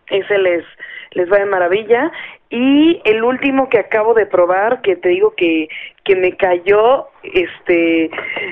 Ese 0.07 0.37
les, 0.37 0.65
les 1.13 1.31
va 1.31 1.37
de 1.37 1.45
maravilla. 1.45 2.11
Y 2.49 3.01
el 3.05 3.23
último 3.23 3.69
que 3.69 3.79
acabo 3.79 4.13
de 4.13 4.25
probar, 4.25 4.81
que 4.81 4.95
te 4.95 5.09
digo 5.09 5.33
que, 5.35 5.67
que 6.03 6.15
me 6.15 6.35
cayó, 6.37 7.07
este, 7.23 8.11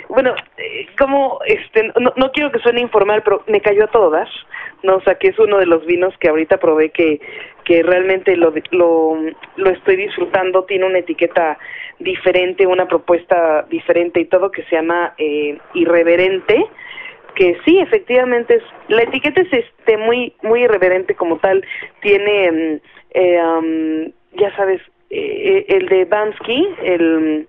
bueno, 0.09 0.33
eh, 0.57 0.87
como, 0.97 1.39
este, 1.45 1.91
no, 1.99 2.13
no 2.15 2.31
quiero 2.31 2.51
que 2.51 2.59
suene 2.59 2.81
informal, 2.81 3.21
pero 3.23 3.43
me 3.47 3.61
cayó 3.61 3.83
a 3.83 3.91
todas 3.91 4.27
no, 4.83 4.95
o 4.95 5.01
sea, 5.01 5.15
que 5.15 5.29
es 5.29 5.39
uno 5.39 5.57
de 5.57 5.65
los 5.65 5.85
vinos 5.85 6.13
que 6.19 6.29
ahorita 6.29 6.57
probé 6.57 6.89
que, 6.89 7.21
que 7.65 7.83
realmente 7.83 8.35
lo, 8.35 8.53
lo, 8.71 9.17
lo 9.55 9.69
estoy 9.69 9.95
disfrutando, 9.95 10.63
tiene 10.63 10.85
una 10.85 10.99
etiqueta 10.99 11.57
diferente, 11.99 12.65
una 12.65 12.87
propuesta 12.87 13.63
diferente 13.69 14.19
y 14.19 14.25
todo 14.25 14.51
que 14.51 14.63
se 14.63 14.75
llama 14.75 15.13
eh, 15.17 15.57
Irreverente, 15.75 16.65
que 17.35 17.57
sí, 17.65 17.79
efectivamente, 17.79 18.55
es, 18.55 18.63
la 18.87 19.03
etiqueta 19.03 19.41
es 19.41 19.53
este 19.53 19.97
muy 19.97 20.33
muy 20.43 20.63
irreverente 20.63 21.15
como 21.15 21.37
tal, 21.37 21.63
tiene, 22.01 22.81
eh, 23.11 24.13
ya 24.33 24.55
sabes, 24.55 24.81
eh, 25.09 25.65
el 25.67 25.87
de 25.87 26.05
Bansky, 26.05 26.67
el, 26.83 27.47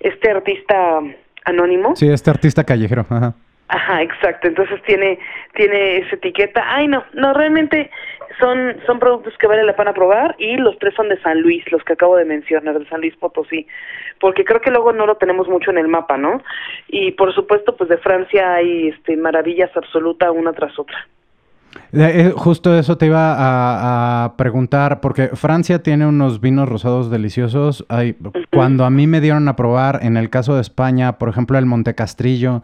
este 0.00 0.30
artista 0.30 1.00
anónimo. 1.44 1.94
Sí, 1.96 2.08
este 2.08 2.30
artista 2.30 2.64
callejero, 2.64 3.06
ajá. 3.08 3.34
Ajá, 3.72 4.02
exacto. 4.02 4.48
Entonces 4.48 4.82
tiene 4.82 5.18
tiene 5.54 5.98
esa 5.98 6.16
etiqueta. 6.16 6.62
Ay, 6.66 6.88
no, 6.88 7.02
no 7.14 7.32
realmente 7.32 7.90
son 8.38 8.76
son 8.86 8.98
productos 8.98 9.32
que 9.38 9.46
vale 9.46 9.64
la 9.64 9.74
pena 9.74 9.94
probar 9.94 10.34
y 10.38 10.58
los 10.58 10.78
tres 10.78 10.94
son 10.94 11.08
de 11.08 11.18
San 11.22 11.40
Luis, 11.40 11.64
los 11.72 11.82
que 11.82 11.94
acabo 11.94 12.16
de 12.16 12.26
mencionar, 12.26 12.78
de 12.78 12.86
San 12.88 13.00
Luis 13.00 13.16
Potosí, 13.16 13.66
porque 14.20 14.44
creo 14.44 14.60
que 14.60 14.70
luego 14.70 14.92
no 14.92 15.06
lo 15.06 15.16
tenemos 15.16 15.48
mucho 15.48 15.70
en 15.70 15.78
el 15.78 15.88
mapa, 15.88 16.18
¿no? 16.18 16.42
Y 16.88 17.12
por 17.12 17.34
supuesto, 17.34 17.74
pues 17.74 17.88
de 17.88 17.96
Francia 17.96 18.54
hay 18.54 18.88
este 18.88 19.16
maravillas 19.16 19.74
absoluta 19.74 20.30
una 20.30 20.52
tras 20.52 20.78
otra. 20.78 21.08
Eh, 21.94 22.26
eh, 22.26 22.32
justo 22.36 22.78
eso 22.78 22.98
te 22.98 23.06
iba 23.06 23.36
a, 24.24 24.36
preguntar, 24.36 25.00
porque 25.00 25.28
Francia 25.28 25.82
tiene 25.82 26.06
unos 26.06 26.42
vinos 26.42 26.68
rosados 26.68 27.10
deliciosos. 27.10 27.86
Hay, 27.88 28.16
Cuando 28.50 28.84
a 28.84 28.90
mí 28.90 29.06
me 29.06 29.22
dieron 29.22 29.48
a 29.48 29.56
probar, 29.56 30.00
en 30.02 30.18
el 30.18 30.28
caso 30.28 30.56
de 30.56 30.60
España, 30.60 31.12
por 31.12 31.30
ejemplo, 31.30 31.56
el 31.56 31.64
Montecastrillo, 31.64 32.62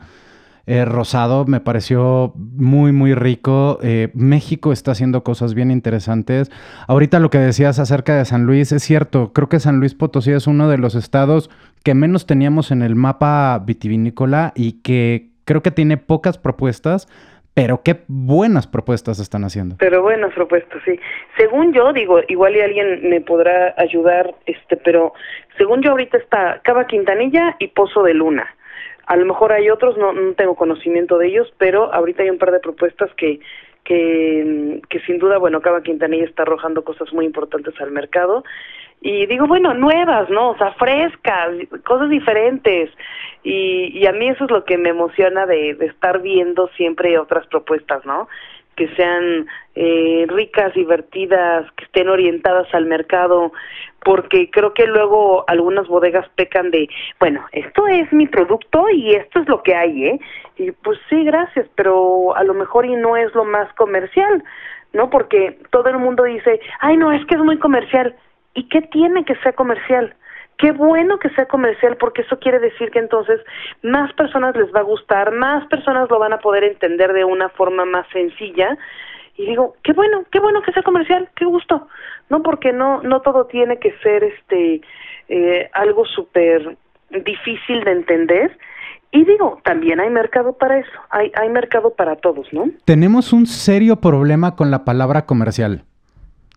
eh, 0.68 0.84
rosado 0.84 1.46
me 1.46 1.60
pareció 1.60 2.34
muy, 2.36 2.92
muy 2.92 3.14
rico. 3.14 3.78
Eh, 3.82 4.10
México 4.12 4.70
está 4.70 4.90
haciendo 4.90 5.24
cosas 5.24 5.54
bien 5.54 5.70
interesantes. 5.70 6.50
Ahorita 6.86 7.20
lo 7.20 7.30
que 7.30 7.38
decías 7.38 7.78
acerca 7.78 8.14
de 8.14 8.26
San 8.26 8.44
Luis 8.44 8.70
es 8.72 8.82
cierto. 8.82 9.32
Creo 9.32 9.48
que 9.48 9.60
San 9.60 9.80
Luis 9.80 9.94
Potosí 9.94 10.30
es 10.30 10.46
uno 10.46 10.68
de 10.68 10.76
los 10.76 10.94
estados 10.94 11.48
que 11.84 11.94
menos 11.94 12.26
teníamos 12.26 12.70
en 12.70 12.82
el 12.82 12.96
mapa 12.96 13.58
vitivinícola 13.64 14.52
y 14.54 14.82
que 14.82 15.30
creo 15.46 15.62
que 15.62 15.70
tiene 15.70 15.96
pocas 15.96 16.36
propuestas. 16.36 17.08
Pero 17.54 17.82
qué 17.82 18.02
buenas 18.06 18.66
propuestas 18.66 19.20
están 19.20 19.44
haciendo. 19.44 19.76
Pero 19.78 20.02
buenas 20.02 20.34
propuestas, 20.34 20.82
sí. 20.84 21.00
Según 21.38 21.72
yo, 21.72 21.94
digo, 21.94 22.20
igual 22.28 22.54
y 22.54 22.60
alguien 22.60 23.08
me 23.08 23.22
podrá 23.22 23.74
ayudar, 23.78 24.34
este, 24.44 24.76
pero 24.76 25.14
según 25.56 25.80
yo 25.82 25.92
ahorita 25.92 26.18
está 26.18 26.60
Cava 26.62 26.86
Quintanilla 26.86 27.56
y 27.58 27.68
Pozo 27.68 28.02
de 28.02 28.12
Luna 28.12 28.46
a 29.08 29.16
lo 29.16 29.24
mejor 29.24 29.52
hay 29.52 29.70
otros, 29.70 29.96
no, 29.96 30.12
no 30.12 30.34
tengo 30.34 30.54
conocimiento 30.54 31.16
de 31.16 31.28
ellos, 31.28 31.50
pero 31.56 31.92
ahorita 31.94 32.22
hay 32.22 32.30
un 32.30 32.36
par 32.36 32.52
de 32.52 32.60
propuestas 32.60 33.10
que, 33.16 33.40
que, 33.82 34.82
que 34.90 35.00
sin 35.00 35.18
duda, 35.18 35.38
bueno, 35.38 35.62
Cava 35.62 35.82
Quintanilla 35.82 36.26
está 36.26 36.42
arrojando 36.42 36.84
cosas 36.84 37.10
muy 37.14 37.24
importantes 37.24 37.74
al 37.80 37.90
mercado. 37.90 38.44
Y 39.00 39.24
digo, 39.24 39.46
bueno, 39.46 39.72
nuevas, 39.72 40.28
¿no? 40.28 40.50
O 40.50 40.58
sea, 40.58 40.72
frescas, 40.72 41.54
cosas 41.86 42.10
diferentes. 42.10 42.90
Y, 43.42 43.98
y 43.98 44.06
a 44.06 44.12
mí 44.12 44.28
eso 44.28 44.44
es 44.44 44.50
lo 44.50 44.66
que 44.66 44.76
me 44.76 44.90
emociona 44.90 45.46
de, 45.46 45.72
de 45.74 45.86
estar 45.86 46.20
viendo 46.20 46.68
siempre 46.76 47.18
otras 47.18 47.46
propuestas, 47.46 48.04
¿no? 48.04 48.28
que 48.78 48.88
sean 48.94 49.48
eh, 49.80 50.26
ricas, 50.26 50.74
divertidas, 50.74 51.70
que 51.76 51.84
estén 51.84 52.08
orientadas 52.08 52.66
al 52.74 52.86
mercado, 52.86 53.52
porque 54.02 54.50
creo 54.50 54.74
que 54.74 54.88
luego 54.88 55.44
algunas 55.46 55.86
bodegas 55.86 56.28
pecan 56.30 56.72
de, 56.72 56.88
bueno, 57.20 57.46
esto 57.52 57.86
es 57.86 58.12
mi 58.12 58.26
producto 58.26 58.88
y 58.90 59.14
esto 59.14 59.38
es 59.38 59.48
lo 59.48 59.62
que 59.62 59.76
hay, 59.76 60.06
¿eh? 60.06 60.20
Y 60.56 60.72
pues 60.72 60.98
sí, 61.08 61.22
gracias, 61.22 61.68
pero 61.76 62.36
a 62.36 62.42
lo 62.42 62.54
mejor 62.54 62.86
y 62.86 62.96
no 62.96 63.16
es 63.16 63.32
lo 63.36 63.44
más 63.44 63.72
comercial, 63.74 64.42
¿no? 64.94 65.10
Porque 65.10 65.60
todo 65.70 65.88
el 65.90 65.98
mundo 65.98 66.24
dice, 66.24 66.58
ay, 66.80 66.96
no, 66.96 67.12
es 67.12 67.24
que 67.26 67.36
es 67.36 67.40
muy 67.40 67.58
comercial. 67.58 68.16
¿Y 68.54 68.68
qué 68.68 68.82
tiene 68.82 69.24
que 69.24 69.36
ser 69.36 69.54
comercial? 69.54 70.12
Qué 70.56 70.72
bueno 70.72 71.20
que 71.20 71.30
sea 71.30 71.46
comercial 71.46 71.96
porque 71.98 72.22
eso 72.22 72.40
quiere 72.40 72.58
decir 72.58 72.90
que 72.90 72.98
entonces 72.98 73.40
más 73.82 74.12
personas 74.14 74.56
les 74.56 74.74
va 74.74 74.80
a 74.80 74.90
gustar, 74.90 75.30
más 75.30 75.64
personas 75.68 76.10
lo 76.10 76.18
van 76.18 76.32
a 76.32 76.40
poder 76.40 76.64
entender 76.64 77.12
de 77.12 77.24
una 77.24 77.48
forma 77.50 77.84
más 77.84 78.08
sencilla. 78.08 78.76
Y 79.38 79.46
digo, 79.46 79.76
qué 79.84 79.92
bueno, 79.92 80.24
qué 80.32 80.40
bueno 80.40 80.60
que 80.62 80.72
sea 80.72 80.82
comercial, 80.82 81.28
qué 81.36 81.44
gusto. 81.44 81.86
No 82.28 82.42
porque 82.42 82.72
no 82.72 83.02
no 83.02 83.22
todo 83.22 83.46
tiene 83.46 83.78
que 83.78 83.94
ser 84.02 84.24
este 84.24 84.82
eh, 85.28 85.70
algo 85.72 86.04
súper 86.04 86.76
difícil 87.24 87.84
de 87.84 87.92
entender. 87.92 88.58
Y 89.12 89.24
digo, 89.24 89.60
también 89.64 90.00
hay 90.00 90.10
mercado 90.10 90.52
para 90.58 90.78
eso, 90.78 90.90
hay, 91.08 91.32
hay 91.34 91.48
mercado 91.48 91.94
para 91.94 92.16
todos, 92.16 92.46
¿no? 92.52 92.68
Tenemos 92.84 93.32
un 93.32 93.46
serio 93.46 93.96
problema 93.96 94.54
con 94.54 94.70
la 94.70 94.84
palabra 94.84 95.24
comercial. 95.24 95.84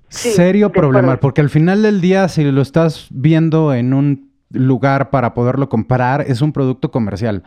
Sí, 0.09 0.31
serio 0.31 0.71
problema, 0.71 0.99
acuerdo. 0.99 1.21
porque 1.21 1.39
al 1.39 1.49
final 1.49 1.83
del 1.83 2.01
día, 2.01 2.27
si 2.27 2.43
lo 2.43 2.61
estás 2.61 3.07
viendo 3.11 3.73
en 3.73 3.93
un 3.93 4.31
lugar 4.49 5.11
para 5.11 5.33
poderlo 5.33 5.69
comprar, 5.69 6.25
es 6.27 6.41
un 6.41 6.51
producto 6.51 6.91
comercial. 6.91 7.43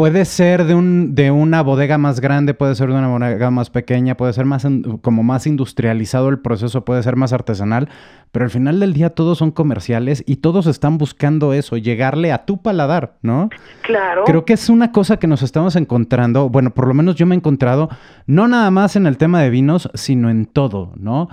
Puede 0.00 0.24
ser 0.24 0.64
de, 0.64 0.74
un, 0.74 1.14
de 1.14 1.30
una 1.30 1.62
bodega 1.62 1.98
más 1.98 2.20
grande, 2.20 2.54
puede 2.54 2.74
ser 2.74 2.88
de 2.88 2.94
una 2.94 3.08
bodega 3.08 3.50
más 3.50 3.68
pequeña, 3.68 4.16
puede 4.16 4.32
ser 4.32 4.46
más 4.46 4.66
como 5.02 5.22
más 5.22 5.46
industrializado 5.46 6.30
el 6.30 6.38
proceso, 6.38 6.86
puede 6.86 7.02
ser 7.02 7.16
más 7.16 7.34
artesanal, 7.34 7.90
pero 8.32 8.46
al 8.46 8.50
final 8.50 8.80
del 8.80 8.94
día 8.94 9.10
todos 9.10 9.36
son 9.36 9.50
comerciales 9.50 10.24
y 10.26 10.36
todos 10.36 10.66
están 10.66 10.96
buscando 10.96 11.52
eso, 11.52 11.76
llegarle 11.76 12.32
a 12.32 12.46
tu 12.46 12.62
paladar, 12.62 13.18
¿no? 13.20 13.50
Claro. 13.82 14.24
Creo 14.24 14.46
que 14.46 14.54
es 14.54 14.70
una 14.70 14.90
cosa 14.90 15.18
que 15.18 15.26
nos 15.26 15.42
estamos 15.42 15.76
encontrando, 15.76 16.48
bueno, 16.48 16.70
por 16.70 16.88
lo 16.88 16.94
menos 16.94 17.16
yo 17.16 17.26
me 17.26 17.34
he 17.34 17.36
encontrado, 17.36 17.90
no 18.24 18.48
nada 18.48 18.70
más 18.70 18.96
en 18.96 19.06
el 19.06 19.18
tema 19.18 19.42
de 19.42 19.50
vinos, 19.50 19.90
sino 19.92 20.30
en 20.30 20.46
todo, 20.46 20.94
¿no? 20.96 21.28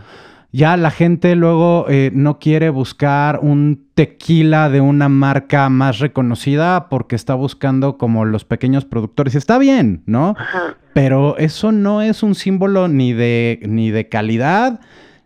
Ya 0.51 0.77
la 0.77 0.91
gente 0.91 1.35
luego 1.35 1.85
eh, 1.89 2.09
no 2.13 2.39
quiere 2.39 2.69
buscar 2.69 3.39
un 3.41 3.85
tequila 3.93 4.69
de 4.69 4.81
una 4.81 5.09
marca 5.09 5.69
más 5.69 5.99
reconocida 5.99 6.87
porque 6.89 7.15
está 7.15 7.35
buscando 7.35 7.97
como 7.97 8.25
los 8.25 8.45
pequeños 8.45 8.85
productores. 8.85 9.35
Y 9.35 9.37
está 9.37 9.57
bien, 9.57 10.03
¿no? 10.05 10.35
Ajá. 10.37 10.77
Pero 10.93 11.37
eso 11.37 11.71
no 11.71 12.01
es 12.01 12.23
un 12.23 12.33
símbolo 12.33 12.87
ni 12.87 13.13
de, 13.13 13.59
ni 13.67 13.91
de 13.91 14.09
calidad, 14.09 14.79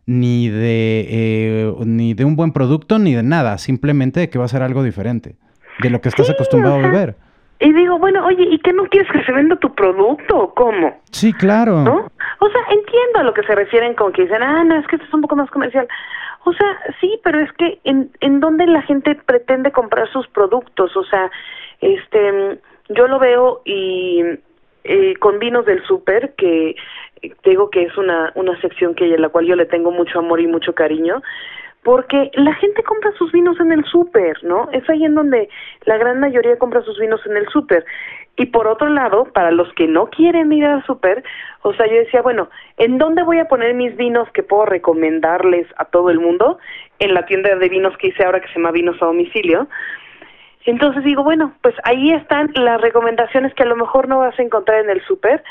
ni 0.05 0.49
de, 0.49 1.07
eh, 1.09 1.73
ni 1.85 2.13
de 2.13 2.25
un 2.25 2.35
buen 2.35 2.51
producto, 2.51 2.99
ni 2.99 3.13
de 3.13 3.23
nada. 3.23 3.57
Simplemente 3.57 4.19
de 4.19 4.29
que 4.29 4.39
va 4.39 4.45
a 4.45 4.49
ser 4.49 4.63
algo 4.63 4.83
diferente 4.83 5.37
de 5.81 5.89
lo 5.89 6.01
que 6.01 6.09
estás 6.09 6.25
Sí, 6.25 6.33
acostumbrado 6.33 6.75
o 6.75 6.79
a 6.79 6.81
beber. 6.81 7.15
Y 7.61 7.73
digo, 7.73 7.99
bueno, 7.99 8.25
oye, 8.25 8.43
¿y 8.43 8.57
qué 8.57 8.73
no 8.73 8.85
quieres 8.85 9.09
que 9.11 9.23
se 9.23 9.31
venda 9.31 9.55
tu 9.55 9.73
producto 9.75 10.35
o 10.35 10.53
cómo? 10.55 10.99
Sí, 11.11 11.31
claro. 11.31 11.81
¿No? 11.81 12.11
O 12.39 12.49
sea, 12.49 12.61
entiendo 12.69 13.19
a 13.19 13.23
lo 13.23 13.35
que 13.35 13.43
se 13.43 13.53
refieren 13.53 13.93
con 13.93 14.11
que 14.11 14.23
dicen, 14.23 14.41
ah, 14.41 14.63
no, 14.63 14.77
es 14.77 14.87
que 14.87 14.95
esto 14.95 15.07
es 15.07 15.13
un 15.13 15.21
poco 15.21 15.35
más 15.35 15.49
comercial. 15.51 15.87
O 16.43 16.53
sea, 16.53 16.79
sí, 16.99 17.19
pero 17.23 17.39
es 17.39 17.51
que 17.53 17.79
en, 17.83 18.09
en 18.19 18.39
dónde 18.39 18.65
la 18.65 18.81
gente 18.81 19.13
pretende 19.13 19.71
comprar 19.71 20.11
sus 20.11 20.27
productos, 20.29 20.97
o 20.97 21.03
sea, 21.03 21.29
este, 21.81 22.59
yo 22.89 23.07
lo 23.07 23.19
veo 23.19 23.61
y 23.63 24.23
eh, 24.83 25.15
con 25.19 25.37
vinos 25.37 25.63
del 25.67 25.83
súper, 25.85 26.33
que 26.35 26.75
eh, 27.21 27.35
digo 27.43 27.69
que 27.69 27.83
es 27.83 27.95
una, 27.95 28.31
una 28.33 28.59
sección 28.59 28.95
que 28.95 29.13
a 29.13 29.19
la 29.19 29.29
cual 29.29 29.45
yo 29.45 29.55
le 29.55 29.67
tengo 29.67 29.91
mucho 29.91 30.17
amor 30.17 30.39
y 30.39 30.47
mucho 30.47 30.73
cariño, 30.73 31.21
porque 31.83 32.29
la 32.35 32.53
gente 32.55 32.83
compra 32.83 33.11
sus 33.17 33.31
vinos 33.31 33.59
en 33.59 33.71
el 33.71 33.83
súper, 33.85 34.43
¿no? 34.43 34.69
Es 34.71 34.87
ahí 34.89 35.03
en 35.03 35.15
donde 35.15 35.49
la 35.85 35.97
gran 35.97 36.19
mayoría 36.19 36.59
compra 36.59 36.81
sus 36.81 36.99
vinos 36.99 37.21
en 37.25 37.37
el 37.37 37.47
súper. 37.47 37.85
Y 38.37 38.47
por 38.47 38.67
otro 38.67 38.87
lado, 38.87 39.25
para 39.25 39.51
los 39.51 39.71
que 39.73 39.87
no 39.87 40.07
quieren 40.07 40.53
ir 40.53 40.65
al 40.65 40.83
súper, 40.85 41.23
o 41.63 41.73
sea, 41.73 41.87
yo 41.87 41.93
decía, 41.93 42.21
bueno, 42.21 42.49
¿en 42.77 42.97
dónde 42.97 43.23
voy 43.23 43.39
a 43.39 43.47
poner 43.47 43.73
mis 43.73 43.95
vinos 43.97 44.29
que 44.31 44.43
puedo 44.43 44.65
recomendarles 44.65 45.67
a 45.77 45.85
todo 45.85 46.09
el 46.09 46.19
mundo? 46.19 46.59
En 46.99 47.13
la 47.13 47.25
tienda 47.25 47.55
de 47.55 47.69
vinos 47.69 47.97
que 47.97 48.07
hice 48.07 48.23
ahora 48.23 48.39
que 48.39 48.47
se 48.47 48.55
llama 48.55 48.71
Vinos 48.71 49.01
a 49.01 49.05
Domicilio. 49.05 49.67
Entonces 50.65 51.03
digo, 51.03 51.23
bueno, 51.23 51.53
pues 51.61 51.75
ahí 51.83 52.11
están 52.11 52.51
las 52.55 52.79
recomendaciones 52.79 53.53
que 53.55 53.63
a 53.63 53.67
lo 53.67 53.75
mejor 53.75 54.07
no 54.07 54.19
vas 54.19 54.37
a 54.37 54.43
encontrar 54.43 54.83
en 54.83 54.91
el 54.91 55.01
súper, 55.05 55.43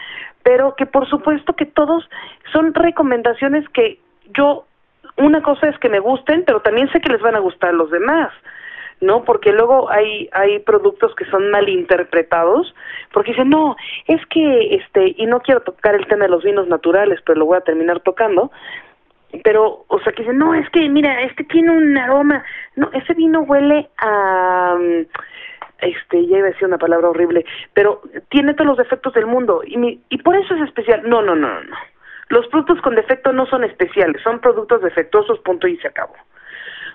pero 0.42 0.76
que 0.76 0.86
por 0.86 1.08
supuesto 1.08 1.54
que 1.54 1.66
todos 1.66 2.08
son 2.52 2.72
recomendaciones 2.74 3.68
que 3.70 3.98
yo, 4.36 4.66
una 5.20 5.42
cosa 5.42 5.68
es 5.68 5.78
que 5.78 5.88
me 5.88 6.00
gusten, 6.00 6.44
pero 6.44 6.60
también 6.60 6.90
sé 6.92 7.00
que 7.00 7.10
les 7.10 7.20
van 7.20 7.36
a 7.36 7.40
gustar 7.40 7.70
a 7.70 7.74
los 7.74 7.90
demás. 7.90 8.32
¿no? 9.00 9.24
Porque 9.24 9.52
luego 9.52 9.90
hay 9.90 10.28
hay 10.32 10.58
productos 10.60 11.14
que 11.14 11.24
son 11.26 11.50
mal 11.50 11.68
interpretados, 11.68 12.74
porque 13.12 13.32
dicen, 13.32 13.48
"No, 13.48 13.76
es 14.06 14.24
que 14.26 14.74
este 14.74 15.14
y 15.16 15.26
no 15.26 15.40
quiero 15.40 15.62
tocar 15.62 15.94
el 15.94 16.06
tema 16.06 16.24
de 16.24 16.30
los 16.30 16.44
vinos 16.44 16.68
naturales, 16.68 17.20
pero 17.24 17.38
lo 17.38 17.46
voy 17.46 17.56
a 17.56 17.62
terminar 17.62 18.00
tocando." 18.00 18.50
Pero 19.44 19.84
o 19.88 20.00
sea, 20.00 20.12
que 20.12 20.22
dicen, 20.22 20.38
"No, 20.38 20.54
es 20.54 20.68
que 20.70 20.88
mira, 20.88 21.22
este 21.22 21.44
tiene 21.44 21.70
un 21.70 21.96
aroma, 21.96 22.44
no, 22.76 22.90
ese 22.92 23.14
vino 23.14 23.40
huele 23.42 23.88
a 23.98 24.76
este, 25.80 26.26
ya 26.26 26.38
iba 26.38 26.48
a 26.48 26.50
decir 26.50 26.68
una 26.68 26.76
palabra 26.76 27.08
horrible, 27.08 27.46
pero 27.72 28.02
tiene 28.28 28.52
todos 28.52 28.66
los 28.66 28.76
defectos 28.76 29.14
del 29.14 29.24
mundo 29.26 29.62
y 29.64 29.78
mi, 29.78 30.00
y 30.10 30.18
por 30.18 30.36
eso 30.36 30.54
es 30.54 30.62
especial." 30.62 31.02
No, 31.08 31.22
no, 31.22 31.34
no, 31.34 31.48
no. 31.48 31.62
no. 31.62 31.76
Los 32.30 32.46
productos 32.48 32.80
con 32.80 32.94
defecto 32.94 33.32
no 33.32 33.46
son 33.46 33.64
especiales, 33.64 34.22
son 34.22 34.40
productos 34.40 34.82
defectuosos, 34.82 35.38
punto 35.40 35.68
y 35.68 35.76
se 35.78 35.88
acabó. 35.88 36.14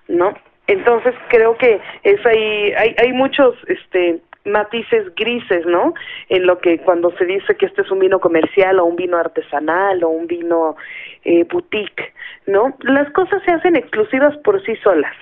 ¿No? 0.08 0.34
Entonces 0.68 1.14
creo 1.30 1.58
que 1.58 1.80
es 2.04 2.26
ahí, 2.26 2.74
hay, 2.74 2.96
hay 2.98 3.14
muchos 3.14 3.56
este 3.68 4.22
matices 4.46 5.14
grises, 5.16 5.66
¿no? 5.66 5.94
En 6.30 6.46
lo 6.46 6.60
que 6.60 6.78
cuando 6.80 7.12
se 7.18 7.26
dice 7.26 7.56
que 7.56 7.66
este 7.66 7.82
es 7.82 7.92
un 7.92 8.00
vino 8.00 8.20
comercial 8.20 8.80
o 8.80 8.86
un 8.86 8.96
vino 8.96 9.18
artesanal 9.18 10.04
o 10.04 10.10
un 10.10 10.28
vino 10.28 10.76
eh, 11.24 11.44
boutique, 11.46 12.14
¿no? 12.46 12.76
Las 12.82 13.12
cosas 13.12 13.42
se 13.44 13.52
hacen 13.52 13.76
exclusivas 13.76 14.38
por 14.38 14.64
sí 14.64 14.76
solas. 14.78 15.16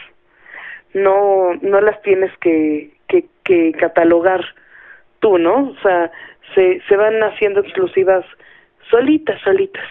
No, 0.93 1.53
no 1.61 1.81
las 1.81 2.01
tienes 2.03 2.31
que, 2.39 2.91
que, 3.07 3.25
que 3.43 3.71
catalogar 3.73 4.43
tú, 5.19 5.37
¿no? 5.37 5.69
O 5.69 5.75
sea, 5.81 6.11
se, 6.53 6.81
se 6.87 6.95
van 6.97 7.23
haciendo 7.23 7.61
exclusivas 7.61 8.25
solitas, 8.89 9.41
solitas. 9.41 9.85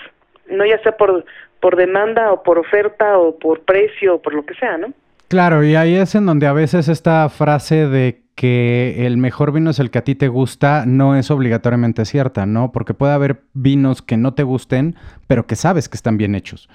No 0.49 0.67
ya 0.67 0.81
sea 0.83 0.97
por, 0.97 1.25
por 1.61 1.77
demanda 1.77 2.33
o 2.33 2.43
por 2.43 2.59
oferta 2.59 3.19
o 3.19 3.39
por 3.39 3.61
precio 3.61 4.17
o 4.17 4.23
por 4.23 4.35
lo 4.35 4.45
que 4.45 4.55
sea, 4.55 4.79
¿no? 4.79 4.93
Claro, 5.29 5.65
y 5.65 5.77
ahí 5.77 5.95
es 5.95 6.15
en 6.15 6.27
donde 6.27 6.47
a 6.47 6.53
veces 6.53 6.89
esta 6.89 7.29
frase 7.31 7.89
de 7.89 8.23
que 8.35 9.07
el 9.07 9.17
mejor 9.17 9.53
vino 9.53 9.71
es 9.71 9.79
el 9.79 9.91
que 9.91 9.99
a 9.99 10.05
ti 10.05 10.15
te 10.15 10.29
gusta 10.29 10.85
no 10.87 11.17
es 11.17 11.31
obligatoriamente 11.31 12.05
cierta, 12.05 12.47
¿no? 12.47 12.73
Porque 12.73 12.95
puede 12.95 13.13
haber 13.13 13.43
vinos 13.53 14.03
que 14.03 14.17
no 14.17 14.35
te 14.35 14.43
gusten, 14.43 14.97
pero 15.27 15.47
que 15.47 15.57
sabes 15.57 15.89
que 15.89 15.97
están 15.97 16.17
bien 16.17 16.35
hechos. 16.35 16.69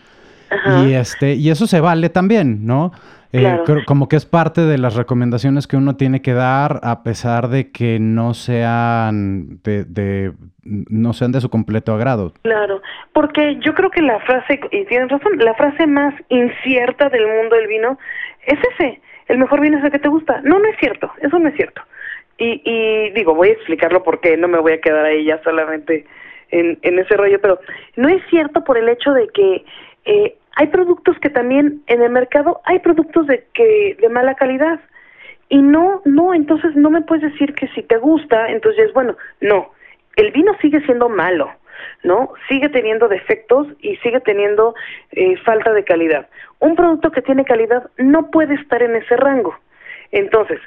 Ajá. 0.50 0.84
Y 0.88 0.93
este, 0.93 1.34
y 1.36 1.50
eso 1.50 1.68
se 1.68 1.80
vale 1.82 2.10
también, 2.10 2.66
¿no? 2.66 2.91
Eh, 3.34 3.41
Claro. 3.41 3.82
como 3.86 4.08
que 4.08 4.16
es 4.16 4.26
parte 4.26 4.62
de 4.62 4.78
las 4.78 4.95
recomendaciones 4.95 5.68
que 5.68 5.76
uno 5.76 5.98
tiene 5.98 6.22
que 6.22 6.32
dar, 6.34 6.80
a 6.84 7.04
pesar 7.04 7.50
de 7.50 7.72
que 7.72 8.00
no 8.00 8.34
sean 8.34 9.60
de, 9.64 9.84
de- 9.84 10.32
no 10.64 11.12
sean 11.14 11.32
de 11.34 11.41
su 11.41 11.50
completo 11.50 11.93
agrado. 11.93 12.34
Claro, 12.43 12.82
porque 13.14 13.58
yo 13.60 13.74
creo 13.74 13.89
que 13.91 14.02
la 14.02 14.20
frase, 14.22 14.60
y 14.72 14.86
tienes 14.86 15.10
razón, 15.10 15.38
la 15.39 15.54
frase 15.56 15.88
más 15.88 16.14
incierta 16.30 17.10
del 17.10 17.28
mundo 17.28 17.56
del 17.58 17.68
vino 17.68 17.98
es 18.45 18.58
ese, 18.74 19.02
el 19.28 19.38
mejor 19.38 19.60
vino 19.62 19.78
es 19.78 19.84
el 19.84 19.91
que 19.91 20.00
te 20.00 20.08
gusta. 20.10 20.39
No, 20.43 20.60
no 20.60 20.68
es 20.70 20.78
cierto, 20.80 21.12
eso 21.22 21.38
no 21.38 21.50
es 21.50 21.56
cierto. 21.56 21.82
Y, 22.38 22.62
y 22.64 23.10
digo, 23.12 23.34
voy 23.36 23.50
a 23.50 23.54
explicarlo 23.54 24.04
porque 24.04 24.38
no 24.38 24.48
me 24.48 24.60
voy 24.60 24.74
a 24.74 24.82
quedar 24.82 25.06
ahí 25.06 25.26
ya 25.26 25.41
solamente 25.43 26.06
en, 26.50 26.80
en 26.82 27.00
ese 27.00 27.18
rollo, 27.18 27.39
pero 27.41 27.60
no 27.98 28.08
es 28.10 28.22
cierto 28.30 28.64
por 28.64 28.78
el 28.78 28.88
hecho 28.89 29.12
de 29.12 29.28
que 29.34 29.66
eh, 30.08 30.38
hay 30.55 30.68
productos 30.68 31.20
que 31.20 31.30
también 31.30 31.84
en 31.88 32.01
el 32.01 32.10
mercado 32.10 32.62
hay 32.66 32.80
productos 32.80 33.28
de 33.28 33.45
que 33.53 33.95
de 33.99 34.10
mala 34.10 34.36
calidad. 34.36 34.80
Y 35.49 35.62
no 35.62 36.01
no 36.05 36.34
entonces 36.34 36.76
no 36.76 36.89
me 36.89 37.01
puedes 37.01 37.32
decir 37.32 37.53
que 37.53 37.68
si 37.70 37.84
te 37.84 37.97
gusta 37.97 38.49
entonces 38.49 38.88
es 38.88 38.93
bueno 38.93 39.16
no 39.39 39.72
el 40.16 40.32
vino 40.32 40.53
sigue 40.62 40.82
siendo 40.82 41.08
malo 41.10 41.49
no 42.03 42.34
sigue 42.49 42.70
teniendo 42.70 43.08
defectos 43.08 43.68
y 43.80 43.95
sigue 43.97 44.20
teniendo 44.22 44.74
eh, 45.12 45.38
falta 45.45 45.74
de 45.74 45.84
calidad. 45.84 46.28
Un 46.60 46.76
producto 46.76 47.12
que 47.12 47.22
tiene 47.22 47.45
calidad 47.45 47.89
no 47.97 48.32
puede 48.32 48.55
estar 48.55 48.82
en 48.82 48.95
ese 48.95 49.16
rango. 49.16 49.55
Entonces 50.12 50.60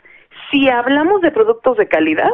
si 0.50 0.68
hablamos 0.68 1.20
de 1.20 1.30
productos 1.30 1.76
de 1.76 1.88
calidad 1.88 2.32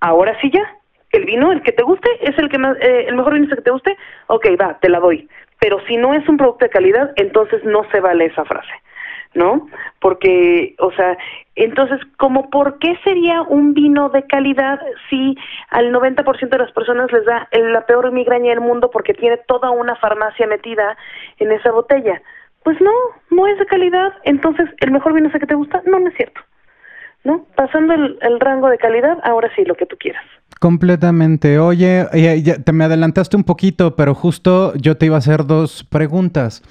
ahora 0.00 0.36
sí 0.40 0.50
ya 0.50 0.64
el 1.12 1.24
vino 1.24 1.52
el 1.52 1.62
que 1.62 1.72
te 1.72 1.82
guste 1.82 2.08
es 2.20 2.36
el 2.38 2.48
que 2.48 2.58
más 2.58 2.76
eh, 2.80 3.06
el 3.08 3.16
mejor 3.16 3.34
vino 3.34 3.54
que 3.54 3.62
te 3.62 3.70
guste 3.70 3.96
ok 4.26 4.46
va 4.60 4.78
te 4.80 4.88
la 4.88 5.00
doy 5.00 5.28
pero 5.60 5.78
si 5.86 5.96
no 5.96 6.14
es 6.14 6.28
un 6.28 6.36
producto 6.36 6.64
de 6.64 6.70
calidad 6.70 7.12
entonces 7.16 7.64
no 7.64 7.84
se 7.90 8.00
vale 8.00 8.26
esa 8.26 8.44
frase 8.44 8.72
¿no? 9.34 9.68
Porque, 10.00 10.74
o 10.78 10.90
sea, 10.92 11.16
entonces, 11.54 12.00
¿como 12.16 12.50
por 12.50 12.78
qué 12.78 12.98
sería 13.04 13.42
un 13.42 13.74
vino 13.74 14.08
de 14.08 14.26
calidad 14.26 14.80
si 15.10 15.36
al 15.70 15.92
90% 15.92 16.48
de 16.48 16.58
las 16.58 16.72
personas 16.72 17.10
les 17.12 17.24
da 17.24 17.48
la 17.52 17.86
peor 17.86 18.10
migraña 18.12 18.50
del 18.50 18.60
mundo 18.60 18.90
porque 18.90 19.14
tiene 19.14 19.38
toda 19.46 19.70
una 19.70 19.96
farmacia 19.96 20.46
metida 20.46 20.96
en 21.38 21.52
esa 21.52 21.72
botella? 21.72 22.22
Pues 22.62 22.80
no, 22.80 22.92
no 23.30 23.46
es 23.46 23.58
de 23.58 23.66
calidad, 23.66 24.12
entonces, 24.24 24.68
¿el 24.80 24.90
mejor 24.90 25.12
vino 25.12 25.28
es 25.28 25.34
el 25.34 25.40
que 25.40 25.46
te 25.46 25.54
gusta? 25.54 25.82
No, 25.86 25.98
no 25.98 26.08
es 26.08 26.16
cierto, 26.16 26.40
¿no? 27.24 27.46
Pasando 27.54 27.94
el, 27.94 28.18
el 28.20 28.40
rango 28.40 28.68
de 28.68 28.78
calidad, 28.78 29.18
ahora 29.22 29.50
sí, 29.54 29.64
lo 29.64 29.74
que 29.74 29.86
tú 29.86 29.96
quieras. 29.98 30.24
Completamente. 30.58 31.58
Oye, 31.58 32.06
eh, 32.12 32.58
te 32.64 32.72
me 32.72 32.84
adelantaste 32.84 33.36
un 33.36 33.44
poquito, 33.44 33.94
pero 33.94 34.14
justo 34.14 34.74
yo 34.74 34.96
te 34.96 35.06
iba 35.06 35.16
a 35.16 35.18
hacer 35.18 35.46
dos 35.46 35.84
preguntas. 35.84 36.62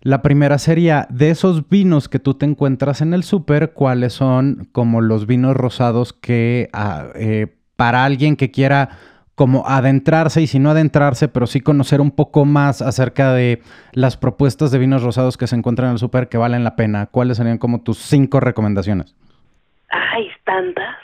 La 0.00 0.22
primera 0.22 0.58
sería, 0.58 1.06
de 1.10 1.30
esos 1.30 1.68
vinos 1.68 2.08
que 2.08 2.18
tú 2.18 2.34
te 2.34 2.44
encuentras 2.46 3.00
en 3.00 3.14
el 3.14 3.22
súper, 3.22 3.72
¿cuáles 3.72 4.12
son 4.12 4.68
como 4.72 5.00
los 5.00 5.26
vinos 5.26 5.56
rosados 5.56 6.12
que 6.12 6.68
ah, 6.72 7.06
eh, 7.14 7.54
para 7.76 8.04
alguien 8.04 8.36
que 8.36 8.50
quiera 8.50 8.90
como 9.34 9.66
adentrarse 9.66 10.42
y 10.42 10.46
si 10.46 10.58
no 10.58 10.70
adentrarse, 10.70 11.28
pero 11.28 11.46
sí 11.46 11.60
conocer 11.60 12.00
un 12.00 12.10
poco 12.10 12.44
más 12.44 12.82
acerca 12.82 13.32
de 13.32 13.62
las 13.92 14.16
propuestas 14.16 14.70
de 14.70 14.78
vinos 14.78 15.02
rosados 15.02 15.36
que 15.36 15.46
se 15.46 15.56
encuentran 15.56 15.88
en 15.88 15.92
el 15.94 15.98
súper 15.98 16.28
que 16.28 16.38
valen 16.38 16.64
la 16.64 16.76
pena? 16.76 17.06
¿Cuáles 17.06 17.38
serían 17.38 17.58
como 17.58 17.82
tus 17.82 17.98
cinco 17.98 18.40
recomendaciones? 18.40 19.14
Ay, 19.88 20.28
tantas. 20.44 21.01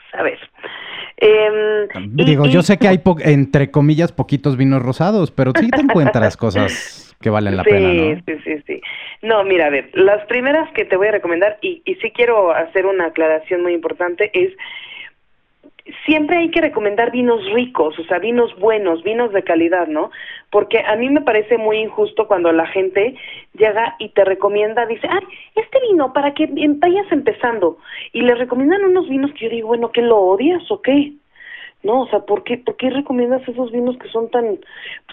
Em, 1.21 1.89
Digo, 2.15 2.47
yo 2.47 2.63
sé 2.63 2.79
que 2.79 2.87
hay, 2.87 3.01
entre 3.25 3.71
comillas, 3.71 4.13
poquitos 4.13 4.57
vinos 4.57 4.83
rosados, 4.83 5.33
pero 5.33 5.53
sí 5.59 5.69
te 5.69 5.81
encuentras 5.81 6.37
cosas 6.37 7.17
que 7.21 7.31
valen 7.31 7.57
la 7.57 7.65
pena, 7.65 7.93
¿no? 7.93 8.23
Sí, 8.25 8.39
sí, 8.45 8.63
sí. 8.67 8.81
No, 9.23 9.43
mira, 9.43 9.67
a 9.67 9.71
ver, 9.71 9.91
las 9.95 10.25
primeras 10.27 10.71
que 10.73 10.85
te 10.85 10.97
voy 10.97 11.09
a 11.09 11.13
recomendar, 11.13 11.59
y, 11.61 11.83
y 11.85 11.97
sí 11.97 12.13
quiero 12.13 12.53
hacer 12.53 12.87
una 12.87 13.07
aclaración 13.07 13.63
muy 13.63 13.75
importante, 13.75 14.31
es 14.33 14.53
siempre 16.05 16.39
hay 16.39 16.51
que 16.51 16.61
recomendar 16.61 17.11
vinos 17.11 17.45
ricos, 17.53 17.99
o 17.99 18.05
sea, 18.05 18.19
vinos 18.19 18.55
buenos, 18.59 19.03
vinos 19.03 19.33
de 19.33 19.43
calidad, 19.43 19.87
¿no? 19.87 20.11
Porque 20.51 20.81
a 20.81 20.97
mí 20.97 21.09
me 21.09 21.21
parece 21.21 21.59
muy 21.59 21.79
injusto 21.79 22.27
cuando 22.27 22.53
la 22.53 22.67
gente 22.67 23.15
llega 23.55 23.97
y 23.99 24.11
te 24.11 24.25
recomienda, 24.25 24.87
dice, 24.87 25.09
ay, 25.11 25.25
este 25.55 25.81
vino 25.89 26.13
para 26.13 26.35
que 26.35 26.49
vayas 26.51 27.11
empezando, 27.11 27.79
y 28.13 28.23
le 28.23 28.35
recomiendan 28.35 28.85
unos 28.85 29.09
vinos 29.09 29.33
que 29.33 29.47
yo 29.47 29.51
digo, 29.51 29.69
bueno, 29.69 29.91
¿que 29.91 30.03
lo 30.03 30.19
odias 30.19 30.71
o 30.71 30.83
qué? 30.83 31.13
No, 31.85 32.03
o 32.03 32.09
sea, 32.09 32.21
¿por 32.21 32.43
qué, 32.43 32.59
¿por 32.59 32.77
qué 32.77 32.91
recomiendas 32.91 33.47
esos 33.47 33.71
vinos 33.71 33.97
que 33.99 34.09
son 34.09 34.29
tan 34.31 34.59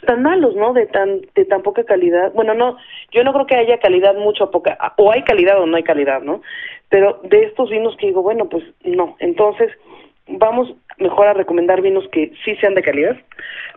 tan 0.07 0.23
malos, 0.23 0.55
no? 0.55 0.73
De 0.73 0.87
tan 0.87 1.21
de 1.35 1.45
tan 1.45 1.61
poca 1.61 1.83
calidad. 1.83 2.33
Bueno, 2.33 2.55
no, 2.55 2.77
yo 3.11 3.23
no 3.23 3.33
creo 3.33 3.45
que 3.45 3.55
haya 3.55 3.77
calidad 3.77 4.15
mucho 4.15 4.45
o 4.45 4.51
poca, 4.51 4.75
o 4.97 5.11
hay 5.11 5.21
calidad 5.21 5.61
o 5.61 5.67
no 5.67 5.77
hay 5.77 5.83
calidad, 5.83 6.23
¿no? 6.23 6.41
Pero 6.89 7.19
de 7.23 7.43
estos 7.43 7.69
vinos 7.69 7.95
que 7.97 8.07
digo, 8.07 8.23
bueno, 8.23 8.49
pues 8.49 8.63
no. 8.83 9.15
Entonces, 9.19 9.71
vamos 10.27 10.73
mejor 10.97 11.27
a 11.27 11.33
recomendar 11.33 11.81
vinos 11.81 12.05
que 12.11 12.31
sí 12.43 12.55
sean 12.57 12.75
de 12.75 12.83
calidad, 12.83 13.17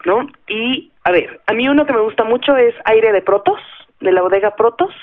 ¿no? 0.05 0.26
Y, 0.49 0.90
a 1.05 1.11
ver, 1.11 1.40
a 1.46 1.53
mí 1.53 1.68
uno 1.68 1.86
que 1.86 1.92
me 1.92 2.01
gusta 2.01 2.24
mucho 2.24 2.57
es 2.57 2.74
Aire 2.84 3.12
de 3.12 3.22
Protos, 3.22 3.61
de 4.01 4.12
la 4.12 4.22
bodega 4.22 4.57
Protos. 4.57 4.94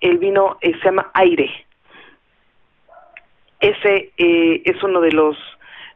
El 0.00 0.18
vino 0.18 0.58
eh, 0.60 0.72
se 0.78 0.84
llama 0.84 1.10
Aire. 1.14 1.50
Ese 3.60 4.12
eh, 4.18 4.62
es 4.64 4.82
uno 4.82 5.00
de 5.00 5.12
los 5.12 5.36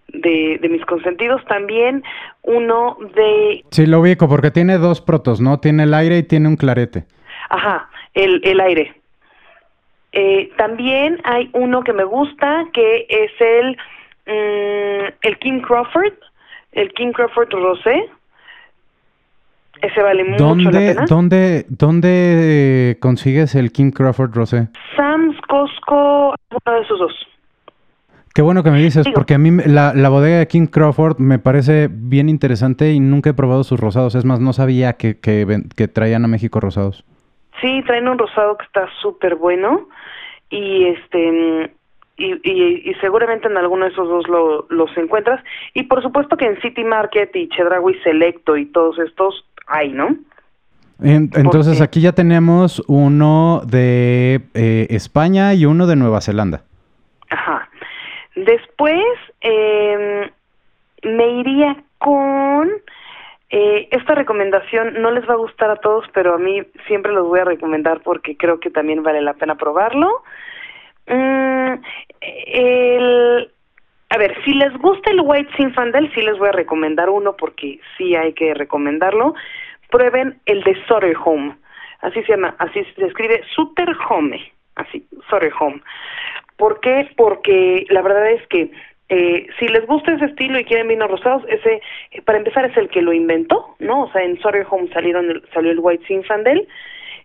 de, 0.08 0.58
de 0.60 0.68
mis 0.68 0.84
consentidos. 0.86 1.44
También 1.44 2.02
uno 2.42 2.96
de... 3.14 3.64
Sí, 3.70 3.86
lo 3.86 4.00
ubico 4.00 4.28
porque 4.28 4.50
tiene 4.50 4.78
dos 4.78 5.00
protos, 5.00 5.40
¿no? 5.40 5.60
Tiene 5.60 5.82
el 5.82 5.94
aire 5.94 6.18
y 6.18 6.22
tiene 6.22 6.48
un 6.48 6.56
clarete. 6.56 7.04
Ajá, 7.50 7.90
el, 8.14 8.40
el 8.44 8.60
aire. 8.60 8.94
Eh, 10.12 10.50
también 10.56 11.20
hay 11.24 11.50
uno 11.52 11.82
que 11.82 11.92
me 11.92 12.04
gusta 12.04 12.66
que 12.72 13.06
es 13.08 13.30
el 13.38 13.76
Mm, 14.28 15.08
el 15.22 15.38
King 15.38 15.60
Crawford, 15.60 16.12
el 16.72 16.92
King 16.92 17.12
Crawford 17.12 17.50
Rosé. 17.50 18.10
Ese 19.80 20.02
vale 20.02 20.24
mucho 20.24 20.54
la 20.54 20.70
pena. 20.70 21.04
¿Dónde, 21.08 21.64
dónde 21.68 22.98
consigues 23.00 23.54
el 23.54 23.72
King 23.72 23.90
Crawford 23.90 24.34
Rosé? 24.34 24.68
Sam's, 24.96 25.36
Costco, 25.48 26.34
uno 26.50 26.76
de 26.76 26.80
esos 26.82 26.98
dos. 26.98 27.12
Qué 28.34 28.42
bueno 28.42 28.62
que 28.62 28.70
me 28.70 28.80
dices, 28.80 29.06
porque 29.14 29.34
a 29.34 29.38
mí 29.38 29.50
la, 29.66 29.94
la, 29.94 30.08
bodega 30.10 30.38
de 30.38 30.46
King 30.46 30.66
Crawford 30.66 31.18
me 31.18 31.38
parece 31.38 31.88
bien 31.90 32.28
interesante 32.28 32.92
y 32.92 33.00
nunca 33.00 33.30
he 33.30 33.34
probado 33.34 33.64
sus 33.64 33.80
rosados. 33.80 34.14
Es 34.14 34.24
más, 34.24 34.40
no 34.40 34.52
sabía 34.52 34.92
que, 34.92 35.18
que, 35.18 35.62
que 35.74 35.88
traían 35.88 36.24
a 36.24 36.28
México 36.28 36.60
rosados. 36.60 37.04
Sí, 37.60 37.82
traen 37.86 38.06
un 38.06 38.18
rosado 38.18 38.56
que 38.56 38.64
está 38.66 38.88
súper 39.00 39.36
bueno 39.36 39.88
y 40.50 40.86
este 40.86 41.72
y, 42.18 42.90
y, 42.90 42.94
seguramente 43.00 43.46
en 43.46 43.56
alguno 43.56 43.84
de 43.84 43.92
esos 43.92 44.08
dos 44.08 44.28
lo, 44.28 44.66
los 44.70 44.94
encuentras. 44.96 45.42
Y 45.72 45.84
por 45.84 46.02
supuesto 46.02 46.36
que 46.36 46.46
en 46.46 46.60
City 46.60 46.84
Market 46.84 47.34
y 47.36 47.48
Chedraui 47.48 47.94
Selecto 48.02 48.56
y 48.56 48.66
todos 48.66 48.98
estos 48.98 49.44
hay, 49.66 49.92
¿no? 49.92 50.16
entonces 51.00 51.80
aquí 51.80 52.00
ya 52.00 52.10
tenemos 52.10 52.82
uno 52.88 53.62
de 53.64 54.40
eh, 54.54 54.88
España 54.90 55.54
y 55.54 55.64
uno 55.64 55.86
de 55.86 55.94
Nueva 55.94 56.20
Zelanda. 56.20 56.62
Ajá. 57.30 57.68
Después 58.34 59.04
eh, 59.40 60.30
me 61.04 61.28
iría 61.38 61.76
con... 61.98 62.68
Eh, 63.50 63.88
esta 63.92 64.14
recomendación 64.14 65.00
no 65.00 65.10
les 65.10 65.26
va 65.26 65.34
a 65.34 65.38
gustar 65.38 65.70
a 65.70 65.76
todos, 65.76 66.04
pero 66.12 66.34
a 66.34 66.38
mí 66.38 66.62
siempre 66.86 67.12
los 67.12 67.26
voy 67.28 67.40
a 67.40 67.44
recomendar 67.44 68.00
porque 68.02 68.36
creo 68.36 68.60
que 68.60 68.68
también 68.68 69.02
vale 69.02 69.22
la 69.22 69.34
pena 69.34 69.54
probarlo. 69.54 70.22
Mm, 71.08 71.82
el, 72.20 73.50
a 74.10 74.18
ver, 74.18 74.36
si 74.44 74.54
les 74.54 74.72
gusta 74.78 75.10
el 75.10 75.20
White 75.22 75.50
Zinfandel, 75.56 76.12
sí 76.14 76.22
les 76.22 76.38
voy 76.38 76.48
a 76.48 76.52
recomendar 76.52 77.10
uno 77.10 77.36
porque 77.36 77.80
sí 77.96 78.14
hay 78.14 78.32
que 78.32 78.54
recomendarlo. 78.54 79.34
Prueben 79.90 80.40
el 80.46 80.62
de 80.62 80.76
Home, 81.24 81.56
Así 82.00 82.22
se 82.22 82.32
llama, 82.32 82.54
así 82.58 82.84
se 82.96 83.06
escribe 83.06 83.42
Home, 84.08 84.52
así, 84.76 85.04
Home. 85.58 85.80
¿Por 86.56 86.80
qué? 86.80 87.10
Porque 87.16 87.86
la 87.88 88.02
verdad 88.02 88.30
es 88.30 88.46
que 88.48 88.70
eh, 89.08 89.46
si 89.58 89.68
les 89.68 89.86
gusta 89.86 90.12
ese 90.12 90.26
estilo 90.26 90.58
y 90.58 90.64
quieren 90.64 90.88
vinos 90.88 91.10
rosados, 91.10 91.42
ese, 91.48 91.80
eh, 92.12 92.22
para 92.22 92.38
empezar, 92.38 92.66
es 92.66 92.76
el 92.76 92.88
que 92.88 93.02
lo 93.02 93.12
inventó, 93.12 93.74
¿no? 93.78 94.02
O 94.02 94.12
sea, 94.12 94.22
en 94.22 94.38
Home 94.70 94.88
salieron 94.92 95.42
salió 95.52 95.72
el 95.72 95.80
White 95.80 96.04
Zinfandel 96.06 96.68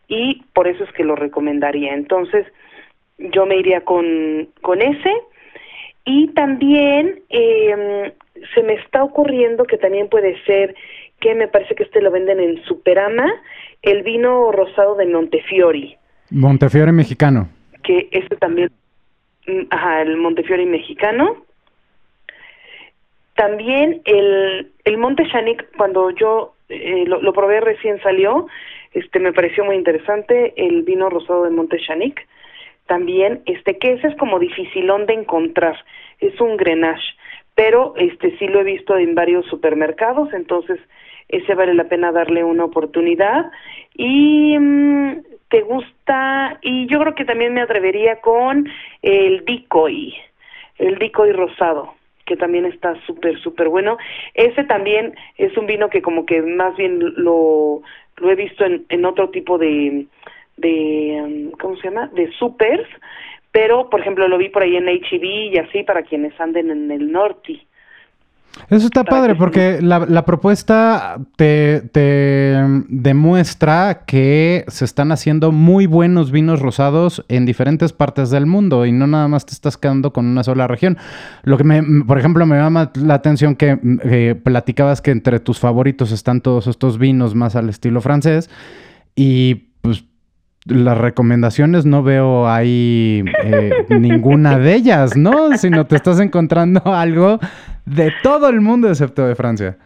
y 0.07 0.43
por 0.53 0.67
eso 0.67 0.83
es 0.83 0.91
que 0.93 1.03
lo 1.03 1.15
recomendaría. 1.15 1.93
Entonces, 1.93 2.47
yo 3.31 3.45
me 3.45 3.57
iría 3.57 3.81
con, 3.81 4.49
con 4.61 4.81
ese. 4.81 5.11
Y 6.05 6.27
también 6.29 7.21
eh, 7.29 8.13
se 8.53 8.63
me 8.63 8.73
está 8.73 9.03
ocurriendo 9.03 9.63
que 9.63 9.77
también 9.77 10.09
puede 10.09 10.41
ser 10.43 10.75
que 11.19 11.33
me 11.35 11.47
parece 11.47 11.75
que 11.75 11.83
este 11.83 12.01
lo 12.01 12.11
venden 12.11 12.39
en 12.41 12.61
Superama, 12.65 13.33
el 13.81 14.03
vino 14.03 14.51
rosado 14.51 14.95
de 14.95 15.05
Montefiori. 15.05 15.95
Montefiori 16.29 16.91
mexicano. 16.91 17.47
Que 17.83 18.09
este 18.11 18.35
también, 18.35 18.69
mm, 19.47 19.61
ajá, 19.69 20.01
el 20.01 20.17
Montefiori 20.17 20.65
mexicano. 20.65 21.45
También 23.35 24.01
el, 24.05 24.71
el 24.83 24.97
Monte 24.97 25.25
Chanic, 25.31 25.65
cuando 25.77 26.09
yo 26.11 26.55
eh, 26.69 27.05
lo, 27.07 27.21
lo, 27.21 27.33
probé 27.33 27.61
recién 27.61 28.01
salió, 28.01 28.47
este 28.93 29.19
me 29.19 29.33
pareció 29.33 29.63
muy 29.63 29.75
interesante 29.75 30.53
el 30.57 30.83
vino 30.83 31.09
rosado 31.09 31.45
de 31.45 31.49
Monte 31.49 31.77
Chanic 31.79 32.27
también, 32.87 33.41
este, 33.45 33.77
que 33.77 33.93
ese 33.93 34.07
es 34.07 34.15
como 34.17 34.39
dificilón 34.39 35.05
de 35.05 35.13
encontrar, 35.13 35.77
es 36.19 36.39
un 36.41 36.57
grenache, 36.57 37.15
pero 37.55 37.93
este 37.97 38.37
sí 38.37 38.47
lo 38.47 38.61
he 38.61 38.63
visto 38.63 38.97
en 38.97 39.15
varios 39.15 39.45
supermercados, 39.47 40.33
entonces 40.33 40.79
ese 41.29 41.55
vale 41.55 41.73
la 41.73 41.85
pena 41.85 42.11
darle 42.11 42.43
una 42.43 42.65
oportunidad 42.65 43.51
y 43.95 44.57
mm, 44.59 45.23
te 45.49 45.61
gusta 45.61 46.59
y 46.61 46.87
yo 46.87 46.99
creo 46.99 47.15
que 47.15 47.25
también 47.25 47.53
me 47.53 47.61
atrevería 47.61 48.21
con 48.21 48.67
el 49.01 49.45
decoy, 49.45 50.15
el 50.77 50.97
decoy 50.97 51.31
rosado 51.31 51.95
que 52.25 52.37
también 52.37 52.65
está 52.65 52.95
súper, 53.05 53.37
súper 53.41 53.67
bueno. 53.67 53.97
Ese 54.33 54.63
también 54.63 55.13
es 55.37 55.57
un 55.57 55.65
vino 55.65 55.89
que 55.89 56.01
como 56.01 56.25
que 56.25 56.41
más 56.41 56.73
bien 56.77 56.99
lo, 57.17 57.81
lo 58.15 58.31
he 58.31 58.35
visto 58.35 58.63
en, 58.63 58.85
en 58.87 59.03
otro 59.03 59.29
tipo 59.29 59.57
de, 59.57 60.05
de, 60.57 61.51
¿cómo 61.59 61.75
se 61.77 61.89
llama? 61.89 62.07
De 62.07 62.31
supers, 62.33 62.87
pero 63.51 63.89
por 63.89 64.01
ejemplo 64.01 64.27
lo 64.27 64.37
vi 64.37 64.49
por 64.49 64.63
ahí 64.63 64.75
en 64.75 64.85
HB 64.85 65.23
e 65.23 65.45
y 65.53 65.57
así 65.57 65.83
para 65.83 66.03
quienes 66.03 66.39
anden 66.39 66.71
en 66.71 66.91
el 66.91 67.11
norte. 67.11 67.65
Eso 68.69 68.85
está 68.85 69.03
padre 69.03 69.33
porque 69.33 69.79
la, 69.81 70.05
la, 70.07 70.25
propuesta 70.25 71.19
te, 71.37 71.81
te, 71.91 72.55
demuestra 72.87 74.03
que 74.05 74.63
se 74.67 74.85
están 74.85 75.11
haciendo 75.11 75.51
muy 75.51 75.87
buenos 75.87 76.31
vinos 76.31 76.59
rosados 76.59 77.25
en 77.29 77.47
diferentes 77.47 77.93
partes 77.93 78.29
del 78.29 78.45
mundo 78.45 78.85
y 78.85 78.91
no 78.91 79.07
nada 79.07 79.27
más 79.27 79.47
te 79.47 79.53
estás 79.53 79.75
quedando 79.75 80.13
con 80.13 80.27
una 80.27 80.43
sola 80.43 80.67
región. 80.67 80.97
Lo 81.41 81.57
que 81.57 81.63
me, 81.63 81.81
por 82.05 82.19
ejemplo, 82.19 82.45
me 82.45 82.55
llama 82.55 82.91
la 82.95 83.15
atención 83.15 83.55
que 83.55 83.79
eh, 84.03 84.35
platicabas 84.35 85.01
que 85.01 85.11
entre 85.11 85.39
tus 85.39 85.59
favoritos 85.59 86.11
están 86.11 86.41
todos 86.41 86.67
estos 86.67 86.99
vinos 86.99 87.33
más 87.33 87.55
al 87.55 87.69
estilo 87.69 88.01
francés 88.01 88.51
y 89.15 89.72
las 90.65 90.97
recomendaciones 90.97 91.85
no 91.85 92.03
veo 92.03 92.47
ahí 92.47 93.23
eh, 93.43 93.85
ninguna 93.89 94.57
de 94.57 94.75
ellas, 94.75 95.17
¿no? 95.17 95.57
Sino 95.57 95.85
te 95.85 95.95
estás 95.95 96.19
encontrando 96.19 96.81
algo 96.93 97.39
de 97.85 98.11
todo 98.23 98.49
el 98.49 98.61
mundo 98.61 98.87
excepto 98.87 99.27
de 99.27 99.35
Francia. 99.35 99.77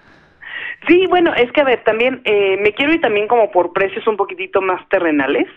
Sí, 0.87 1.05
bueno, 1.07 1.33
es 1.35 1.51
que 1.51 1.61
a 1.61 1.65
ver, 1.65 1.83
también 1.83 2.21
eh, 2.23 2.57
me 2.61 2.71
quiero 2.73 2.93
ir 2.93 3.01
también 3.01 3.27
como 3.27 3.51
por 3.51 3.73
precios 3.73 4.07
un 4.07 4.15
poquitito 4.15 4.61
más 4.61 4.87
terrenales 4.89 5.47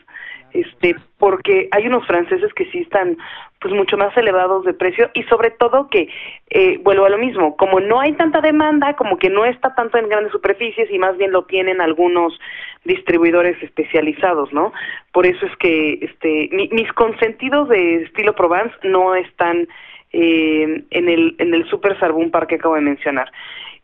este 0.53 0.97
porque 1.18 1.68
hay 1.71 1.87
unos 1.87 2.07
franceses 2.07 2.53
que 2.55 2.66
sí 2.66 2.79
están 2.79 3.16
pues 3.61 3.75
mucho 3.75 3.97
más 3.97 4.16
elevados 4.16 4.64
de 4.64 4.73
precio 4.73 5.11
y 5.14 5.23
sobre 5.25 5.51
todo 5.51 5.89
que 5.89 6.09
eh, 6.49 6.79
vuelvo 6.83 7.05
a 7.05 7.11
lo 7.11 7.18
mismo 7.18 7.57
como 7.57 7.81
no 7.81 8.01
hay 8.01 8.12
tanta 8.14 8.41
demanda 8.41 8.95
como 8.97 9.18
que 9.18 9.31
no 9.31 9.45
está 9.45 9.75
tanto 9.75 9.99
en 9.99 10.09
grandes 10.09 10.33
superficies 10.33 10.91
y 10.91 10.99
más 10.99 11.16
bien 11.16 11.33
lo 11.33 11.45
tienen 11.45 11.81
algunos 11.81 12.39
distribuidores 12.85 13.62
especializados 13.62 14.53
no 14.53 14.72
por 15.12 15.26
eso 15.26 15.45
es 15.47 15.57
que 15.57 15.99
este 16.03 16.49
mis 16.72 16.93
consentidos 16.93 17.68
de 17.68 18.03
estilo 18.05 18.35
Provence 18.35 18.74
no 18.85 19.14
están 19.14 19.68
eh, 20.12 20.85
en 20.91 21.09
el 21.09 21.37
en 21.39 21.55
el 21.55 21.68
Super 21.68 21.99
Sarbun 22.01 22.31
Park 22.31 22.49
que 22.49 22.55
acabo 22.57 22.74
de 22.74 22.81
mencionar. 22.81 23.31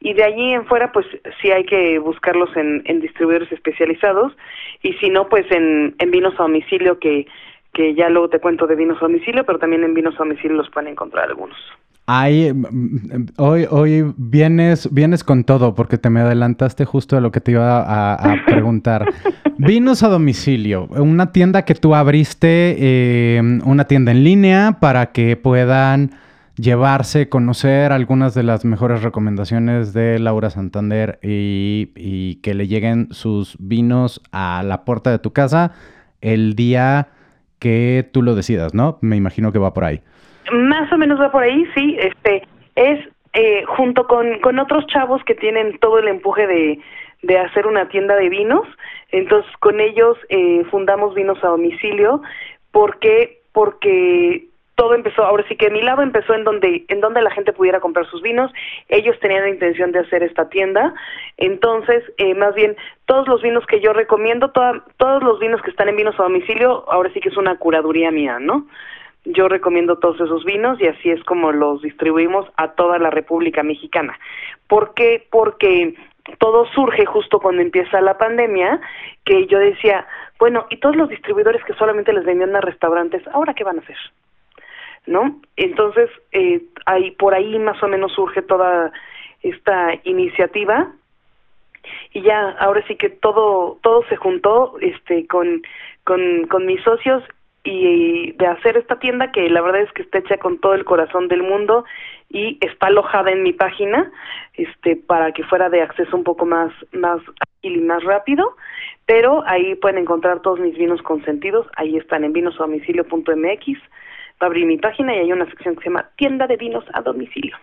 Y 0.01 0.12
de 0.12 0.24
allí 0.24 0.53
en 0.53 0.66
fuera 0.66 0.92
pues 0.92 1.07
sí 1.40 1.51
hay 1.51 1.64
que 1.64 1.99
buscarlos 1.99 2.55
en, 2.57 2.82
en 2.86 3.01
distribuidores 3.01 3.51
especializados. 3.53 4.36
Y 4.82 4.94
si 4.94 5.09
no 5.09 5.28
pues 5.28 5.51
en, 5.51 5.94
en 5.99 6.11
vinos 6.11 6.34
a 6.34 6.42
domicilio 6.42 6.99
que 6.99 7.26
que 7.72 7.94
ya 7.94 8.08
luego 8.08 8.28
te 8.28 8.40
cuento 8.40 8.66
de 8.66 8.74
vinos 8.74 8.98
a 8.98 9.06
domicilio, 9.06 9.44
pero 9.44 9.58
también 9.58 9.84
en 9.84 9.94
vinos 9.94 10.14
a 10.14 10.18
domicilio 10.18 10.56
los 10.56 10.70
pueden 10.70 10.92
encontrar 10.92 11.28
algunos. 11.28 11.56
Ay, 12.06 12.52
mm, 12.52 12.66
mm, 12.66 13.26
hoy, 13.38 13.66
hoy 13.68 14.14
vienes, 14.16 14.92
vienes 14.94 15.24
con 15.24 15.42
todo, 15.42 15.74
porque 15.74 15.98
te 15.98 16.08
me 16.08 16.20
adelantaste 16.20 16.84
justo 16.84 17.16
a 17.16 17.20
lo 17.20 17.32
que 17.32 17.40
te 17.40 17.52
iba 17.52 18.14
a, 18.14 18.36
preguntar. 18.46 19.06
Vinos 19.58 20.02
a 20.04 20.08
domicilio, 20.08 20.86
una 20.86 21.32
tienda 21.32 21.64
que 21.64 21.74
tú 21.74 21.94
abriste, 21.94 22.76
eh, 22.78 23.60
una 23.64 23.84
tienda 23.86 24.12
en 24.12 24.22
línea 24.22 24.78
para 24.80 25.06
que 25.06 25.36
puedan 25.36 26.12
llevarse, 26.56 27.28
conocer 27.28 27.92
algunas 27.92 28.34
de 28.34 28.44
las 28.44 28.64
mejores 28.64 29.02
recomendaciones 29.02 29.92
de 29.92 30.18
Laura 30.20 30.50
Santander 30.50 31.18
y, 31.22 31.90
y 31.96 32.36
que 32.36 32.54
le 32.54 32.68
lleguen 32.68 33.08
sus 33.10 33.56
vinos 33.58 34.22
a 34.30 34.62
la 34.62 34.84
puerta 34.84 35.10
de 35.10 35.18
tu 35.18 35.32
casa 35.32 35.72
el 36.20 36.54
día 36.54 37.08
que 37.59 38.09
tú 38.12 38.22
lo 38.22 38.34
decidas, 38.34 38.74
¿no? 38.74 38.98
Me 39.00 39.16
imagino 39.16 39.52
que 39.52 39.59
va 39.59 39.72
por 39.72 39.84
ahí. 39.84 40.00
Más 40.52 40.92
o 40.92 40.98
menos 40.98 41.20
va 41.20 41.30
por 41.30 41.42
ahí, 41.42 41.64
sí. 41.74 41.96
Este 41.98 42.46
es 42.74 43.00
eh, 43.32 43.64
junto 43.66 44.07
con, 44.07 44.40
con 44.40 44.59
otros 44.59 44.86
chavos 44.86 45.22
que 45.24 45.34
tienen 45.34 45.78
todo 45.78 45.98
el 45.98 46.09
empuje 46.09 46.46
de, 46.46 46.78
de 47.22 47.38
hacer 47.38 47.66
una 47.66 47.88
tienda 47.88 48.16
de 48.16 48.28
vinos. 48.28 48.66
Entonces 49.11 49.50
con 49.61 49.80
ellos 49.80 50.16
eh, 50.28 50.64
fundamos 50.70 51.14
vinos 51.14 51.42
a 51.42 51.48
domicilio 51.48 52.22
porque 52.70 53.42
porque 53.52 54.48
todo 54.77 54.95
empezó, 54.95 55.24
ahora 55.24 55.45
sí 55.49 55.57
que 55.57 55.70
mi 55.70 55.83
lado 55.83 56.03
empezó 56.03 56.35
en 56.35 56.45
donde, 56.45 56.85
en 56.89 57.01
donde 57.01 57.22
la 57.22 57.31
gente 57.31 57.53
pudiera 57.53 57.81
comprar 57.81 58.07
sus 58.07 58.22
vinos, 58.22 58.53
ellos 58.89 59.18
tenían 59.20 59.43
la 59.43 59.51
intención 59.51 59.91
de 59.91 60.01
hacer 60.01 60.22
esta 60.22 60.49
tienda, 60.49 60.95
entonces, 61.37 62.05
eh, 62.18 62.35
más 62.35 62.55
bien, 62.55 62.77
todos 63.07 63.27
los 63.27 63.43
vinos 63.43 63.66
que 63.66 63.81
yo 63.81 63.93
recomiendo, 63.93 64.53
todos 64.53 65.22
los 65.22 65.41
vinos 65.41 65.61
que 65.62 65.70
están 65.70 65.89
en 65.89 65.97
vinos 65.97 66.18
a 66.20 66.24
domicilio, 66.24 66.85
ahora 66.89 67.11
sí 67.12 67.20
que 67.20 67.31
es 67.31 67.37
una 67.37 67.57
curaduría 67.57 68.11
mía, 68.11 68.39
¿no? 68.39 68.66
yo 69.27 69.49
recomiendo 69.49 69.99
todos 69.99 70.20
esos 70.20 70.45
vinos 70.45 70.81
y 70.81 70.87
así 70.87 71.11
es 71.11 71.22
como 71.24 71.51
los 71.51 71.83
distribuimos 71.83 72.47
a 72.57 72.72
toda 72.72 72.99
la 72.99 73.11
República 73.11 73.62
Mexicana. 73.62 74.16
¿Por 74.68 74.95
qué? 74.95 75.27
Porque 75.31 75.95
todo 76.39 76.66
surge 76.66 77.07
justo 77.07 77.41
cuando 77.41 77.62
empieza 77.62 78.01
la 78.01 78.18
pandemia, 78.18 78.81
que 79.24 79.47
yo 79.47 79.59
decía, 79.59 80.07
bueno, 80.39 80.66
y 80.70 80.77
todos 80.79 80.97
los 80.97 81.09
distribuidores 81.09 81.62
que 81.64 81.74
solamente 81.74 82.12
les 82.12 82.24
vendían 82.24 82.55
a 82.55 82.61
restaurantes, 82.61 83.27
¿ahora 83.29 83.55
qué 83.55 83.64
van 83.64 83.79
a 83.79 83.83
hacer? 83.83 83.97
¿No? 85.07 85.40
Entonces, 85.57 86.11
eh, 86.32 86.62
ahí, 86.84 87.12
por 87.12 87.34
ahí 87.34 87.59
más 87.59 87.80
o 87.82 87.88
menos 87.88 88.12
surge 88.12 88.42
toda 88.42 88.92
esta 89.42 89.94
iniciativa. 90.04 90.92
Y 92.12 92.22
ya 92.22 92.50
ahora 92.59 92.84
sí 92.88 92.96
que 92.96 93.11
todo 93.11 93.78
todo 93.82 94.04
se 94.09 94.16
juntó 94.16 94.76
este 94.80 95.26
con 95.26 95.62
con, 96.04 96.66
mis 96.66 96.82
socios 96.82 97.22
y 97.64 98.32
de 98.32 98.46
hacer 98.46 98.76
esta 98.76 98.98
tienda 98.98 99.32
que 99.32 99.48
la 99.50 99.61
verdad 99.61 99.82
es 99.82 99.92
que 99.92 100.02
está 100.02 100.18
hecha 100.18 100.38
con 100.38 100.59
todo 100.59 100.74
el 100.74 100.84
corazón 100.84 101.26
del 101.28 101.42
mundo 101.42 101.84
y 102.28 102.59
está 102.61 102.86
alojada 102.86 103.32
en 103.32 103.42
mi 103.42 103.52
página 103.52 104.11
este 104.54 104.96
para 104.96 105.32
que 105.32 105.42
fuera 105.44 105.68
de 105.68 105.82
acceso 105.82 106.16
un 106.16 106.24
poco 106.24 106.46
más 106.46 106.72
más 106.92 107.20
ágil 107.59 107.76
y 107.76 107.80
más 107.80 108.02
rápido. 108.04 108.57
Pero 109.04 109.44
ahí 109.46 109.76
pueden 109.76 109.98
encontrar 109.98 110.40
todos 110.42 110.59
mis 110.59 110.76
vinos 110.76 111.00
consentidos. 111.02 111.66
Ahí 111.76 111.96
están 111.96 112.24
en 112.24 112.32
vinosdomicilio.mx 112.32 113.78
va 114.43 114.47
a 114.47 114.47
abrir 114.47 114.66
mi 114.66 114.78
página 114.78 115.14
y 115.14 115.20
hay 115.20 115.32
una 115.32 115.47
sección 115.47 115.74
que 115.76 115.82
se 115.82 115.91
llama 115.91 116.11
tienda 116.16 116.47
de 116.47 116.57
vinos 116.57 116.84
a 116.93 117.03
domicilio 117.03 117.57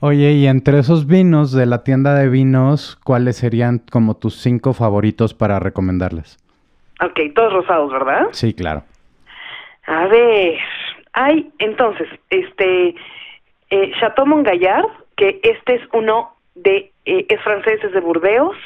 Oye, 0.00 0.32
y 0.32 0.46
entre 0.46 0.78
esos 0.78 1.06
vinos 1.06 1.52
de 1.52 1.66
la 1.66 1.82
tienda 1.82 2.14
de 2.14 2.28
vinos, 2.28 2.96
¿cuáles 3.04 3.36
serían 3.36 3.80
como 3.90 4.16
tus 4.16 4.36
cinco 4.36 4.72
favoritos 4.72 5.34
para 5.34 5.58
recomendarles? 5.58 6.38
Ok, 7.00 7.18
todos 7.34 7.52
rosados, 7.52 7.92
¿verdad? 7.92 8.28
Sí, 8.30 8.54
claro. 8.54 8.84
A 9.86 10.06
ver, 10.06 10.56
hay 11.14 11.50
entonces, 11.58 12.08
este, 12.30 12.94
eh, 13.70 13.92
Chateau 13.98 14.26
Montgallard, 14.26 14.86
que 15.16 15.40
este 15.42 15.76
es 15.76 15.82
uno 15.92 16.34
de, 16.54 16.92
eh, 17.04 17.26
es 17.28 17.40
francés, 17.42 17.82
es 17.82 17.92
de 17.92 18.00
Burdeos. 18.00 18.56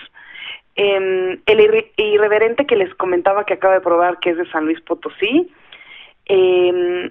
Eh, 0.77 1.39
el 1.47 1.85
irreverente 1.97 2.67
que 2.67 2.77
les 2.77 2.95
comentaba 2.95 3.45
que 3.45 3.55
acaba 3.55 3.75
de 3.75 3.81
probar, 3.81 4.19
que 4.21 4.31
es 4.31 4.37
de 4.37 4.51
San 4.51 4.67
Luis 4.67 4.81
Potosí. 4.83 5.51
Eh, 6.27 7.11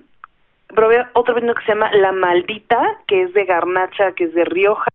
probé 0.72 1.06
otro 1.14 1.36
vino 1.36 1.54
que 1.54 1.64
se 1.64 1.74
llama 1.74 1.92
La 1.94 2.12
Maldita, 2.12 3.00
que 3.08 3.24
es 3.24 3.34
de 3.34 3.46
Garnacha, 3.46 4.14
que 4.14 4.26
es 4.26 4.34
de 4.34 4.46
Rioja. 4.46 4.90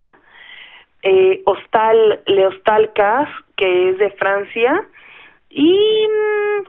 Eh, 1.02 1.42
Hostal, 1.46 2.22
Le 2.26 2.46
Hostal 2.46 2.92
Cas, 2.94 3.28
que 3.56 3.90
es 3.90 3.98
de 3.98 4.10
Francia. 4.12 4.84
Y 5.50 6.08
mm, 6.08 6.64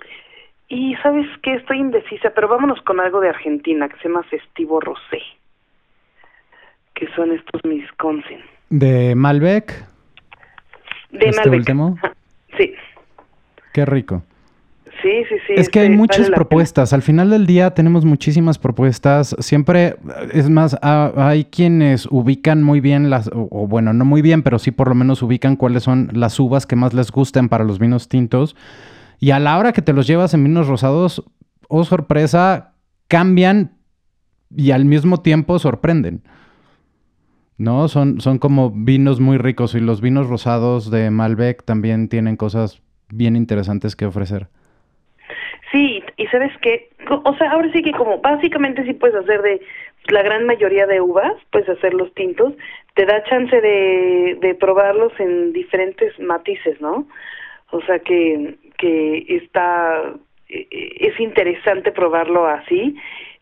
y 0.70 0.95
sabes 0.97 1.26
que 1.43 1.53
estoy 1.53 1.80
indecisa, 1.80 2.32
pero 2.32 2.47
vámonos 2.47 2.82
con 2.82 2.99
algo 2.99 3.22
de 3.22 3.30
Argentina 3.30 3.88
que 3.88 3.95
se 3.97 4.10
llama 4.10 4.24
Festivo 4.24 4.82
Rosé, 4.82 5.22
que 6.93 7.08
son 7.16 7.32
estos 7.32 7.64
mis 7.64 7.89
consen. 7.93 8.41
¿De 8.70 9.16
Malbec? 9.16 9.72
De 11.12 11.30
¿Este 11.30 11.38
Malbec. 11.38 11.60
último? 11.60 11.97
Sí. 12.58 12.76
Qué 13.74 13.86
rico. 13.86 14.24
Sí, 15.01 15.23
sí, 15.29 15.35
sí. 15.45 15.53
Es 15.55 15.69
que 15.69 15.81
hay 15.81 15.89
muchas 15.89 16.29
propuestas. 16.29 16.91
Al 16.91 17.01
final 17.01 17.29
del 17.29 17.45
día 17.45 17.71
tenemos 17.71 18.03
muchísimas 18.03 18.57
propuestas. 18.57 19.35
Siempre, 19.39 19.95
es 20.33 20.49
más, 20.49 20.77
hay 20.81 21.45
quienes 21.45 22.07
ubican 22.09 22.63
muy 22.63 22.79
bien 22.79 23.09
las, 23.09 23.29
o, 23.33 23.67
bueno, 23.67 23.93
no 23.93 24.05
muy 24.05 24.21
bien, 24.21 24.41
pero 24.41 24.57
sí 24.57 24.71
por 24.71 24.89
lo 24.89 24.95
menos 24.95 25.21
ubican 25.21 25.55
cuáles 25.55 25.83
son 25.83 26.09
las 26.13 26.39
uvas 26.39 26.65
que 26.65 26.75
más 26.75 26.93
les 26.93 27.11
gusten 27.11 27.47
para 27.49 27.63
los 27.63 27.79
vinos 27.79 28.07
tintos. 28.07 28.55
Y 29.19 29.31
a 29.31 29.39
la 29.39 29.57
hora 29.57 29.71
que 29.73 29.81
te 29.81 29.93
los 29.93 30.07
llevas 30.07 30.33
en 30.33 30.43
vinos 30.43 30.67
rosados, 30.67 31.23
oh 31.67 31.83
sorpresa, 31.83 32.73
cambian 33.07 33.77
y 34.55 34.71
al 34.71 34.85
mismo 34.85 35.21
tiempo 35.21 35.59
sorprenden. 35.59 36.23
¿No? 37.57 37.87
Son, 37.87 38.21
son 38.21 38.37
como 38.37 38.71
vinos 38.71 39.19
muy 39.19 39.37
ricos 39.37 39.73
y 39.73 39.79
los 39.79 40.01
vinos 40.01 40.27
rosados 40.27 40.91
de 40.91 41.09
Malbec 41.09 41.63
también 41.65 42.07
tienen 42.07 42.35
cosas 42.35 42.81
bien 43.09 43.35
interesantes 43.35 43.95
que 43.95 44.05
ofrecer. 44.05 44.49
Y 46.18 46.26
sabes 46.28 46.51
que, 46.61 46.89
o 47.09 47.36
sea, 47.36 47.51
ahora 47.51 47.72
sí 47.72 47.84
que 47.84 47.91
como 47.91 48.20
básicamente 48.20 48.84
sí 48.84 48.93
puedes 48.93 49.15
hacer 49.15 49.41
de 49.43 49.61
la 50.09 50.24
gran 50.24 50.45
mayoría 50.45 50.88
de 50.88 50.99
uvas, 50.99 51.34
puedes 51.51 51.70
hacer 51.70 51.93
los 51.93 52.13
tintos, 52.15 52.53
te 52.95 53.05
da 53.05 53.24
chance 53.26 53.61
de, 53.61 54.38
de 54.41 54.55
probarlos 54.55 55.13
en 55.20 55.53
diferentes 55.53 56.20
matices, 56.20 56.82
¿no? 56.82 57.07
O 57.72 57.82
sea 57.82 57.99
que, 57.99 58.55
que 58.78 59.26
está, 59.30 60.13
eh, 60.49 60.68
es 60.72 61.20
interesante 61.20 61.91
probarlo 61.91 62.47
así 62.47 62.95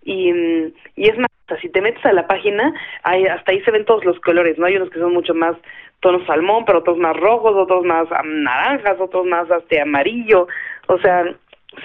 y, 0.04 0.34
mm, 0.34 0.74
y 0.96 1.10
es 1.10 1.18
más, 1.18 1.30
si 1.62 1.70
te 1.70 1.82
metes 1.82 2.04
a 2.06 2.14
la 2.14 2.28
página, 2.28 2.74
hay, 3.04 3.26
hasta 3.26 3.52
ahí 3.52 3.62
se 3.62 3.72
ven 3.72 3.86
todos 3.86 4.04
los 4.04 4.20
colores, 4.20 4.58
¿no? 4.58 4.66
Hay 4.66 4.76
unos 4.76 4.90
que 4.90 5.00
son 5.00 5.14
mucho 5.14 5.34
más 5.34 5.56
tonos 6.00 6.26
salmón, 6.26 6.66
pero 6.66 6.80
otros 6.80 6.98
más 6.98 7.16
rojos, 7.16 7.56
otros 7.56 7.86
más 7.86 8.08
naranjas, 8.24 9.00
otros 9.00 9.26
más 9.26 9.50
hasta 9.50 9.82
amarillo, 9.82 10.48
o 10.88 10.98
sea, 11.00 11.24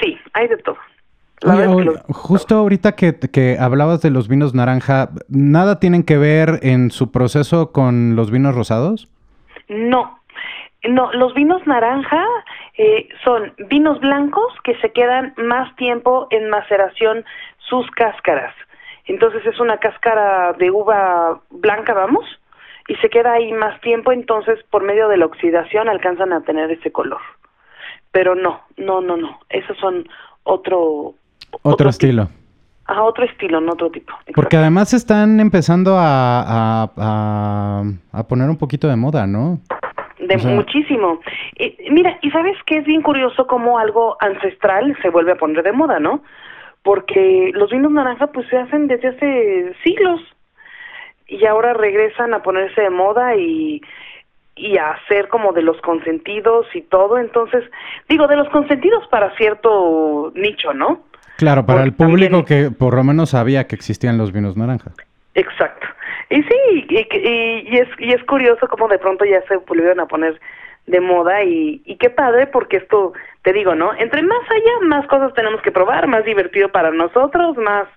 sí, 0.01 0.19
hay 0.33 0.49
de 0.49 0.57
todo. 0.59 0.77
justo 2.09 2.57
ahorita 2.57 2.93
que, 2.93 3.19
que, 3.19 3.57
hablabas 3.59 4.03
de 4.03 4.11
los 4.11 4.29
vinos 4.29 4.55
naranja, 4.55 5.11
¿nada 5.29 5.81
tienen 5.81 6.03
que 6.03 6.19
ver 6.19 6.61
en 6.63 6.91
su 6.91 7.11
proceso 7.11 7.73
con 7.73 8.17
los 8.17 8.31
vinos 8.31 8.55
rosados? 8.55 9.09
No, 9.69 10.21
no, 10.89 11.13
los 11.13 11.35
vinos 11.35 11.67
naranja 11.67 12.25
eh, 12.79 13.09
son 13.25 13.53
vinos 13.69 14.01
blancos 14.01 14.53
que 14.65 14.75
se 14.77 14.93
quedan 14.93 15.35
más 15.37 15.75
tiempo 15.77 16.27
en 16.31 16.49
maceración 16.49 17.25
sus 17.59 17.91
cáscaras. 17.91 18.55
Entonces 19.05 19.45
es 19.45 19.61
una 19.61 19.79
cáscara 19.79 20.53
de 20.55 20.71
uva 20.71 21.41
blanca, 21.51 21.93
vamos, 21.95 22.25
y 22.89 22.95
se 22.97 23.11
queda 23.11 23.33
ahí 23.35 23.53
más 23.53 23.81
tiempo, 23.81 24.13
entonces 24.13 24.59
por 24.71 24.83
medio 24.83 25.09
de 25.09 25.19
la 25.19 25.27
oxidación 25.27 25.89
alcanzan 25.89 26.33
a 26.33 26.43
tener 26.43 26.71
ese 26.71 26.91
color. 26.91 27.21
Pero 28.13 28.35
no, 28.35 28.61
no, 28.77 29.01
no, 29.01 29.17
no, 29.17 29.41
esos 29.49 29.77
son 29.79 30.09
otro... 30.45 31.15
Otro, 31.63 31.91
estilo. 31.91 32.29
a 32.87 33.03
otro 33.03 33.25
estilo, 33.25 33.61
no 33.61 33.73
otro 33.73 33.91
tipo. 33.91 34.13
Porque 34.35 34.57
además 34.57 34.93
están 34.95 35.41
empezando 35.41 35.97
a, 35.97 36.91
a, 36.97 37.85
a 38.13 38.23
poner 38.29 38.49
un 38.49 38.57
poquito 38.57 38.89
de 38.89 38.97
moda, 38.97 39.27
¿no? 39.27 39.61
de 40.21 40.55
muchísimo. 40.55 41.21
mira, 41.91 42.19
y 42.23 42.31
sabes 42.31 42.57
que 42.65 42.79
es 42.79 42.85
bien 42.85 43.03
curioso 43.03 43.47
cómo 43.47 43.79
algo 43.79 44.17
ancestral 44.21 44.97
se 45.03 45.11
vuelve 45.11 45.33
a 45.33 45.37
poner 45.37 45.63
de 45.63 45.73
moda, 45.73 45.99
¿no? 45.99 46.23
Porque 46.83 47.51
los 47.55 47.71
vinos 47.71 47.93
naranja 47.93 48.29
pues 48.29 48.49
se 48.49 48.57
hacen 48.57 48.87
desde 48.87 49.09
hace 49.09 49.75
siglos 49.83 50.21
y 51.27 51.45
ahora 51.47 51.75
regresan 51.75 52.35
a 52.35 52.43
ponerse 52.43 52.81
de 52.81 52.91
moda 52.91 53.37
y 53.37 53.81
y 54.61 54.77
a 54.79 54.91
hacer 54.91 55.29
como 55.29 55.53
de 55.53 55.63
los 55.63 55.81
consentidos 55.81 56.67
y 56.75 56.83
todo, 56.83 57.19
entonces 57.19 57.65
digo 58.09 58.27
de 58.27 58.37
los 58.37 58.49
consentidos 58.51 59.07
para 59.09 59.35
cierto 59.37 60.33
nicho, 60.35 60.75
¿no? 60.75 61.03
Claro, 61.39 61.65
para 61.65 61.83
el 61.83 61.95
público 61.95 62.45
que 62.45 62.71
por 62.71 62.95
lo 62.95 63.03
menos 63.03 63.31
sabía 63.31 63.67
que 63.67 63.75
existían 63.75 64.19
los 64.19 64.33
vinos 64.33 64.57
naranja. 64.57 64.91
Exacto. 65.35 65.87
Y 66.29 66.43
sí, 66.43 66.87
y, 66.89 66.97
y, 66.97 67.79
es, 67.79 67.89
y 67.99 68.13
es 68.13 68.23
curioso 68.25 68.69
cómo 68.69 68.89
de 68.89 68.99
pronto 68.99 69.25
ya 69.25 69.41
se 69.49 69.57
volvieron 69.57 70.01
a 70.01 70.07
poner 70.07 70.39
de 70.87 71.01
moda 71.01 71.43
y, 71.43 71.83
y 71.87 71.97
qué 71.97 72.11
padre 72.11 72.47
porque 72.47 72.77
esto, 72.77 73.15
te 73.43 73.53
digo, 73.53 73.75
¿no? 73.75 73.93
Entre 73.99 74.23
más 74.23 74.43
allá, 74.51 74.87
más 74.87 75.07
cosas 75.07 75.33
tenemos 75.35 75.63
que 75.63 75.73
probar, 75.73 76.07
más 76.07 76.25
divertido 76.25 76.69
para 76.69 76.91
nosotros, 76.91 77.57
más 77.57 77.89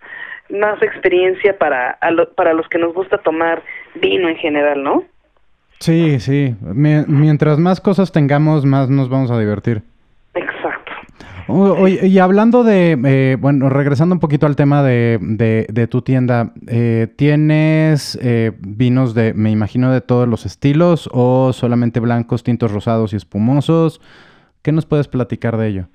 más 0.50 0.82
experiencia 0.82 1.58
para, 1.58 1.98
para 2.36 2.54
los 2.54 2.68
que 2.68 2.78
nos 2.78 2.94
gusta 2.94 3.18
tomar 3.18 3.64
vino 3.96 4.30
en 4.30 4.36
general, 4.36 4.84
¿no? 4.84 5.06
Sí, 5.84 6.22
sí. 6.22 6.56
mientras 6.62 7.60
más 7.60 7.82
cosas 7.82 8.14
tengamos, 8.14 8.66
más 8.66 8.90
nos 8.90 9.10
vamos 9.10 9.32
a 9.32 9.38
divertir. 9.38 9.82
Exacto. 10.34 10.94
y 12.06 12.20
hablando 12.20 12.64
de, 12.64 12.98
eh, 13.06 13.36
bueno, 13.38 13.68
regresando 13.68 14.16
un 14.16 14.22
poquito 14.22 14.46
al 14.46 14.56
tema 14.56 14.82
de, 14.82 15.18
de, 15.20 15.88
tu 15.88 16.02
tienda, 16.02 16.54
eh, 16.70 17.08
¿tienes 17.18 18.18
eh, 18.24 18.54
vinos 18.60 19.14
de, 19.14 19.34
me 19.34 19.52
imagino, 19.52 19.92
de 19.92 20.00
todos 20.00 20.26
los 20.26 20.46
estilos 20.46 21.10
o 21.12 21.52
solamente 21.52 22.00
blancos, 22.00 22.44
tintos 22.44 22.72
rosados 22.72 23.12
y 23.12 23.18
espumosos? 23.18 24.00
¿Qué 24.62 24.72
nos 24.72 24.86
puedes 24.86 25.10
platicar 25.10 25.58
de 25.58 25.68
ello? 25.68 25.88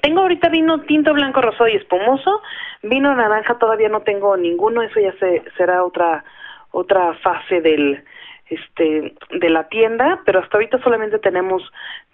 Tengo 0.00 0.22
ahorita 0.22 0.48
vino 0.48 0.80
tinto, 0.84 1.12
blanco, 1.12 1.42
rosado 1.42 1.68
y 1.68 1.76
espumoso. 1.76 2.40
Vino 2.82 3.14
naranja 3.14 3.58
todavía 3.58 3.90
no 3.90 4.00
tengo 4.00 4.38
ninguno. 4.38 4.80
Eso 4.80 5.00
ya 5.00 5.12
se, 5.18 5.42
será 5.58 5.84
otra 5.84 6.24
otra 6.70 7.14
fase 7.22 7.60
del 7.60 8.02
este 8.50 9.14
de 9.30 9.50
la 9.50 9.68
tienda, 9.68 10.22
pero 10.24 10.40
hasta 10.40 10.56
ahorita 10.56 10.82
solamente 10.82 11.18
tenemos 11.18 11.62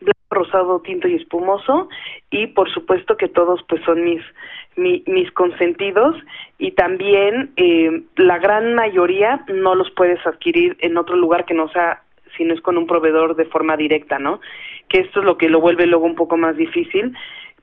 blanco, 0.00 0.14
rosado, 0.30 0.80
tinto 0.80 1.06
y 1.06 1.14
espumoso 1.14 1.88
y 2.30 2.48
por 2.48 2.70
supuesto 2.72 3.16
que 3.16 3.28
todos 3.28 3.62
pues 3.68 3.82
son 3.84 4.02
mis 4.04 4.22
mis 4.76 5.30
consentidos 5.32 6.16
y 6.58 6.72
también 6.72 7.52
eh, 7.56 8.02
la 8.16 8.38
gran 8.38 8.74
mayoría 8.74 9.44
no 9.46 9.76
los 9.76 9.90
puedes 9.92 10.24
adquirir 10.26 10.76
en 10.80 10.96
otro 10.96 11.14
lugar 11.14 11.44
que 11.44 11.54
no 11.54 11.68
sea 11.68 12.02
si 12.36 12.44
no 12.44 12.54
es 12.54 12.60
con 12.60 12.76
un 12.76 12.88
proveedor 12.88 13.36
de 13.36 13.44
forma 13.44 13.76
directa, 13.76 14.18
¿no? 14.18 14.40
Que 14.88 15.00
esto 15.00 15.20
es 15.20 15.26
lo 15.26 15.38
que 15.38 15.48
lo 15.48 15.60
vuelve 15.60 15.86
luego 15.86 16.04
un 16.04 16.16
poco 16.16 16.36
más 16.36 16.56
difícil 16.56 17.14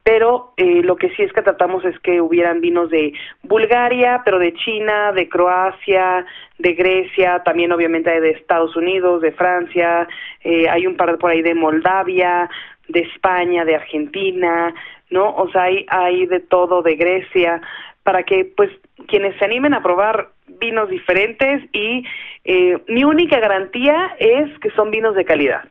pero 0.03 0.53
eh, 0.57 0.81
lo 0.83 0.95
que 0.95 1.09
sí 1.11 1.21
es 1.23 1.31
que 1.31 1.41
tratamos 1.41 1.85
es 1.85 1.97
que 1.99 2.21
hubieran 2.21 2.59
vinos 2.59 2.89
de 2.89 3.13
Bulgaria, 3.43 4.21
pero 4.25 4.39
de 4.39 4.53
China, 4.53 5.11
de 5.11 5.29
Croacia, 5.29 6.25
de 6.57 6.73
Grecia, 6.73 7.43
también 7.43 7.71
obviamente 7.71 8.19
de 8.19 8.31
Estados 8.31 8.75
Unidos, 8.75 9.21
de 9.21 9.31
Francia, 9.31 10.07
eh, 10.43 10.67
hay 10.69 10.87
un 10.87 10.95
par 10.95 11.17
por 11.17 11.29
ahí 11.29 11.41
de 11.41 11.53
Moldavia, 11.53 12.49
de 12.87 13.01
España, 13.01 13.63
de 13.63 13.75
Argentina, 13.75 14.73
¿no? 15.11 15.35
O 15.35 15.49
sea, 15.51 15.63
hay, 15.63 15.85
hay 15.89 16.25
de 16.25 16.39
todo, 16.39 16.81
de 16.81 16.95
Grecia, 16.95 17.61
para 18.03 18.23
que 18.23 18.45
pues 18.45 18.71
quienes 19.07 19.37
se 19.37 19.45
animen 19.45 19.75
a 19.75 19.83
probar 19.83 20.29
vinos 20.47 20.89
diferentes 20.89 21.63
y 21.73 22.03
eh, 22.43 22.79
mi 22.87 23.03
única 23.03 23.39
garantía 23.39 24.15
es 24.19 24.57
que 24.59 24.71
son 24.71 24.89
vinos 24.89 25.15
de 25.15 25.25
calidad 25.25 25.63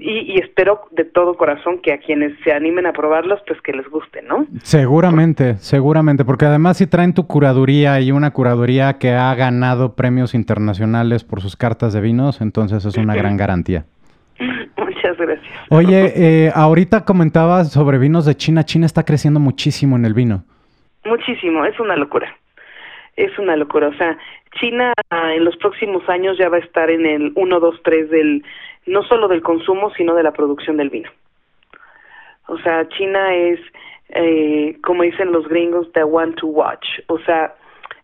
y, 0.00 0.38
espero 0.38 0.82
de 0.90 1.04
todo 1.04 1.34
corazón 1.34 1.80
que 1.82 1.92
a 1.92 1.98
quienes 1.98 2.38
se 2.44 2.52
animen 2.52 2.86
a 2.86 2.92
probarlos, 2.92 3.40
pues 3.46 3.60
que 3.62 3.72
les 3.72 3.88
guste, 3.88 4.22
¿no? 4.22 4.46
Seguramente, 4.62 5.56
seguramente, 5.56 6.24
porque 6.24 6.46
además 6.46 6.78
si 6.78 6.86
traen 6.86 7.14
tu 7.14 7.26
curaduría 7.26 8.00
y 8.00 8.12
una 8.12 8.30
curaduría 8.32 8.98
que 8.98 9.10
ha 9.10 9.34
ganado 9.34 9.94
premios 9.94 10.34
internacionales 10.34 11.24
por 11.24 11.40
sus 11.40 11.56
cartas 11.56 11.92
de 11.92 12.00
vinos, 12.00 12.40
entonces 12.40 12.84
es 12.84 12.96
una 12.96 13.14
gran 13.14 13.36
garantía. 13.36 13.84
Muchas 14.76 15.16
gracias. 15.16 15.46
Oye, 15.70 16.12
eh, 16.16 16.52
ahorita 16.54 17.04
comentabas 17.04 17.72
sobre 17.72 17.98
vinos 17.98 18.24
de 18.24 18.36
China. 18.36 18.64
China 18.64 18.86
está 18.86 19.04
creciendo 19.04 19.40
muchísimo 19.40 19.96
en 19.96 20.04
el 20.04 20.14
vino. 20.14 20.44
Muchísimo, 21.04 21.64
es 21.64 21.78
una 21.80 21.96
locura. 21.96 22.34
Es 23.16 23.36
una 23.38 23.56
locura. 23.56 23.88
O 23.88 23.94
sea, 23.94 24.16
China 24.60 24.92
ah, 25.10 25.34
en 25.34 25.44
los 25.44 25.56
próximos 25.56 26.08
años 26.08 26.38
ya 26.38 26.48
va 26.48 26.56
a 26.56 26.60
estar 26.60 26.90
en 26.90 27.06
el 27.06 27.32
1, 27.34 27.60
2, 27.60 27.80
3 27.82 28.10
del 28.10 28.44
no 28.88 29.02
solo 29.04 29.28
del 29.28 29.42
consumo, 29.42 29.90
sino 29.94 30.14
de 30.14 30.22
la 30.22 30.32
producción 30.32 30.76
del 30.76 30.90
vino. 30.90 31.10
O 32.48 32.58
sea, 32.58 32.88
China 32.88 33.34
es, 33.34 33.60
eh, 34.08 34.76
como 34.82 35.02
dicen 35.02 35.32
los 35.32 35.46
gringos, 35.48 35.90
the 35.92 36.02
one 36.02 36.32
to 36.34 36.46
watch. 36.46 36.86
O 37.08 37.18
sea, 37.20 37.54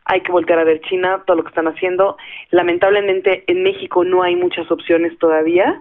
hay 0.04 0.20
que 0.20 0.32
voltear 0.32 0.58
a 0.58 0.64
ver 0.64 0.80
China, 0.82 1.22
todo 1.26 1.38
lo 1.38 1.42
que 1.42 1.48
están 1.48 1.68
haciendo. 1.68 2.16
Lamentablemente 2.50 3.44
en 3.46 3.62
México 3.62 4.04
no 4.04 4.22
hay 4.22 4.36
muchas 4.36 4.70
opciones 4.70 5.18
todavía, 5.18 5.80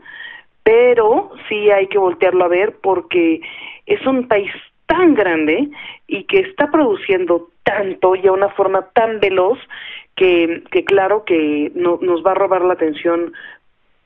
pero 0.63 1.31
sí 1.49 1.69
hay 1.71 1.87
que 1.87 1.97
voltearlo 1.97 2.45
a 2.45 2.47
ver 2.47 2.77
porque 2.81 3.41
es 3.85 4.05
un 4.07 4.27
país 4.27 4.51
tan 4.85 5.13
grande 5.13 5.69
y 6.07 6.23
que 6.23 6.39
está 6.39 6.71
produciendo 6.71 7.49
tanto 7.63 8.15
y 8.15 8.27
a 8.27 8.31
una 8.31 8.49
forma 8.49 8.89
tan 8.93 9.19
veloz 9.19 9.59
que, 10.15 10.63
que 10.71 10.85
claro 10.85 11.25
que 11.25 11.71
no, 11.75 11.99
nos 12.01 12.23
va 12.25 12.31
a 12.31 12.35
robar 12.35 12.61
la 12.61 12.73
atención, 12.73 13.33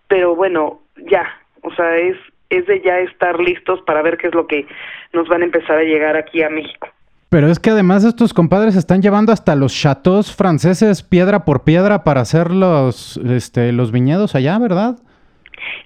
pero 0.08 0.36
bueno, 0.36 0.80
ya, 1.10 1.26
o 1.62 1.74
sea, 1.74 1.98
es, 1.98 2.18
es 2.50 2.66
de 2.66 2.82
ya 2.82 3.00
estar 3.00 3.40
listos 3.40 3.82
para 3.82 4.02
ver 4.02 4.18
qué 4.18 4.28
es 4.28 4.36
lo 4.36 4.48
que 4.48 4.66
nos 5.14 5.28
van 5.28 5.42
a 5.42 5.46
empezar 5.46 5.78
a 5.78 5.84
llegar 5.84 6.16
aquí 6.16 6.42
a 6.44 6.50
México. 6.50 6.88
Pero 7.30 7.48
es 7.48 7.60
que 7.60 7.72
además 7.72 8.06
estos 8.06 8.34
compadres 8.34 8.78
están 8.78 9.02
llevando 9.02 9.34
hasta 9.34 9.56
los 9.56 9.74
chateaux 9.74 10.34
franceses 10.34 11.04
piedra 11.04 11.44
por 11.44 11.66
piedra 11.66 12.04
para 12.06 12.22
hacer 12.22 12.52
los, 12.52 13.18
este, 13.18 13.74
los 13.74 13.92
viñedos 13.92 14.34
allá, 14.34 14.58
¿verdad? 14.60 14.96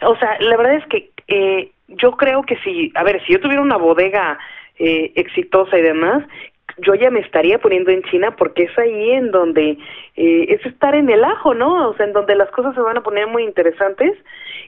O 0.04 0.16
sea, 0.18 0.38
la 0.40 0.56
verdad 0.56 0.76
es 0.76 0.86
que 0.86 1.10
eh, 1.28 1.72
yo 1.88 2.12
creo 2.12 2.44
que 2.44 2.58
si, 2.58 2.92
a 2.94 3.04
ver, 3.04 3.24
si 3.26 3.34
yo 3.34 3.40
tuviera 3.40 3.62
una 3.62 3.78
bodega 3.78 4.38
eh, 4.78 5.14
exitosa 5.16 5.78
y 5.78 5.82
demás, 5.82 6.24
yo 6.82 6.96
ya 6.96 7.10
me 7.10 7.20
estaría 7.22 7.60
poniendo 7.60 7.92
en 7.92 8.04
China 8.04 8.36
porque 8.36 8.64
es 8.64 8.78
ahí 8.78 9.12
en 9.12 9.32
donde 9.32 9.78
eh, 10.16 10.46
es 10.50 10.66
estar 10.66 10.96
en 10.96 11.10
el 11.10 11.24
ajo, 11.24 11.54
¿no? 11.54 11.90
O 11.90 11.96
sea, 11.96 12.06
en 12.06 12.14
donde 12.14 12.36
las 12.36 12.50
cosas 12.52 12.76
se 12.76 12.82
van 12.82 12.98
a 12.98 13.04
poner 13.04 13.28
muy 13.28 13.44
interesantes 13.44 14.18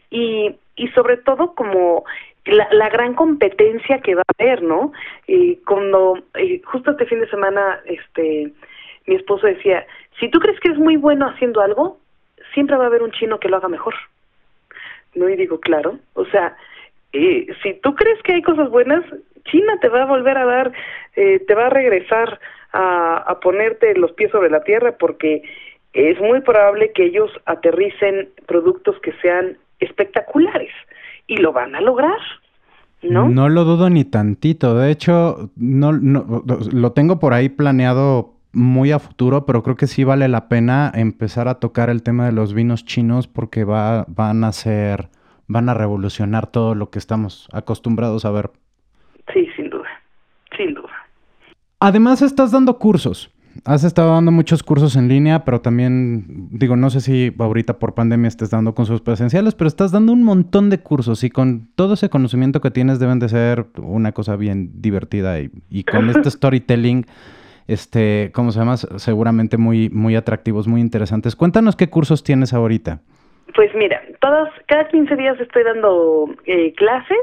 y, 0.09 0.55
y 0.75 0.87
sobre 0.89 1.17
todo 1.17 1.53
como 1.55 2.05
la, 2.45 2.67
la 2.71 2.89
gran 2.89 3.13
competencia 3.13 3.99
que 3.99 4.15
va 4.15 4.21
a 4.21 4.43
haber, 4.43 4.61
¿no? 4.61 4.91
Y 5.27 5.57
cuando 5.57 6.19
eh, 6.35 6.61
justo 6.63 6.91
este 6.91 7.05
fin 7.05 7.19
de 7.19 7.29
semana, 7.29 7.79
este, 7.85 8.51
mi 9.07 9.15
esposo 9.15 9.47
decía, 9.47 9.85
si 10.19 10.29
tú 10.29 10.39
crees 10.39 10.59
que 10.59 10.69
es 10.69 10.77
muy 10.77 10.97
bueno 10.97 11.27
haciendo 11.27 11.61
algo, 11.61 11.97
siempre 12.53 12.77
va 12.77 12.85
a 12.85 12.87
haber 12.87 13.03
un 13.03 13.11
chino 13.11 13.39
que 13.39 13.49
lo 13.49 13.57
haga 13.57 13.67
mejor. 13.67 13.95
No, 15.15 15.29
y 15.29 15.35
digo, 15.35 15.59
claro, 15.59 15.99
o 16.13 16.25
sea, 16.25 16.55
eh, 17.13 17.47
si 17.61 17.73
tú 17.75 17.95
crees 17.95 18.21
que 18.23 18.33
hay 18.33 18.41
cosas 18.41 18.69
buenas, 18.69 19.03
China 19.45 19.77
te 19.81 19.89
va 19.89 20.03
a 20.03 20.05
volver 20.05 20.37
a 20.37 20.45
dar, 20.45 20.71
eh, 21.15 21.39
te 21.39 21.55
va 21.55 21.67
a 21.67 21.69
regresar 21.69 22.39
a, 22.71 23.17
a 23.17 23.39
ponerte 23.39 23.95
los 23.95 24.11
pies 24.13 24.31
sobre 24.31 24.49
la 24.49 24.63
tierra 24.63 24.93
porque 24.97 25.43
es 25.93 26.19
muy 26.19 26.41
probable 26.41 26.91
que 26.93 27.05
ellos 27.05 27.29
aterricen 27.45 28.29
productos 28.47 28.99
que 29.01 29.13
sean 29.21 29.57
espectaculares 29.79 30.71
y 31.27 31.37
lo 31.37 31.53
van 31.53 31.75
a 31.75 31.81
lograr. 31.81 32.19
¿No? 33.03 33.27
No 33.27 33.49
lo 33.49 33.65
dudo 33.65 33.89
ni 33.89 34.05
tantito. 34.05 34.75
De 34.75 34.89
hecho, 34.89 35.49
no, 35.57 35.91
no, 35.91 36.43
lo 36.71 36.91
tengo 36.93 37.19
por 37.19 37.33
ahí 37.33 37.49
planeado 37.49 38.33
muy 38.53 38.91
a 38.91 38.99
futuro, 38.99 39.45
pero 39.45 39.61
creo 39.61 39.75
que 39.75 39.87
sí 39.87 40.03
vale 40.03 40.27
la 40.29 40.47
pena 40.47 40.91
empezar 40.93 41.47
a 41.47 41.55
tocar 41.55 41.89
el 41.89 42.01
tema 42.01 42.25
de 42.25 42.31
los 42.31 42.53
vinos 42.53 42.85
chinos 42.85 43.27
porque 43.27 43.65
va, 43.65 44.05
van 44.07 44.43
a 44.45 44.53
ser, 44.53 45.09
van 45.47 45.67
a 45.67 45.73
revolucionar 45.73 46.47
todo 46.47 46.75
lo 46.75 46.89
que 46.91 46.99
estamos 46.99 47.49
acostumbrados 47.51 48.23
a 48.25 48.31
ver 48.31 48.51
Sí, 49.31 49.47
sin 49.55 49.69
duda, 49.69 49.87
sin 50.57 50.73
duda. 50.73 50.91
Además 51.79 52.21
estás 52.21 52.51
dando 52.51 52.77
cursos. 52.77 53.29
Has 53.65 53.83
estado 53.83 54.13
dando 54.13 54.31
muchos 54.31 54.63
cursos 54.63 54.95
en 54.95 55.07
línea, 55.07 55.45
pero 55.45 55.61
también, 55.61 56.25
digo, 56.49 56.75
no 56.75 56.89
sé 56.89 57.01
si 57.01 57.31
ahorita 57.37 57.77
por 57.77 57.93
pandemia 57.93 58.27
estés 58.27 58.49
dando 58.49 58.73
cursos 58.73 58.99
presenciales, 59.01 59.53
pero 59.53 59.67
estás 59.67 59.91
dando 59.91 60.11
un 60.11 60.23
montón 60.23 60.69
de 60.69 60.79
cursos 60.79 61.23
y 61.23 61.29
con 61.29 61.67
todo 61.75 61.93
ese 61.93 62.09
conocimiento 62.09 62.61
que 62.61 62.71
tienes 62.71 62.99
deben 62.99 63.19
de 63.19 63.29
ser 63.29 63.67
una 63.77 64.11
cosa 64.11 64.35
bien 64.37 64.81
divertida 64.81 65.39
y, 65.39 65.83
con 65.83 66.09
este 66.09 66.31
storytelling, 66.31 67.05
este, 67.67 68.31
¿cómo 68.33 68.51
se 68.51 68.59
llama? 68.59 68.77
Seguramente 68.77 69.57
muy, 69.57 69.89
muy 69.89 70.15
atractivos, 70.15 70.67
muy 70.67 70.81
interesantes. 70.81 71.35
Cuéntanos 71.35 71.75
qué 71.75 71.89
cursos 71.89 72.23
tienes 72.23 72.53
ahorita. 72.53 73.01
Pues 73.55 73.73
mira, 73.75 74.01
todas, 74.19 74.49
cada 74.65 74.87
15 74.87 75.15
días 75.15 75.39
estoy 75.39 75.63
dando 75.63 76.27
eh, 76.45 76.73
clases 76.73 77.17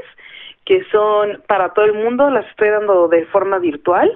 que 0.71 0.85
son 0.85 1.41
para 1.47 1.73
todo 1.73 1.83
el 1.83 1.95
mundo, 1.95 2.29
las 2.29 2.47
estoy 2.47 2.69
dando 2.69 3.09
de 3.09 3.25
forma 3.25 3.59
virtual. 3.59 4.09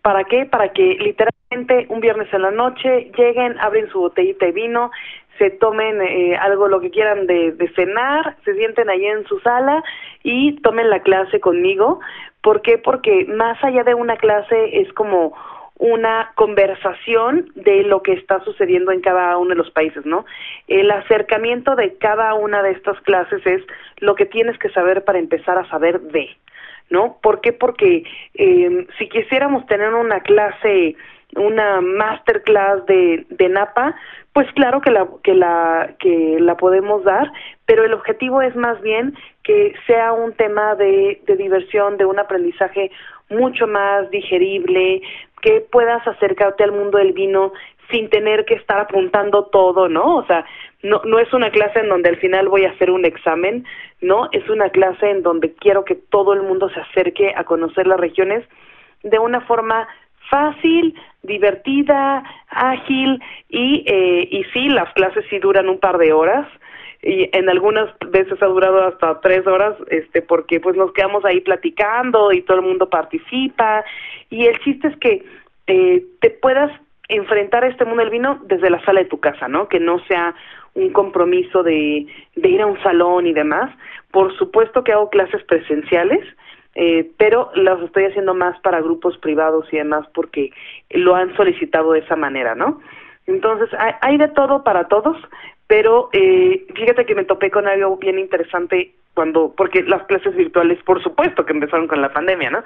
¿Para 0.00 0.22
qué? 0.22 0.46
Para 0.46 0.68
que 0.68 0.96
literalmente 1.00 1.92
un 1.92 1.98
viernes 1.98 2.32
en 2.32 2.42
la 2.42 2.52
noche 2.52 3.10
lleguen, 3.18 3.58
abren 3.58 3.90
su 3.90 3.98
botellita 3.98 4.46
de 4.46 4.52
vino, 4.52 4.92
se 5.38 5.50
tomen 5.50 6.00
eh, 6.00 6.36
algo, 6.36 6.68
lo 6.68 6.78
que 6.78 6.92
quieran 6.92 7.26
de, 7.26 7.50
de 7.50 7.68
cenar, 7.70 8.36
se 8.44 8.54
sienten 8.54 8.88
ahí 8.88 9.06
en 9.06 9.24
su 9.24 9.40
sala 9.40 9.82
y 10.22 10.60
tomen 10.60 10.88
la 10.88 11.00
clase 11.00 11.40
conmigo. 11.40 11.98
¿Por 12.42 12.62
qué? 12.62 12.78
Porque 12.78 13.26
más 13.26 13.58
allá 13.64 13.82
de 13.82 13.94
una 13.94 14.18
clase 14.18 14.80
es 14.80 14.92
como 14.92 15.34
una 15.78 16.32
conversación 16.34 17.50
de 17.54 17.84
lo 17.84 18.02
que 18.02 18.12
está 18.12 18.42
sucediendo 18.44 18.90
en 18.90 19.00
cada 19.00 19.36
uno 19.38 19.50
de 19.50 19.54
los 19.56 19.70
países, 19.70 20.04
¿no? 20.04 20.26
El 20.66 20.90
acercamiento 20.90 21.76
de 21.76 21.96
cada 21.98 22.34
una 22.34 22.62
de 22.62 22.72
estas 22.72 23.00
clases 23.02 23.46
es 23.46 23.62
lo 23.98 24.14
que 24.14 24.26
tienes 24.26 24.58
que 24.58 24.70
saber 24.70 25.04
para 25.04 25.18
empezar 25.18 25.56
a 25.56 25.68
saber 25.68 26.00
de, 26.00 26.28
¿no? 26.90 27.18
¿Por 27.22 27.40
qué? 27.40 27.52
Porque 27.52 28.02
eh, 28.34 28.86
si 28.98 29.08
quisiéramos 29.08 29.66
tener 29.66 29.94
una 29.94 30.20
clase 30.20 30.96
una 31.36 31.80
masterclass 31.80 32.86
de, 32.86 33.26
de 33.28 33.48
Napa, 33.48 33.94
pues 34.32 34.50
claro 34.52 34.80
que 34.80 34.90
la, 34.90 35.06
que 35.22 35.34
la, 35.34 35.94
que 35.98 36.38
la 36.40 36.56
podemos 36.56 37.04
dar, 37.04 37.30
pero 37.66 37.84
el 37.84 37.92
objetivo 37.92 38.40
es 38.40 38.54
más 38.56 38.80
bien 38.80 39.14
que 39.42 39.74
sea 39.86 40.12
un 40.12 40.32
tema 40.32 40.74
de, 40.74 41.20
de 41.26 41.36
diversión, 41.36 41.96
de 41.96 42.06
un 42.06 42.18
aprendizaje 42.18 42.90
mucho 43.30 43.66
más 43.66 44.08
digerible, 44.10 45.02
que 45.40 45.60
puedas 45.60 46.06
acercarte 46.06 46.64
al 46.64 46.72
mundo 46.72 46.98
del 46.98 47.12
vino 47.12 47.52
sin 47.90 48.10
tener 48.10 48.44
que 48.44 48.54
estar 48.54 48.78
apuntando 48.80 49.44
todo, 49.46 49.88
¿no? 49.88 50.16
O 50.16 50.26
sea, 50.26 50.44
no, 50.82 51.00
no 51.04 51.18
es 51.18 51.32
una 51.32 51.50
clase 51.50 51.80
en 51.80 51.88
donde 51.88 52.10
al 52.10 52.16
final 52.16 52.48
voy 52.48 52.64
a 52.64 52.70
hacer 52.70 52.90
un 52.90 53.04
examen, 53.04 53.64
¿no? 54.00 54.28
Es 54.32 54.48
una 54.48 54.70
clase 54.70 55.10
en 55.10 55.22
donde 55.22 55.54
quiero 55.54 55.84
que 55.84 55.94
todo 55.94 56.34
el 56.34 56.42
mundo 56.42 56.68
se 56.70 56.80
acerque 56.80 57.32
a 57.34 57.44
conocer 57.44 57.86
las 57.86 57.98
regiones 57.98 58.44
de 59.02 59.18
una 59.18 59.40
forma 59.42 59.88
fácil, 60.30 60.94
divertida, 61.22 62.22
ágil 62.50 63.22
y, 63.48 63.84
eh, 63.86 64.28
y 64.30 64.44
sí, 64.52 64.68
las 64.68 64.92
clases 64.92 65.24
sí 65.30 65.38
duran 65.38 65.68
un 65.68 65.78
par 65.78 65.98
de 65.98 66.12
horas 66.12 66.46
y 67.02 67.30
en 67.32 67.48
algunas 67.48 67.90
veces 68.10 68.42
ha 68.42 68.46
durado 68.46 68.84
hasta 68.84 69.20
tres 69.20 69.46
horas, 69.46 69.76
este, 69.88 70.20
porque 70.20 70.60
pues 70.60 70.76
nos 70.76 70.92
quedamos 70.92 71.24
ahí 71.24 71.40
platicando 71.40 72.32
y 72.32 72.42
todo 72.42 72.58
el 72.58 72.66
mundo 72.66 72.88
participa 72.90 73.84
y 74.30 74.46
el 74.46 74.58
chiste 74.60 74.88
es 74.88 74.96
que 74.98 75.24
eh, 75.68 76.04
te 76.20 76.30
puedas 76.30 76.72
enfrentar 77.08 77.64
a 77.64 77.68
este 77.68 77.84
mundo 77.84 78.02
del 78.02 78.10
vino 78.10 78.40
desde 78.46 78.70
la 78.70 78.84
sala 78.84 79.00
de 79.00 79.08
tu 79.08 79.20
casa, 79.20 79.48
¿no? 79.48 79.68
Que 79.68 79.80
no 79.80 79.98
sea 80.06 80.34
un 80.74 80.92
compromiso 80.92 81.62
de, 81.62 82.06
de 82.36 82.48
ir 82.48 82.60
a 82.60 82.66
un 82.66 82.80
salón 82.82 83.26
y 83.26 83.32
demás. 83.32 83.74
Por 84.10 84.36
supuesto 84.36 84.84
que 84.84 84.92
hago 84.92 85.08
clases 85.08 85.42
presenciales, 85.44 86.24
eh, 86.74 87.10
pero 87.16 87.50
las 87.54 87.80
estoy 87.80 88.04
haciendo 88.04 88.34
más 88.34 88.58
para 88.60 88.80
grupos 88.80 89.16
privados 89.18 89.66
y 89.72 89.78
demás 89.78 90.06
porque 90.14 90.52
lo 90.90 91.14
han 91.14 91.34
solicitado 91.36 91.92
de 91.92 92.00
esa 92.00 92.16
manera, 92.16 92.54
¿no? 92.54 92.80
Entonces, 93.28 93.68
hay, 93.78 93.92
hay 94.00 94.18
de 94.18 94.28
todo 94.28 94.64
para 94.64 94.88
todos, 94.88 95.16
pero 95.68 96.08
eh, 96.12 96.66
fíjate 96.74 97.06
que 97.06 97.14
me 97.14 97.24
topé 97.24 97.50
con 97.50 97.68
algo 97.68 97.96
bien 97.98 98.18
interesante 98.18 98.94
cuando, 99.14 99.52
porque 99.56 99.82
las 99.82 100.02
clases 100.04 100.34
virtuales, 100.34 100.82
por 100.84 101.02
supuesto 101.02 101.44
que 101.44 101.52
empezaron 101.52 101.88
con 101.88 102.00
la 102.00 102.12
pandemia, 102.12 102.50
¿no? 102.50 102.64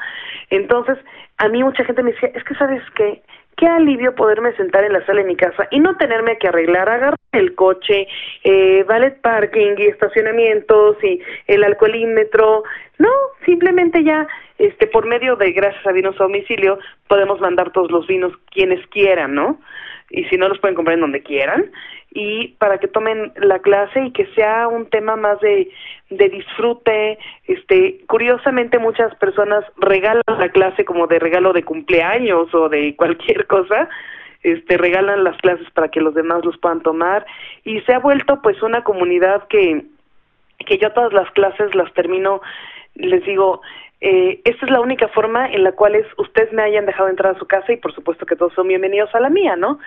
Entonces, 0.51 0.99
a 1.39 1.49
mí 1.49 1.65
mucha 1.65 1.85
gente 1.85 2.03
me 2.03 2.13
decía, 2.13 2.31
es 2.35 2.45
que 2.45 2.55
sabes 2.55 2.83
qué, 2.95 3.23
qué 3.57 3.67
alivio 3.67 4.15
poderme 4.15 4.55
sentar 4.57 4.85
en 4.85 4.93
la 4.93 5.05
sala 5.05 5.23
de 5.23 5.29
mi 5.29 5.37
casa 5.37 5.67
y 5.71 5.81
no 5.81 5.97
tenerme 5.97 6.39
que 6.39 6.49
arreglar, 6.49 6.89
agarrar 6.89 7.19
el 7.33 7.55
coche, 7.55 8.07
eh, 8.45 8.85
valet 8.85 9.21
parking 9.21 9.75
y 9.79 9.87
estacionamientos 9.87 10.97
y 11.03 11.21
el 11.47 11.65
alcoholímetro, 11.65 12.63
no, 12.99 13.11
simplemente 13.45 14.05
ya, 14.05 14.29
este, 14.63 14.87
por 14.87 15.07
medio 15.07 15.35
de 15.35 15.51
gracias 15.51 15.85
a 15.85 15.91
vinos 15.91 16.15
a 16.21 16.25
domicilio, 16.25 16.79
podemos 17.09 17.41
mandar 17.41 17.73
todos 17.73 17.91
los 17.91 18.07
vinos 18.07 18.33
quienes 18.49 18.87
quieran, 18.87 19.35
¿no? 19.35 19.59
Y 20.09 20.23
si 20.27 20.37
no 20.37 20.49
los 20.49 20.61
pueden 20.61 20.77
comprar 20.77 20.95
en 20.95 21.01
donde 21.01 21.23
quieran 21.23 21.73
y 22.11 22.49
para 22.59 22.79
que 22.79 22.87
tomen 22.87 23.33
la 23.37 23.59
clase 23.59 24.05
y 24.05 24.13
que 24.13 24.27
sea 24.37 24.69
un 24.69 24.89
tema 24.89 25.17
más 25.17 25.41
de, 25.41 25.69
de 26.11 26.29
disfrute. 26.29 27.19
Este, 27.49 28.05
curiosamente 28.07 28.79
muchas 28.79 29.13
personas 29.17 29.65
regalan 29.79 30.23
la 30.27 30.51
clase 30.51 30.85
como 30.85 31.09
de 31.09 31.19
regalo 31.19 31.53
de 31.53 31.65
cumpleaños 31.65 32.55
o 32.55 32.69
de 32.69 32.95
cualquier 32.95 33.47
cosa. 33.49 33.89
Este, 34.45 34.77
regalan 34.77 35.25
las 35.25 35.39
clases 35.39 35.69
para 35.71 35.89
que 35.89 36.01
los 36.01 36.15
demás 36.15 36.45
los 36.45 36.57
puedan 36.59 36.83
tomar 36.83 37.27
y 37.65 37.81
se 37.81 37.95
ha 37.95 37.99
vuelto 37.99 38.41
pues 38.43 38.63
una 38.63 38.85
comunidad 38.85 39.49
que 39.49 39.87
que 40.67 40.79
yo 40.79 40.93
todas 40.93 41.13
las 41.13 41.29
clases 41.33 41.75
las 41.75 41.93
termino 41.93 42.41
les 42.95 43.25
digo 43.25 43.63
eh, 44.05 44.41
esta 44.45 44.67
es 44.67 44.73
la 44.73 44.81
única 44.81 45.07
forma 45.07 45.47
en 45.47 45.63
la 45.63 45.71
cual 45.71 45.95
es, 45.95 46.05
ustedes 46.19 46.53
me 46.53 46.63
hayan 46.63 46.87
dejado 46.87 47.09
entrar 47.09 47.37
a 47.37 47.39
su 47.39 47.47
casa 47.47 47.73
y 47.73 47.77
por 47.77 47.95
supuesto 47.95 48.27
que 48.27 48.35
todos 48.35 48.53
son 48.53 48.67
bienvenidos 48.67 49.15
a 49.15 49.21
la 49.21 49.31
mía, 49.31 49.55
¿no? 49.55 49.79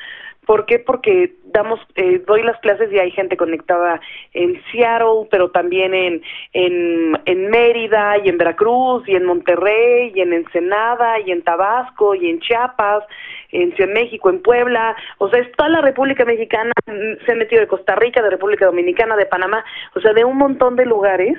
¿Por 0.45 0.65
qué? 0.65 0.79
Porque 0.79 1.33
damos, 1.43 1.81
eh, 1.95 2.23
doy 2.25 2.41
las 2.43 2.57
clases 2.61 2.89
y 2.93 2.97
hay 2.97 3.11
gente 3.11 3.35
conectada 3.35 3.99
en 4.33 4.61
Seattle, 4.71 5.27
pero 5.29 5.51
también 5.51 5.93
en, 5.93 6.21
en, 6.53 7.19
en 7.25 7.49
Mérida 7.49 8.17
y 8.23 8.29
en 8.29 8.37
Veracruz 8.37 9.03
y 9.05 9.17
en 9.17 9.25
Monterrey 9.25 10.13
y 10.15 10.21
en 10.21 10.31
Ensenada 10.31 11.19
y 11.19 11.31
en 11.31 11.41
Tabasco 11.41 12.15
y 12.15 12.29
en 12.29 12.39
Chiapas, 12.39 13.03
en 13.51 13.75
Ciudad 13.75 13.89
de 13.89 13.99
México, 14.01 14.29
en 14.29 14.41
Puebla, 14.41 14.95
o 15.17 15.29
sea, 15.29 15.41
es 15.41 15.51
toda 15.57 15.67
la 15.67 15.81
República 15.81 16.23
Mexicana, 16.23 16.71
se 16.85 17.31
han 17.31 17.37
metido 17.37 17.59
de 17.59 17.67
Costa 17.67 17.95
Rica, 17.95 18.21
de 18.21 18.29
República 18.29 18.65
Dominicana, 18.65 19.17
de 19.17 19.25
Panamá, 19.25 19.65
o 19.93 19.99
sea, 19.99 20.13
de 20.13 20.23
un 20.23 20.37
montón 20.37 20.77
de 20.77 20.85
lugares 20.85 21.37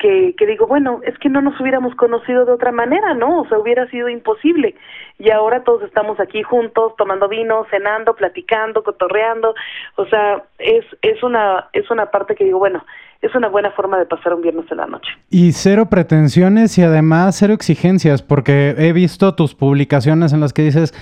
que, 0.00 0.34
que 0.36 0.46
digo, 0.46 0.66
bueno, 0.66 1.00
es 1.04 1.16
que 1.18 1.28
no 1.28 1.42
nos 1.42 1.60
hubiéramos 1.60 1.94
conocido 1.94 2.44
de 2.44 2.52
otra 2.52 2.72
manera, 2.72 3.14
¿no? 3.14 3.42
O 3.42 3.48
sea, 3.48 3.58
hubiera 3.58 3.86
sido 3.90 4.08
imposible. 4.08 4.74
Y 5.18 5.30
ahora 5.30 5.62
todos 5.62 5.82
estamos 5.82 6.18
aquí 6.18 6.42
juntos, 6.42 6.94
tomando 6.96 7.28
vino, 7.28 7.66
cenando, 7.70 8.14
platicando, 8.14 8.82
cotorreando. 8.82 9.54
O 9.96 10.06
sea, 10.06 10.42
es, 10.58 10.84
es, 11.02 11.22
una, 11.22 11.68
es 11.74 11.90
una 11.90 12.06
parte 12.06 12.34
que 12.34 12.44
digo, 12.44 12.58
bueno, 12.58 12.84
es 13.20 13.34
una 13.34 13.48
buena 13.48 13.70
forma 13.72 13.98
de 13.98 14.06
pasar 14.06 14.32
un 14.32 14.40
viernes 14.40 14.64
en 14.70 14.78
la 14.78 14.86
noche. 14.86 15.10
Y 15.28 15.52
cero 15.52 15.86
pretensiones 15.90 16.78
y 16.78 16.82
además 16.82 17.36
cero 17.38 17.52
exigencias, 17.52 18.22
porque 18.22 18.74
he 18.78 18.92
visto 18.94 19.34
tus 19.34 19.54
publicaciones 19.54 20.32
en 20.32 20.40
las 20.40 20.54
que 20.54 20.62
dices, 20.62 20.94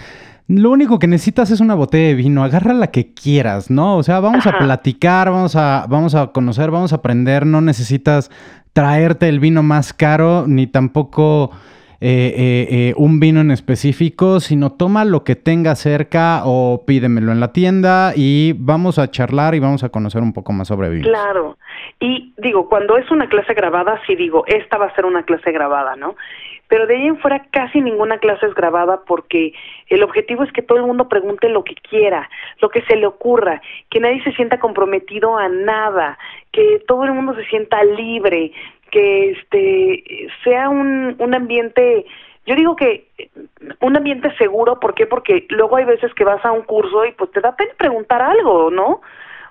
lo 0.49 0.71
único 0.71 0.99
que 0.99 1.07
necesitas 1.07 1.51
es 1.51 1.61
una 1.61 1.75
botella 1.75 2.09
de 2.09 2.15
vino, 2.15 2.43
agarra 2.43 2.73
la 2.73 2.87
que 2.87 3.13
quieras, 3.13 3.71
¿no? 3.71 3.99
O 3.99 4.03
sea, 4.03 4.19
vamos 4.21 4.47
a 4.47 4.57
platicar, 4.59 5.31
vamos 5.31 5.55
a, 5.57 5.85
vamos 5.91 6.15
a 6.15 6.29
conocer, 6.29 6.71
vamos 6.71 6.95
a 6.95 6.97
aprender, 6.97 7.45
no 7.45 7.61
necesitas 7.61 8.31
traerte 8.73 9.29
el 9.29 9.41
vino 9.41 9.63
más 9.63 9.93
caro, 9.93 10.45
ni 10.47 10.67
tampoco 10.67 11.51
eh, 12.01 12.33
eh, 12.37 12.69
eh, 12.71 12.95
un 12.97 13.19
vino 13.19 13.41
en 13.41 13.51
específico, 13.51 14.39
sino 14.39 14.71
toma 14.71 15.05
lo 15.05 15.25
que 15.25 15.35
tenga 15.35 15.75
cerca 15.75 16.43
o 16.45 16.85
pídemelo 16.87 17.33
en 17.33 17.41
la 17.41 17.53
tienda 17.53 18.13
y 18.15 18.55
vamos 18.57 19.01
a 19.01 19.11
charlar 19.11 19.57
y 19.57 19.59
vamos 19.59 19.83
a 19.83 19.89
conocer 19.89 20.23
un 20.23 20.33
poco 20.33 20.53
más 20.53 20.69
sobre 20.69 20.91
vino. 20.91 21.09
Claro. 21.09 21.59
Y 21.99 22.35
digo, 22.39 22.69
cuando 22.69 22.97
es 22.97 23.11
una 23.11 23.29
clase 23.29 23.53
grabada, 23.53 24.01
sí 24.07 24.15
digo, 24.15 24.45
esta 24.47 24.79
va 24.79 24.87
a 24.87 24.95
ser 24.95 25.07
una 25.07 25.25
clase 25.25 25.51
grabada, 25.51 25.97
¿no? 25.97 26.15
Pero 26.69 26.87
de 26.87 26.97
ahí 26.97 27.07
en 27.07 27.19
fuera 27.19 27.45
casi 27.51 27.81
ninguna 27.81 28.19
clase 28.19 28.47
es 28.47 28.55
grabada 28.55 29.01
porque 29.07 29.53
el 29.89 30.03
objetivo 30.03 30.45
es 30.45 30.53
que 30.53 30.63
todo 30.63 30.79
el 30.79 30.85
mundo 30.85 31.09
pregunte 31.09 31.49
lo 31.49 31.65
que 31.65 31.75
quiera, 31.75 32.29
lo 32.61 32.69
que 32.69 32.83
se 32.83 32.97
le 32.97 33.07
ocurra, 33.07 33.61
que 33.91 34.01
nadie 34.01 34.23
se 34.23 34.33
sienta 34.33 34.61
comprometido 34.61 35.37
a 35.37 35.49
nada, 35.49 36.19
que 36.53 36.83
todo 36.87 37.05
el 37.05 37.13
mundo 37.13 37.35
se 37.35 37.45
sienta 37.47 37.83
libre, 37.85 38.53
que 38.91 39.31
este 39.31 40.29
sea 40.45 40.69
un, 40.69 41.17
un 41.19 41.35
ambiente 41.35 42.07
yo 42.49 42.55
digo 42.55 42.77
que 42.77 43.09
un 43.83 43.95
ambiente 43.95 44.35
seguro, 44.39 44.81
¿por 44.81 44.95
qué? 44.95 45.07
Porque 45.07 45.47
luego 45.51 45.77
hay 45.77 45.85
veces 45.85 46.15
que 46.15 46.25
vas 46.25 46.43
a 46.47 46.51
un 46.51 46.63
curso 46.63 47.05
y 47.05 47.13
pues 47.13 47.31
te 47.31 47.43
da 47.43 47.55
pena 47.55 47.73
preguntar 47.77 48.23
algo, 48.23 48.71
¿no? 48.71 49.03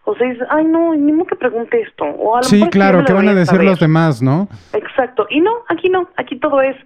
O 0.09 0.15
sea, 0.15 0.25
dices, 0.25 0.47
ay, 0.49 0.63
no, 0.63 0.95
ni 0.95 1.11
modo 1.11 1.25
que 1.25 1.35
pregunte 1.35 1.81
esto. 1.81 2.05
O 2.05 2.37
a 2.37 2.41
sí, 2.41 2.65
claro, 2.69 3.03
¿qué 3.03 3.11
van 3.11 3.27
a 3.27 3.33
decir 3.33 3.61
los 3.61 3.77
demás, 3.77 4.21
no? 4.21 4.47
Exacto. 4.71 5.27
Y 5.29 5.41
no, 5.41 5.51
aquí 5.67 5.89
no, 5.89 6.07
aquí 6.15 6.37
todo 6.37 6.61
es 6.61 6.77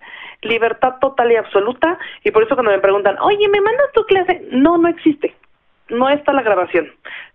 libertad 0.42 0.96
total 1.00 1.32
y 1.32 1.36
absoluta. 1.36 2.00
Y 2.24 2.32
por 2.32 2.42
eso 2.42 2.56
cuando 2.56 2.72
me 2.72 2.80
preguntan, 2.80 3.18
oye, 3.22 3.48
¿me 3.48 3.62
mandas 3.62 3.92
tu 3.94 4.04
clase? 4.06 4.48
No, 4.50 4.80
no 4.80 4.88
existe. 4.88 5.36
No 5.90 6.10
está 6.10 6.34
la 6.34 6.42
grabación. 6.42 6.88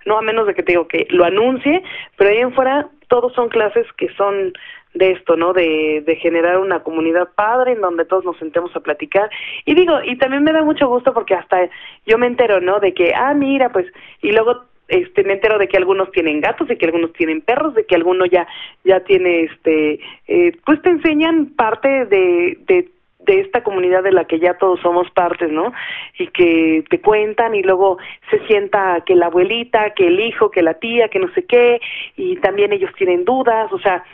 No, 0.07 0.19
a 0.19 0.23
menos 0.23 0.49
de 0.49 0.55
que 0.55 0.65
te 0.65 0.73
digo 0.73 0.89
que 0.89 1.07
lo 1.11 1.25
anuncie, 1.25 1.85
pero 2.17 2.31
ahí 2.31 2.39
en 2.39 2.53
fuera 2.53 2.89
todos 3.07 3.33
son 3.35 3.49
clases 3.49 3.87
que 3.97 4.09
son 4.17 4.55
de 4.95 5.13
esto, 5.13 5.37
¿no? 5.37 5.53
De, 5.53 6.03
de 6.05 6.17
generar 6.17 6.59
una 6.59 6.81
comunidad 6.81 7.29
padre 7.37 7.75
en 7.75 7.81
donde 7.81 8.07
todos 8.07 8.25
nos 8.25 8.39
sentemos 8.39 8.75
a 8.75 8.81
platicar. 8.81 9.31
Y 9.65 9.75
digo, 9.75 10.03
y 10.03 10.19
también 10.19 10.43
me 10.43 10.53
da 10.53 10.65
mucho 10.65 10.89
gusto 10.89 11.15
porque 11.15 11.35
hasta 11.35 11.69
yo 12.07 12.19
me 12.19 12.27
entero, 12.27 12.61
¿no? 12.61 12.81
De 12.81 12.93
que, 12.93 13.15
ah, 13.15 13.35
mira, 13.35 13.69
pues, 13.69 13.87
y 14.21 14.33
luego 14.33 14.65
este 14.89 15.25
me 15.25 15.35
entero 15.35 15.59
de 15.59 15.69
que 15.69 15.77
algunos 15.77 16.11
tienen 16.13 16.41
gatos 16.41 16.69
de 16.69 16.79
que 16.79 16.87
algunos 16.87 17.13
tienen 17.13 17.41
perros 17.41 17.75
de 17.75 17.87
que 17.87 17.95
alguno 17.95 18.25
ya 18.27 18.47
ya 18.85 19.01
tiene 19.01 19.43
este 19.43 20.01
eh, 20.29 20.57
pues 20.65 20.81
te 20.83 20.91
enseñan 20.91 21.47
parte 21.57 22.07
de, 22.07 22.59
de 22.67 22.89
de 23.27 23.41
esta 23.41 23.63
comunidad 23.63 24.03
de 24.05 24.13
la 24.13 24.25
que 24.25 24.39
ya 24.39 24.55
todos 24.55 24.81
somos 24.81 25.11
partes, 25.11 25.51
¿no? 25.51 25.73
Y 26.17 26.29
que 26.29 26.85
te 26.89 27.01
cuentan 27.01 27.55
y 27.55 27.63
luego 27.63 27.99
se 28.31 28.39
sienta 28.47 29.03
que 29.05 29.17
la 29.17 29.27
abuelita, 29.27 29.91
que 29.95 30.07
el 30.07 30.21
hijo, 30.21 30.51
que 30.51 30.63
la 30.63 30.75
tía, 30.75 31.09
que 31.09 31.19
no 31.19 31.29
sé 31.35 31.45
qué, 31.45 31.81
y 32.17 32.37
también 32.37 32.73
ellos 32.73 32.91
tienen 32.97 33.25
dudas, 33.25 33.73
o 33.73 33.81
sea, 33.81 34.05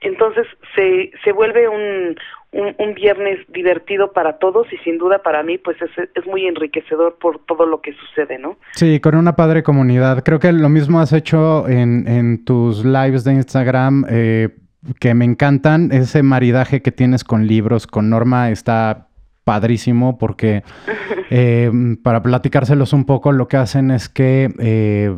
entonces 0.00 0.46
se, 0.74 1.12
se 1.22 1.32
vuelve 1.32 1.68
un, 1.68 2.16
un, 2.52 2.94
viernes 2.94 3.38
divertido 3.48 4.12
para 4.12 4.38
todos 4.38 4.66
y 4.72 4.76
sin 4.78 4.98
duda 4.98 5.22
para 5.22 5.42
mí 5.42 5.56
pues 5.56 5.76
es, 5.80 5.90
es, 6.14 6.26
muy 6.26 6.46
enriquecedor 6.46 7.16
por 7.18 7.40
todo 7.46 7.66
lo 7.66 7.80
que 7.80 7.94
sucede, 7.94 8.38
¿no? 8.38 8.58
Sí, 8.72 9.00
con 9.00 9.14
una 9.16 9.36
padre 9.36 9.62
comunidad. 9.62 10.22
Creo 10.22 10.38
que 10.38 10.52
lo 10.52 10.68
mismo 10.68 11.00
has 11.00 11.12
hecho 11.12 11.66
en, 11.68 12.06
en 12.06 12.44
tus 12.44 12.84
lives 12.84 13.24
de 13.24 13.32
Instagram 13.32 14.04
eh, 14.08 14.50
que 15.00 15.14
me 15.14 15.24
encantan. 15.24 15.90
Ese 15.92 16.22
maridaje 16.22 16.82
que 16.82 16.92
tienes 16.92 17.24
con 17.24 17.46
libros, 17.46 17.86
con 17.86 18.10
Norma, 18.10 18.50
está 18.50 19.08
padrísimo 19.44 20.18
porque 20.18 20.62
eh, 21.30 21.70
para 22.02 22.22
platicárselos 22.22 22.92
un 22.92 23.06
poco 23.06 23.32
lo 23.32 23.48
que 23.48 23.56
hacen 23.56 23.90
es 23.90 24.08
que... 24.08 24.52
Eh, 24.58 25.16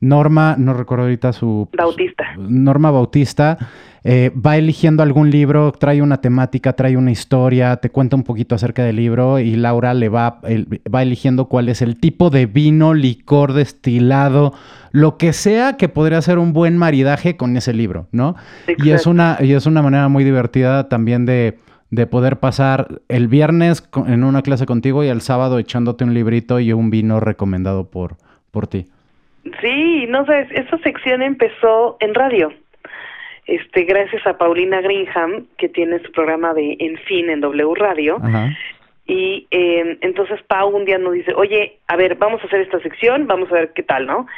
Norma, 0.00 0.56
no 0.58 0.74
recuerdo 0.74 1.04
ahorita 1.04 1.32
su... 1.32 1.68
Bautista. 1.76 2.24
Norma 2.38 2.90
Bautista. 2.90 3.58
Eh, 4.02 4.32
va 4.34 4.56
eligiendo 4.56 5.02
algún 5.02 5.30
libro, 5.30 5.72
trae 5.72 6.00
una 6.00 6.22
temática, 6.22 6.72
trae 6.72 6.96
una 6.96 7.10
historia, 7.10 7.76
te 7.76 7.90
cuenta 7.90 8.16
un 8.16 8.22
poquito 8.22 8.54
acerca 8.54 8.82
del 8.82 8.96
libro 8.96 9.38
y 9.38 9.56
Laura 9.56 9.92
le 9.92 10.08
va, 10.08 10.40
va 10.42 11.02
eligiendo 11.02 11.48
cuál 11.48 11.68
es 11.68 11.82
el 11.82 12.00
tipo 12.00 12.30
de 12.30 12.46
vino, 12.46 12.94
licor, 12.94 13.52
destilado, 13.52 14.54
lo 14.90 15.18
que 15.18 15.34
sea 15.34 15.76
que 15.76 15.90
podría 15.90 16.22
ser 16.22 16.38
un 16.38 16.54
buen 16.54 16.78
maridaje 16.78 17.36
con 17.36 17.54
ese 17.58 17.74
libro, 17.74 18.06
¿no? 18.10 18.36
Y 18.82 18.90
es, 18.90 19.06
una, 19.06 19.36
y 19.38 19.52
es 19.52 19.66
una 19.66 19.82
manera 19.82 20.08
muy 20.08 20.24
divertida 20.24 20.88
también 20.88 21.26
de, 21.26 21.58
de 21.90 22.06
poder 22.06 22.40
pasar 22.40 23.02
el 23.08 23.28
viernes 23.28 23.86
en 24.06 24.24
una 24.24 24.40
clase 24.40 24.64
contigo 24.64 25.04
y 25.04 25.08
el 25.08 25.20
sábado 25.20 25.58
echándote 25.58 26.04
un 26.04 26.14
librito 26.14 26.58
y 26.58 26.72
un 26.72 26.88
vino 26.88 27.20
recomendado 27.20 27.90
por, 27.90 28.16
por 28.50 28.66
ti. 28.66 28.86
Sí, 29.60 30.06
no 30.08 30.26
sé, 30.26 30.48
esa 30.50 30.78
sección 30.78 31.22
empezó 31.22 31.96
en 32.00 32.14
radio 32.14 32.52
este, 33.50 33.82
gracias 33.82 34.24
a 34.28 34.38
Paulina 34.38 34.80
Greenham, 34.80 35.46
que 35.58 35.68
tiene 35.68 35.98
su 36.00 36.12
programa 36.12 36.54
de 36.54 36.76
En 36.78 36.96
Fin 36.98 37.28
en 37.30 37.40
W 37.40 37.74
Radio. 37.74 38.18
Y 39.06 39.48
eh, 39.50 39.98
entonces 40.02 40.40
Pau 40.44 40.68
un 40.68 40.84
día 40.84 40.98
nos 40.98 41.14
dice, 41.14 41.34
oye, 41.34 41.78
a 41.88 41.96
ver, 41.96 42.14
vamos 42.14 42.40
a 42.42 42.46
hacer 42.46 42.60
esta 42.60 42.78
sección, 42.80 43.26
vamos 43.26 43.50
a 43.50 43.54
ver 43.54 43.72
qué 43.72 43.82
tal, 43.82 44.06
¿no? 44.06 44.28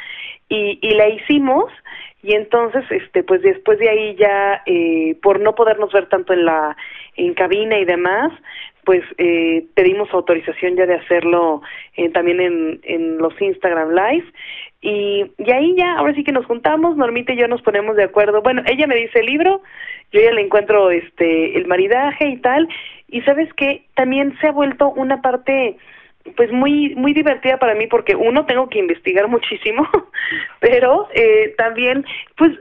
Y, 0.49 0.79
y 0.81 0.95
la 0.95 1.09
hicimos 1.09 1.71
y 2.23 2.33
entonces, 2.33 2.85
este, 2.89 3.21
pues 3.21 3.41
después 3.41 3.77
de 3.79 3.89
ahí 3.89 4.15
ya, 4.15 4.63
eh, 4.65 5.15
por 5.21 5.41
no 5.41 5.53
podernos 5.53 5.91
ver 5.91 6.07
tanto 6.07 6.33
en 6.33 6.45
la 6.45 6.75
en 7.15 7.33
cabina 7.33 7.77
y 7.77 7.85
demás, 7.85 8.31
pues 8.85 9.03
eh, 9.17 9.65
pedimos 9.75 10.09
autorización 10.11 10.75
ya 10.75 10.85
de 10.85 10.95
hacerlo 10.95 11.61
eh, 11.95 12.09
también 12.09 12.39
en, 12.39 12.79
en 12.83 13.17
los 13.17 13.39
Instagram 13.39 13.91
Live 13.91 14.25
y, 14.83 15.31
y 15.37 15.51
ahí 15.51 15.75
ya, 15.77 15.93
ahora 15.93 16.13
sí 16.13 16.25
que 16.25 16.33
nos 16.33 16.45
juntamos, 16.45 16.97
Normita 16.97 17.31
y 17.31 17.37
yo 17.37 17.47
nos 17.47 17.61
ponemos 17.61 17.95
de 17.95 18.03
acuerdo. 18.03 18.41
Bueno, 18.41 18.63
ella 18.65 18.85
me 18.85 18.97
dice 18.97 19.19
el 19.19 19.27
libro, 19.27 19.61
yo 20.11 20.19
ya 20.19 20.33
le 20.33 20.41
encuentro 20.41 20.91
este 20.91 21.57
el 21.57 21.67
maridaje 21.67 22.27
y 22.27 22.37
tal. 22.37 22.67
Y 23.07 23.21
sabes 23.21 23.47
qué, 23.53 23.85
también 23.95 24.37
se 24.41 24.47
ha 24.47 24.51
vuelto 24.51 24.89
una 24.89 25.21
parte 25.21 25.77
pues 26.35 26.51
muy 26.51 26.95
muy 26.95 27.13
divertida 27.13 27.57
para 27.59 27.75
mí 27.75 27.87
porque 27.87 28.15
uno 28.15 28.45
tengo 28.45 28.67
que 28.67 28.79
investigar 28.79 29.29
muchísimo, 29.29 29.87
pero 30.59 31.07
eh, 31.13 31.55
también 31.57 32.05
pues 32.35 32.51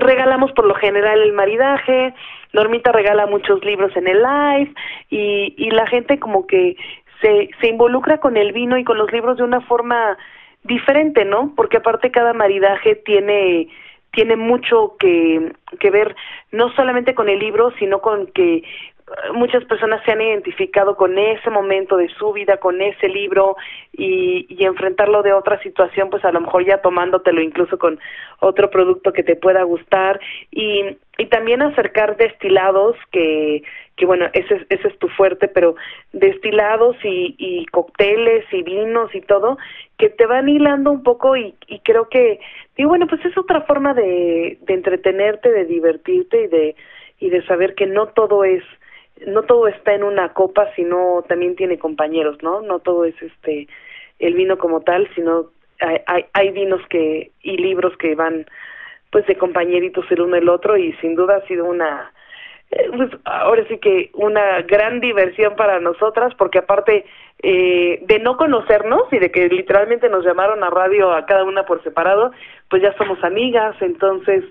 regalamos 0.00 0.52
por 0.52 0.66
lo 0.66 0.74
general 0.74 1.22
el 1.22 1.32
maridaje, 1.32 2.12
Normita 2.52 2.92
regala 2.92 3.24
muchos 3.24 3.64
libros 3.64 3.96
en 3.96 4.08
el 4.08 4.22
live 4.22 4.74
y, 5.08 5.54
y 5.56 5.70
la 5.70 5.86
gente 5.86 6.18
como 6.18 6.46
que 6.46 6.76
se, 7.22 7.48
se 7.62 7.68
involucra 7.68 8.18
con 8.18 8.36
el 8.36 8.52
vino 8.52 8.76
y 8.76 8.84
con 8.84 8.98
los 8.98 9.10
libros 9.10 9.38
de 9.38 9.44
una 9.44 9.62
forma 9.62 10.18
diferente, 10.64 11.24
¿no? 11.24 11.52
Porque 11.56 11.78
aparte 11.78 12.10
cada 12.10 12.32
maridaje 12.32 12.96
tiene 12.96 13.68
tiene 14.12 14.36
mucho 14.36 14.96
que, 14.98 15.54
que 15.80 15.90
ver 15.90 16.14
no 16.50 16.70
solamente 16.74 17.14
con 17.14 17.30
el 17.30 17.38
libro, 17.38 17.72
sino 17.78 18.02
con 18.02 18.26
que 18.26 18.62
muchas 19.34 19.64
personas 19.64 20.02
se 20.04 20.12
han 20.12 20.20
identificado 20.20 20.96
con 20.96 21.18
ese 21.18 21.50
momento 21.50 21.96
de 21.96 22.08
su 22.08 22.32
vida, 22.32 22.58
con 22.58 22.80
ese 22.80 23.08
libro 23.08 23.56
y, 23.92 24.46
y, 24.48 24.64
enfrentarlo 24.64 25.22
de 25.22 25.32
otra 25.32 25.60
situación, 25.62 26.10
pues 26.10 26.24
a 26.24 26.32
lo 26.32 26.40
mejor 26.40 26.64
ya 26.64 26.78
tomándotelo 26.78 27.40
incluso 27.40 27.78
con 27.78 27.98
otro 28.40 28.70
producto 28.70 29.12
que 29.12 29.22
te 29.22 29.36
pueda 29.36 29.62
gustar 29.62 30.20
y, 30.50 30.96
y 31.18 31.26
también 31.26 31.62
acercar 31.62 32.16
destilados 32.16 32.96
que, 33.10 33.62
que 33.96 34.06
bueno, 34.06 34.26
ese, 34.32 34.66
ese 34.68 34.88
es 34.88 34.98
tu 34.98 35.08
fuerte, 35.08 35.48
pero 35.48 35.74
destilados 36.12 36.96
y, 37.04 37.34
y 37.38 37.66
cócteles 37.66 38.44
y 38.52 38.62
vinos 38.62 39.14
y 39.14 39.20
todo, 39.20 39.58
que 39.98 40.08
te 40.08 40.26
van 40.26 40.48
hilando 40.48 40.90
un 40.90 41.02
poco 41.02 41.36
y, 41.36 41.54
y 41.66 41.80
creo 41.80 42.08
que, 42.08 42.40
digo, 42.76 42.88
bueno, 42.88 43.06
pues 43.06 43.24
es 43.24 43.36
otra 43.36 43.62
forma 43.62 43.94
de, 43.94 44.58
de 44.62 44.74
entretenerte, 44.74 45.50
de 45.50 45.66
divertirte 45.66 46.44
y 46.44 46.46
de, 46.48 46.76
y 47.20 47.30
de 47.30 47.44
saber 47.46 47.74
que 47.74 47.86
no 47.86 48.08
todo 48.08 48.44
es 48.44 48.62
no 49.26 49.42
todo 49.42 49.68
está 49.68 49.94
en 49.94 50.02
una 50.02 50.32
copa, 50.32 50.68
sino 50.74 51.22
también 51.28 51.54
tiene 51.54 51.78
compañeros, 51.78 52.38
¿no? 52.42 52.60
No 52.60 52.80
todo 52.80 53.04
es 53.04 53.14
este 53.22 53.68
el 54.18 54.34
vino 54.34 54.58
como 54.58 54.80
tal, 54.80 55.08
sino 55.14 55.50
hay, 55.80 55.98
hay, 56.06 56.24
hay 56.32 56.50
vinos 56.50 56.80
que 56.88 57.30
y 57.42 57.56
libros 57.56 57.96
que 57.98 58.14
van 58.14 58.46
pues 59.10 59.26
de 59.26 59.36
compañeritos 59.36 60.06
el 60.10 60.22
uno 60.22 60.36
el 60.36 60.48
otro 60.48 60.76
y 60.76 60.92
sin 60.94 61.14
duda 61.14 61.36
ha 61.36 61.46
sido 61.46 61.66
una 61.66 62.12
pues 62.96 63.10
ahora 63.24 63.64
sí 63.68 63.78
que 63.78 64.10
una 64.14 64.62
gran 64.62 65.00
diversión 65.00 65.54
para 65.56 65.80
nosotras 65.80 66.34
porque 66.36 66.58
aparte 66.58 67.04
eh, 67.42 68.00
de 68.02 68.18
no 68.18 68.36
conocernos 68.36 69.12
y 69.12 69.18
de 69.18 69.30
que 69.30 69.48
literalmente 69.48 70.08
nos 70.08 70.24
llamaron 70.24 70.62
a 70.62 70.70
radio 70.70 71.12
a 71.12 71.26
cada 71.26 71.44
una 71.44 71.64
por 71.64 71.82
separado 71.82 72.32
pues 72.68 72.82
ya 72.82 72.94
somos 72.96 73.22
amigas. 73.24 73.76
Entonces 73.80 74.44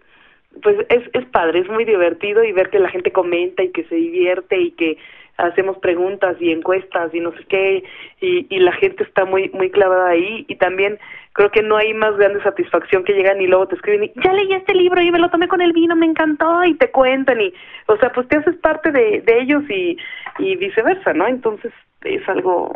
pues 0.62 0.78
es, 0.90 1.04
es 1.14 1.26
padre, 1.28 1.60
es 1.60 1.70
muy 1.70 1.86
divertido 1.86 2.44
y 2.44 2.52
ver 2.52 2.70
que 2.70 2.80
la 2.80 2.90
gente 2.90 3.12
comenta 3.12 3.64
y 3.64 3.72
que 3.72 3.86
se 3.86 3.96
divierte 3.96 4.60
y 4.60 4.72
que 4.72 4.98
hacemos 5.38 5.78
preguntas 5.78 6.36
y 6.40 6.52
encuestas 6.52 7.14
y 7.14 7.20
no 7.22 7.32
sé 7.32 7.46
qué 7.48 7.84
y, 8.20 8.54
y 8.54 8.60
la 8.60 8.74
gente 8.74 9.04
está 9.04 9.26
muy 9.26 9.50
muy 9.50 9.72
clavada 9.72 10.10
ahí. 10.10 10.46
Y 10.48 10.56
también 10.58 11.00
creo 11.34 11.52
que 11.52 11.62
no 11.62 11.78
hay 11.78 11.94
más 11.94 12.18
grande 12.18 12.42
satisfacción 12.44 13.04
que 13.04 13.14
llegan 13.14 13.42
y 13.42 13.48
luego 13.48 13.68
te 13.68 13.76
escriben 13.76 14.04
y 14.04 14.12
ya 14.24 14.34
leí 14.34 14.54
este 14.54 14.74
libro 14.74 15.02
y 15.02 15.12
me 15.12 15.20
lo 15.20 15.30
tomé 15.30 15.48
con 15.48 15.62
el 15.62 15.74
vino, 15.74 15.96
me 15.96 16.06
encantó 16.06 16.64
y 16.64 16.76
te 16.76 16.92
cuentan 16.92 17.40
y 17.42 17.54
o 17.88 17.98
sea 17.98 18.12
pues 18.12 18.28
te 18.28 18.38
haces 18.38 18.56
parte 18.58 18.92
de, 18.92 19.22
de 19.22 19.42
ellos 19.42 19.64
y, 19.70 19.98
y 20.40 20.56
viceversa, 20.58 21.14
¿no? 21.14 21.28
Entonces 21.28 21.72
es 22.04 22.28
algo 22.28 22.76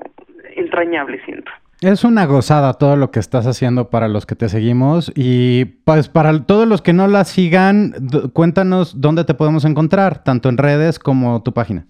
entrañable 0.56 1.22
siento. 1.26 1.52
Es 1.82 2.06
una 2.06 2.26
gozada 2.26 2.74
todo 2.74 2.96
lo 2.96 3.12
que 3.12 3.20
estás 3.20 3.46
haciendo 3.48 3.90
para 3.90 4.08
los 4.08 4.26
que 4.26 4.36
te 4.36 4.48
seguimos 4.48 5.12
y 5.14 5.66
pues 5.84 6.08
para 6.08 6.46
todos 6.46 6.66
los 6.68 6.82
que 6.82 6.94
no 6.94 7.08
la 7.08 7.26
sigan, 7.26 7.92
cuéntanos 8.32 9.02
dónde 9.02 9.26
te 9.26 9.34
podemos 9.34 9.66
encontrar, 9.66 10.24
tanto 10.24 10.48
en 10.48 10.58
redes 10.58 11.00
como 11.00 11.44
tu 11.44 11.54
página. 11.54 11.86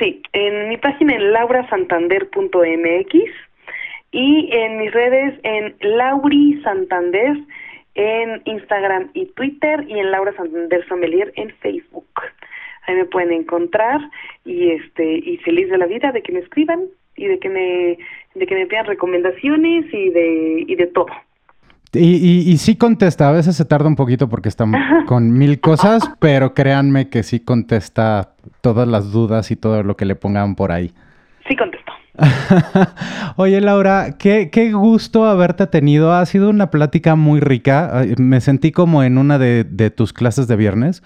Sí, 0.00 0.20
en 0.32 0.68
mi 0.68 0.76
página 0.78 1.14
en 1.14 1.32
laurasantander.mx 1.32 3.14
y 4.14 4.48
en 4.52 4.78
mis 4.78 4.92
redes 4.92 5.34
en 5.42 5.74
Lauri 5.80 6.62
Santander 6.62 7.36
en 7.96 8.42
Instagram 8.44 9.10
y 9.12 9.26
Twitter 9.26 9.84
y 9.88 9.98
en 9.98 10.12
Laura 10.12 10.32
Santander 10.36 10.86
Sommelier 10.88 11.32
en 11.36 11.50
Facebook. 11.60 12.06
Ahí 12.86 12.94
me 12.94 13.06
pueden 13.06 13.32
encontrar 13.32 14.00
y 14.44 14.70
este 14.70 15.18
y 15.18 15.38
feliz 15.38 15.68
de 15.68 15.78
la 15.78 15.86
vida 15.86 16.12
de 16.12 16.22
que 16.22 16.32
me 16.32 16.40
escriban 16.40 16.84
y 17.16 17.26
de 17.26 17.38
que 17.40 17.48
me 17.48 17.98
de 18.34 18.46
que 18.46 18.54
me 18.54 18.66
pidan 18.66 18.86
recomendaciones 18.86 19.86
y 19.92 20.10
de 20.10 20.64
y 20.68 20.74
de 20.76 20.86
todo. 20.86 21.08
Y, 21.92 22.50
y, 22.50 22.56
sí 22.58 22.76
contesta, 22.76 23.28
a 23.28 23.32
veces 23.32 23.56
se 23.56 23.64
tarda 23.64 23.86
un 23.86 23.94
poquito 23.94 24.28
porque 24.28 24.48
está 24.48 24.64
con 25.06 25.32
mil 25.32 25.60
cosas, 25.60 26.02
pero 26.18 26.52
créanme 26.52 27.08
que 27.08 27.22
sí 27.22 27.38
contesta 27.38 28.34
todas 28.62 28.88
las 28.88 29.12
dudas 29.12 29.52
y 29.52 29.56
todo 29.56 29.84
lo 29.84 29.96
que 29.96 30.04
le 30.04 30.16
pongan 30.16 30.56
por 30.56 30.72
ahí. 30.72 30.92
Oye 33.36 33.60
Laura, 33.60 34.16
qué, 34.18 34.50
qué, 34.50 34.72
gusto 34.72 35.24
haberte 35.24 35.66
tenido. 35.66 36.12
Ha 36.12 36.24
sido 36.26 36.50
una 36.50 36.70
plática 36.70 37.16
muy 37.16 37.40
rica. 37.40 38.04
Me 38.18 38.40
sentí 38.40 38.72
como 38.72 39.02
en 39.02 39.18
una 39.18 39.38
de, 39.38 39.64
de 39.64 39.90
tus 39.90 40.12
clases 40.12 40.46
de 40.46 40.56
viernes 40.56 41.02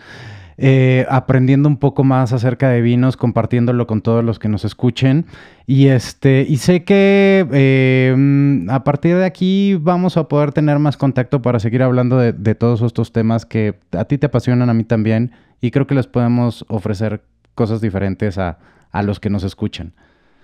eh, 0.61 1.07
aprendiendo 1.09 1.69
un 1.69 1.77
poco 1.77 2.03
más 2.03 2.33
acerca 2.33 2.69
de 2.69 2.81
vinos, 2.81 3.17
compartiéndolo 3.17 3.87
con 3.87 4.03
todos 4.03 4.25
los 4.25 4.41
que 4.41 4.49
nos 4.49 4.65
escuchen. 4.65 5.27
Y 5.67 5.87
este, 5.87 6.45
y 6.49 6.57
sé 6.57 6.83
que 6.83 7.47
eh, 7.53 8.67
a 8.69 8.83
partir 8.83 9.17
de 9.17 9.25
aquí 9.25 9.77
vamos 9.81 10.17
a 10.17 10.27
poder 10.27 10.51
tener 10.51 10.81
más 10.81 10.97
contacto 10.97 11.43
para 11.43 11.61
seguir 11.61 11.85
hablando 11.85 12.19
de, 12.19 12.33
de 12.33 12.57
todos 12.57 12.83
estos 12.83 13.13
temas 13.13 13.47
que 13.47 13.79
a 13.93 14.05
ti 14.07 14.19
te 14.19 14.27
apasionan, 14.27 14.69
a 14.69 14.75
mí 14.75 14.83
también, 14.83 15.31
y 15.61 15.71
creo 15.71 15.87
que 15.87 15.95
les 15.95 16.09
podemos 16.09 16.65
ofrecer 16.69 17.23
cosas 17.55 17.81
diferentes 17.81 18.37
a, 18.37 18.59
a 18.91 19.03
los 19.05 19.21
que 19.21 19.31
nos 19.31 19.45
escuchan. 19.45 19.93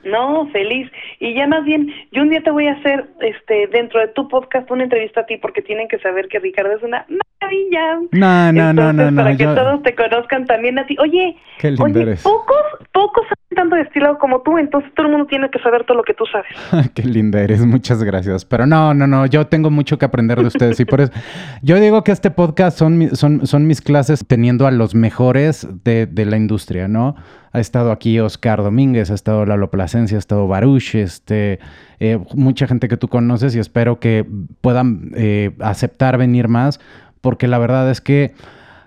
No, 0.04 0.48
feliz. 0.52 0.90
Y 1.20 1.34
ya 1.34 1.46
más 1.46 1.64
bien, 1.64 1.92
yo 2.12 2.22
un 2.22 2.30
día 2.30 2.42
te 2.42 2.50
voy 2.50 2.66
a 2.66 2.72
hacer 2.72 3.06
este 3.20 3.66
dentro 3.68 4.00
de 4.00 4.08
tu 4.08 4.28
podcast 4.28 4.70
una 4.70 4.84
entrevista 4.84 5.20
a 5.20 5.26
ti 5.26 5.36
porque 5.36 5.62
tienen 5.62 5.88
que 5.88 5.98
saber 5.98 6.28
que 6.28 6.38
Ricardo 6.38 6.72
es 6.72 6.82
una 6.82 7.06
maravilla. 7.08 8.00
No, 8.12 8.52
no, 8.52 8.72
no, 8.72 8.92
no, 8.92 9.16
Para 9.16 9.36
que 9.36 9.44
todos 9.44 9.82
te 9.82 9.94
conozcan 9.94 10.46
también 10.46 10.78
a 10.78 10.86
ti. 10.86 10.96
Oye, 11.00 11.36
Qué 11.58 11.70
lindo 11.70 12.00
eres. 12.00 12.22
pocos, 12.22 12.56
pocos 12.92 13.24
saben 13.24 13.44
tanto 13.54 13.76
destilado 13.76 14.18
como 14.18 14.42
tú, 14.42 14.58
entonces 14.58 14.92
todo 14.94 15.06
el 15.06 15.12
mundo 15.12 15.26
tiene 15.26 15.48
que 15.50 15.58
saber 15.60 15.84
todo 15.84 15.96
lo 15.98 16.02
que 16.02 16.14
tú 16.14 16.24
sabes. 16.26 16.90
Qué 16.94 17.02
linda 17.02 17.40
eres, 17.40 17.64
muchas 17.64 18.02
gracias. 18.02 18.44
Pero 18.44 18.66
no, 18.66 18.94
no, 18.94 19.06
no, 19.06 19.26
yo 19.26 19.46
tengo 19.46 19.70
mucho 19.70 19.98
que 19.98 20.04
aprender 20.04 20.38
de 20.40 20.46
ustedes 20.46 20.80
y 20.80 20.84
por 20.84 21.00
eso 21.00 21.12
yo 21.62 21.78
digo 21.80 22.02
que 22.04 22.12
este 22.12 22.30
podcast 22.30 22.76
son, 22.78 23.14
son, 23.14 23.46
son 23.46 23.66
mis 23.66 23.80
clases 23.80 24.26
teniendo 24.26 24.66
a 24.66 24.70
los 24.70 24.94
mejores 24.94 25.66
de, 25.84 26.06
de 26.06 26.26
la 26.26 26.36
industria, 26.36 26.88
¿no? 26.88 27.14
Ha 27.54 27.60
estado 27.60 27.92
aquí 27.92 28.18
Oscar 28.18 28.64
Domínguez, 28.64 29.12
ha 29.12 29.14
estado 29.14 29.46
Lalo 29.46 29.70
Plasencia, 29.70 30.16
ha 30.16 30.18
estado 30.18 30.48
Baruch, 30.48 30.96
este, 30.96 31.60
eh, 32.00 32.18
mucha 32.34 32.66
gente 32.66 32.88
que 32.88 32.96
tú 32.96 33.06
conoces 33.06 33.54
y 33.54 33.60
espero 33.60 34.00
que 34.00 34.26
puedan 34.60 35.12
eh, 35.14 35.54
aceptar 35.60 36.18
venir 36.18 36.48
más, 36.48 36.80
porque 37.20 37.46
la 37.46 37.58
verdad 37.58 37.88
es 37.92 38.00
que 38.00 38.34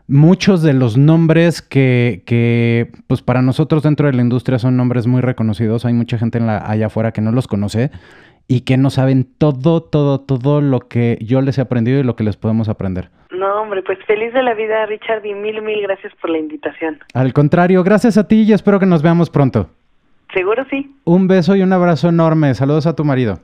muchos 0.06 0.62
de 0.62 0.74
los 0.74 0.98
nombres 0.98 1.62
que, 1.62 2.24
que, 2.26 2.92
pues 3.08 3.22
para 3.22 3.42
nosotros 3.42 3.84
dentro 3.84 4.08
de 4.08 4.14
la 4.14 4.22
industria 4.22 4.60
son 4.60 4.76
nombres 4.76 5.08
muy 5.08 5.22
reconocidos, 5.22 5.86
hay 5.86 5.94
mucha 5.94 6.18
gente 6.18 6.38
en 6.38 6.48
la, 6.48 6.58
allá 6.58 6.88
afuera 6.88 7.14
que 7.14 7.22
no 7.22 7.32
los 7.32 7.48
conoce 7.48 7.90
y 8.50 8.62
que 8.62 8.76
no 8.76 8.90
saben 8.90 9.30
todo, 9.38 9.82
todo, 9.82 10.20
todo 10.20 10.60
lo 10.60 10.82
que 10.90 11.18
yo 11.22 11.42
les 11.42 11.58
he 11.58 11.62
aprendido 11.62 12.02
y 12.02 12.04
lo 12.04 12.18
que 12.18 12.26
les 12.26 12.36
podemos 12.36 12.68
aprender. 12.68 13.12
No, 13.32 13.62
hombre, 13.62 13.84
pues 13.84 14.00
feliz 14.06 14.34
de 14.34 14.42
la 14.42 14.54
vida, 14.54 14.86
Richard, 14.86 15.26
y 15.26 15.34
mil, 15.34 15.62
mil 15.62 15.82
gracias 15.82 16.14
por 16.22 16.30
la 16.30 16.38
invitación. 16.38 17.00
Al 17.14 17.34
contrario, 17.34 17.84
gracias 17.84 18.18
a 18.18 18.28
ti 18.28 18.44
y 18.44 18.54
espero 18.54 18.80
que 18.80 18.86
nos 18.86 19.02
veamos 19.02 19.30
pronto. 19.30 19.70
Seguro 20.34 20.66
sí. 20.70 20.96
Un 21.04 21.28
beso 21.28 21.56
y 21.56 21.62
un 21.62 21.74
abrazo 21.74 22.10
enorme. 22.10 22.54
Saludos 22.54 22.88
a 22.88 22.96
tu 22.96 23.04
marido. 23.04 23.40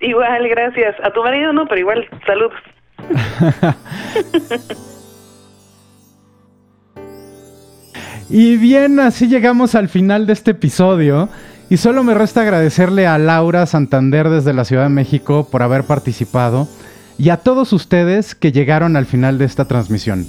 Igual, 0.00 0.48
gracias. 0.48 0.96
A 1.02 1.10
tu 1.10 1.22
marido 1.22 1.52
no, 1.52 1.66
pero 1.66 1.80
igual, 1.80 2.06
saludos. 2.26 2.52
y 8.30 8.56
bien, 8.56 9.00
así 9.00 9.28
llegamos 9.28 9.74
al 9.74 9.88
final 9.88 10.26
de 10.26 10.32
este 10.32 10.52
episodio. 10.52 11.28
Y 11.70 11.78
solo 11.78 12.04
me 12.04 12.14
resta 12.14 12.42
agradecerle 12.42 13.06
a 13.06 13.18
Laura 13.18 13.66
Santander 13.66 14.28
desde 14.28 14.52
la 14.52 14.64
Ciudad 14.64 14.84
de 14.84 14.90
México 14.90 15.48
por 15.50 15.62
haber 15.62 15.84
participado 15.84 16.68
y 17.18 17.30
a 17.30 17.38
todos 17.38 17.72
ustedes 17.72 18.34
que 18.34 18.52
llegaron 18.52 18.96
al 18.96 19.06
final 19.06 19.38
de 19.38 19.44
esta 19.44 19.66
transmisión. 19.66 20.26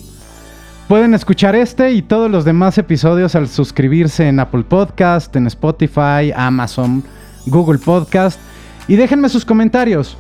Pueden 0.88 1.14
escuchar 1.16 1.56
este 1.56 1.94
y 1.94 2.02
todos 2.04 2.30
los 2.30 2.46
demás 2.46 2.78
episodios 2.78 3.34
al 3.36 3.48
suscribirse 3.48 4.28
en 4.28 4.40
Apple 4.40 4.64
Podcast, 4.64 5.36
en 5.36 5.48
Spotify, 5.48 6.32
Amazon, 6.36 7.04
Google 7.48 7.80
Podcast 7.80 8.40
y 8.88 8.96
déjenme 8.96 9.30
sus 9.30 9.46
comentarios. 9.46 10.16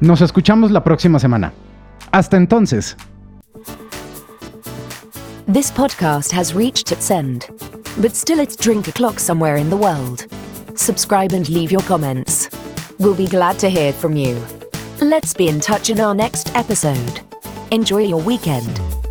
Nos 0.00 0.20
escuchamos 0.20 0.70
la 0.70 0.84
próxima 0.84 1.18
semana. 1.18 1.52
Hasta 2.10 2.36
entonces. 2.36 2.96
This 5.50 5.70
podcast 5.70 6.32
has 6.32 6.54
reached 6.54 6.92
its 6.92 7.10
end, 7.10 7.46
but 8.00 8.14
still 8.14 8.38
it's 8.38 8.56
drink 8.56 8.88
o'clock 8.88 9.18
somewhere 9.18 9.56
in 9.56 9.70
the 9.70 9.76
world. 9.76 10.26
Subscribe 10.74 11.34
and 11.34 11.48
leave 11.48 11.72
your 11.72 11.82
comments. 11.82 12.48
We'll 12.98 13.16
be 13.16 13.26
glad 13.26 13.58
to 13.58 13.68
hear 13.68 13.92
from 13.92 14.16
you. 14.16 14.36
Let's 15.02 15.34
be 15.34 15.48
in 15.48 15.58
touch 15.58 15.90
in 15.90 15.98
our 15.98 16.14
next 16.14 16.54
episode. 16.54 17.22
Enjoy 17.72 18.02
your 18.02 18.22
weekend. 18.22 19.01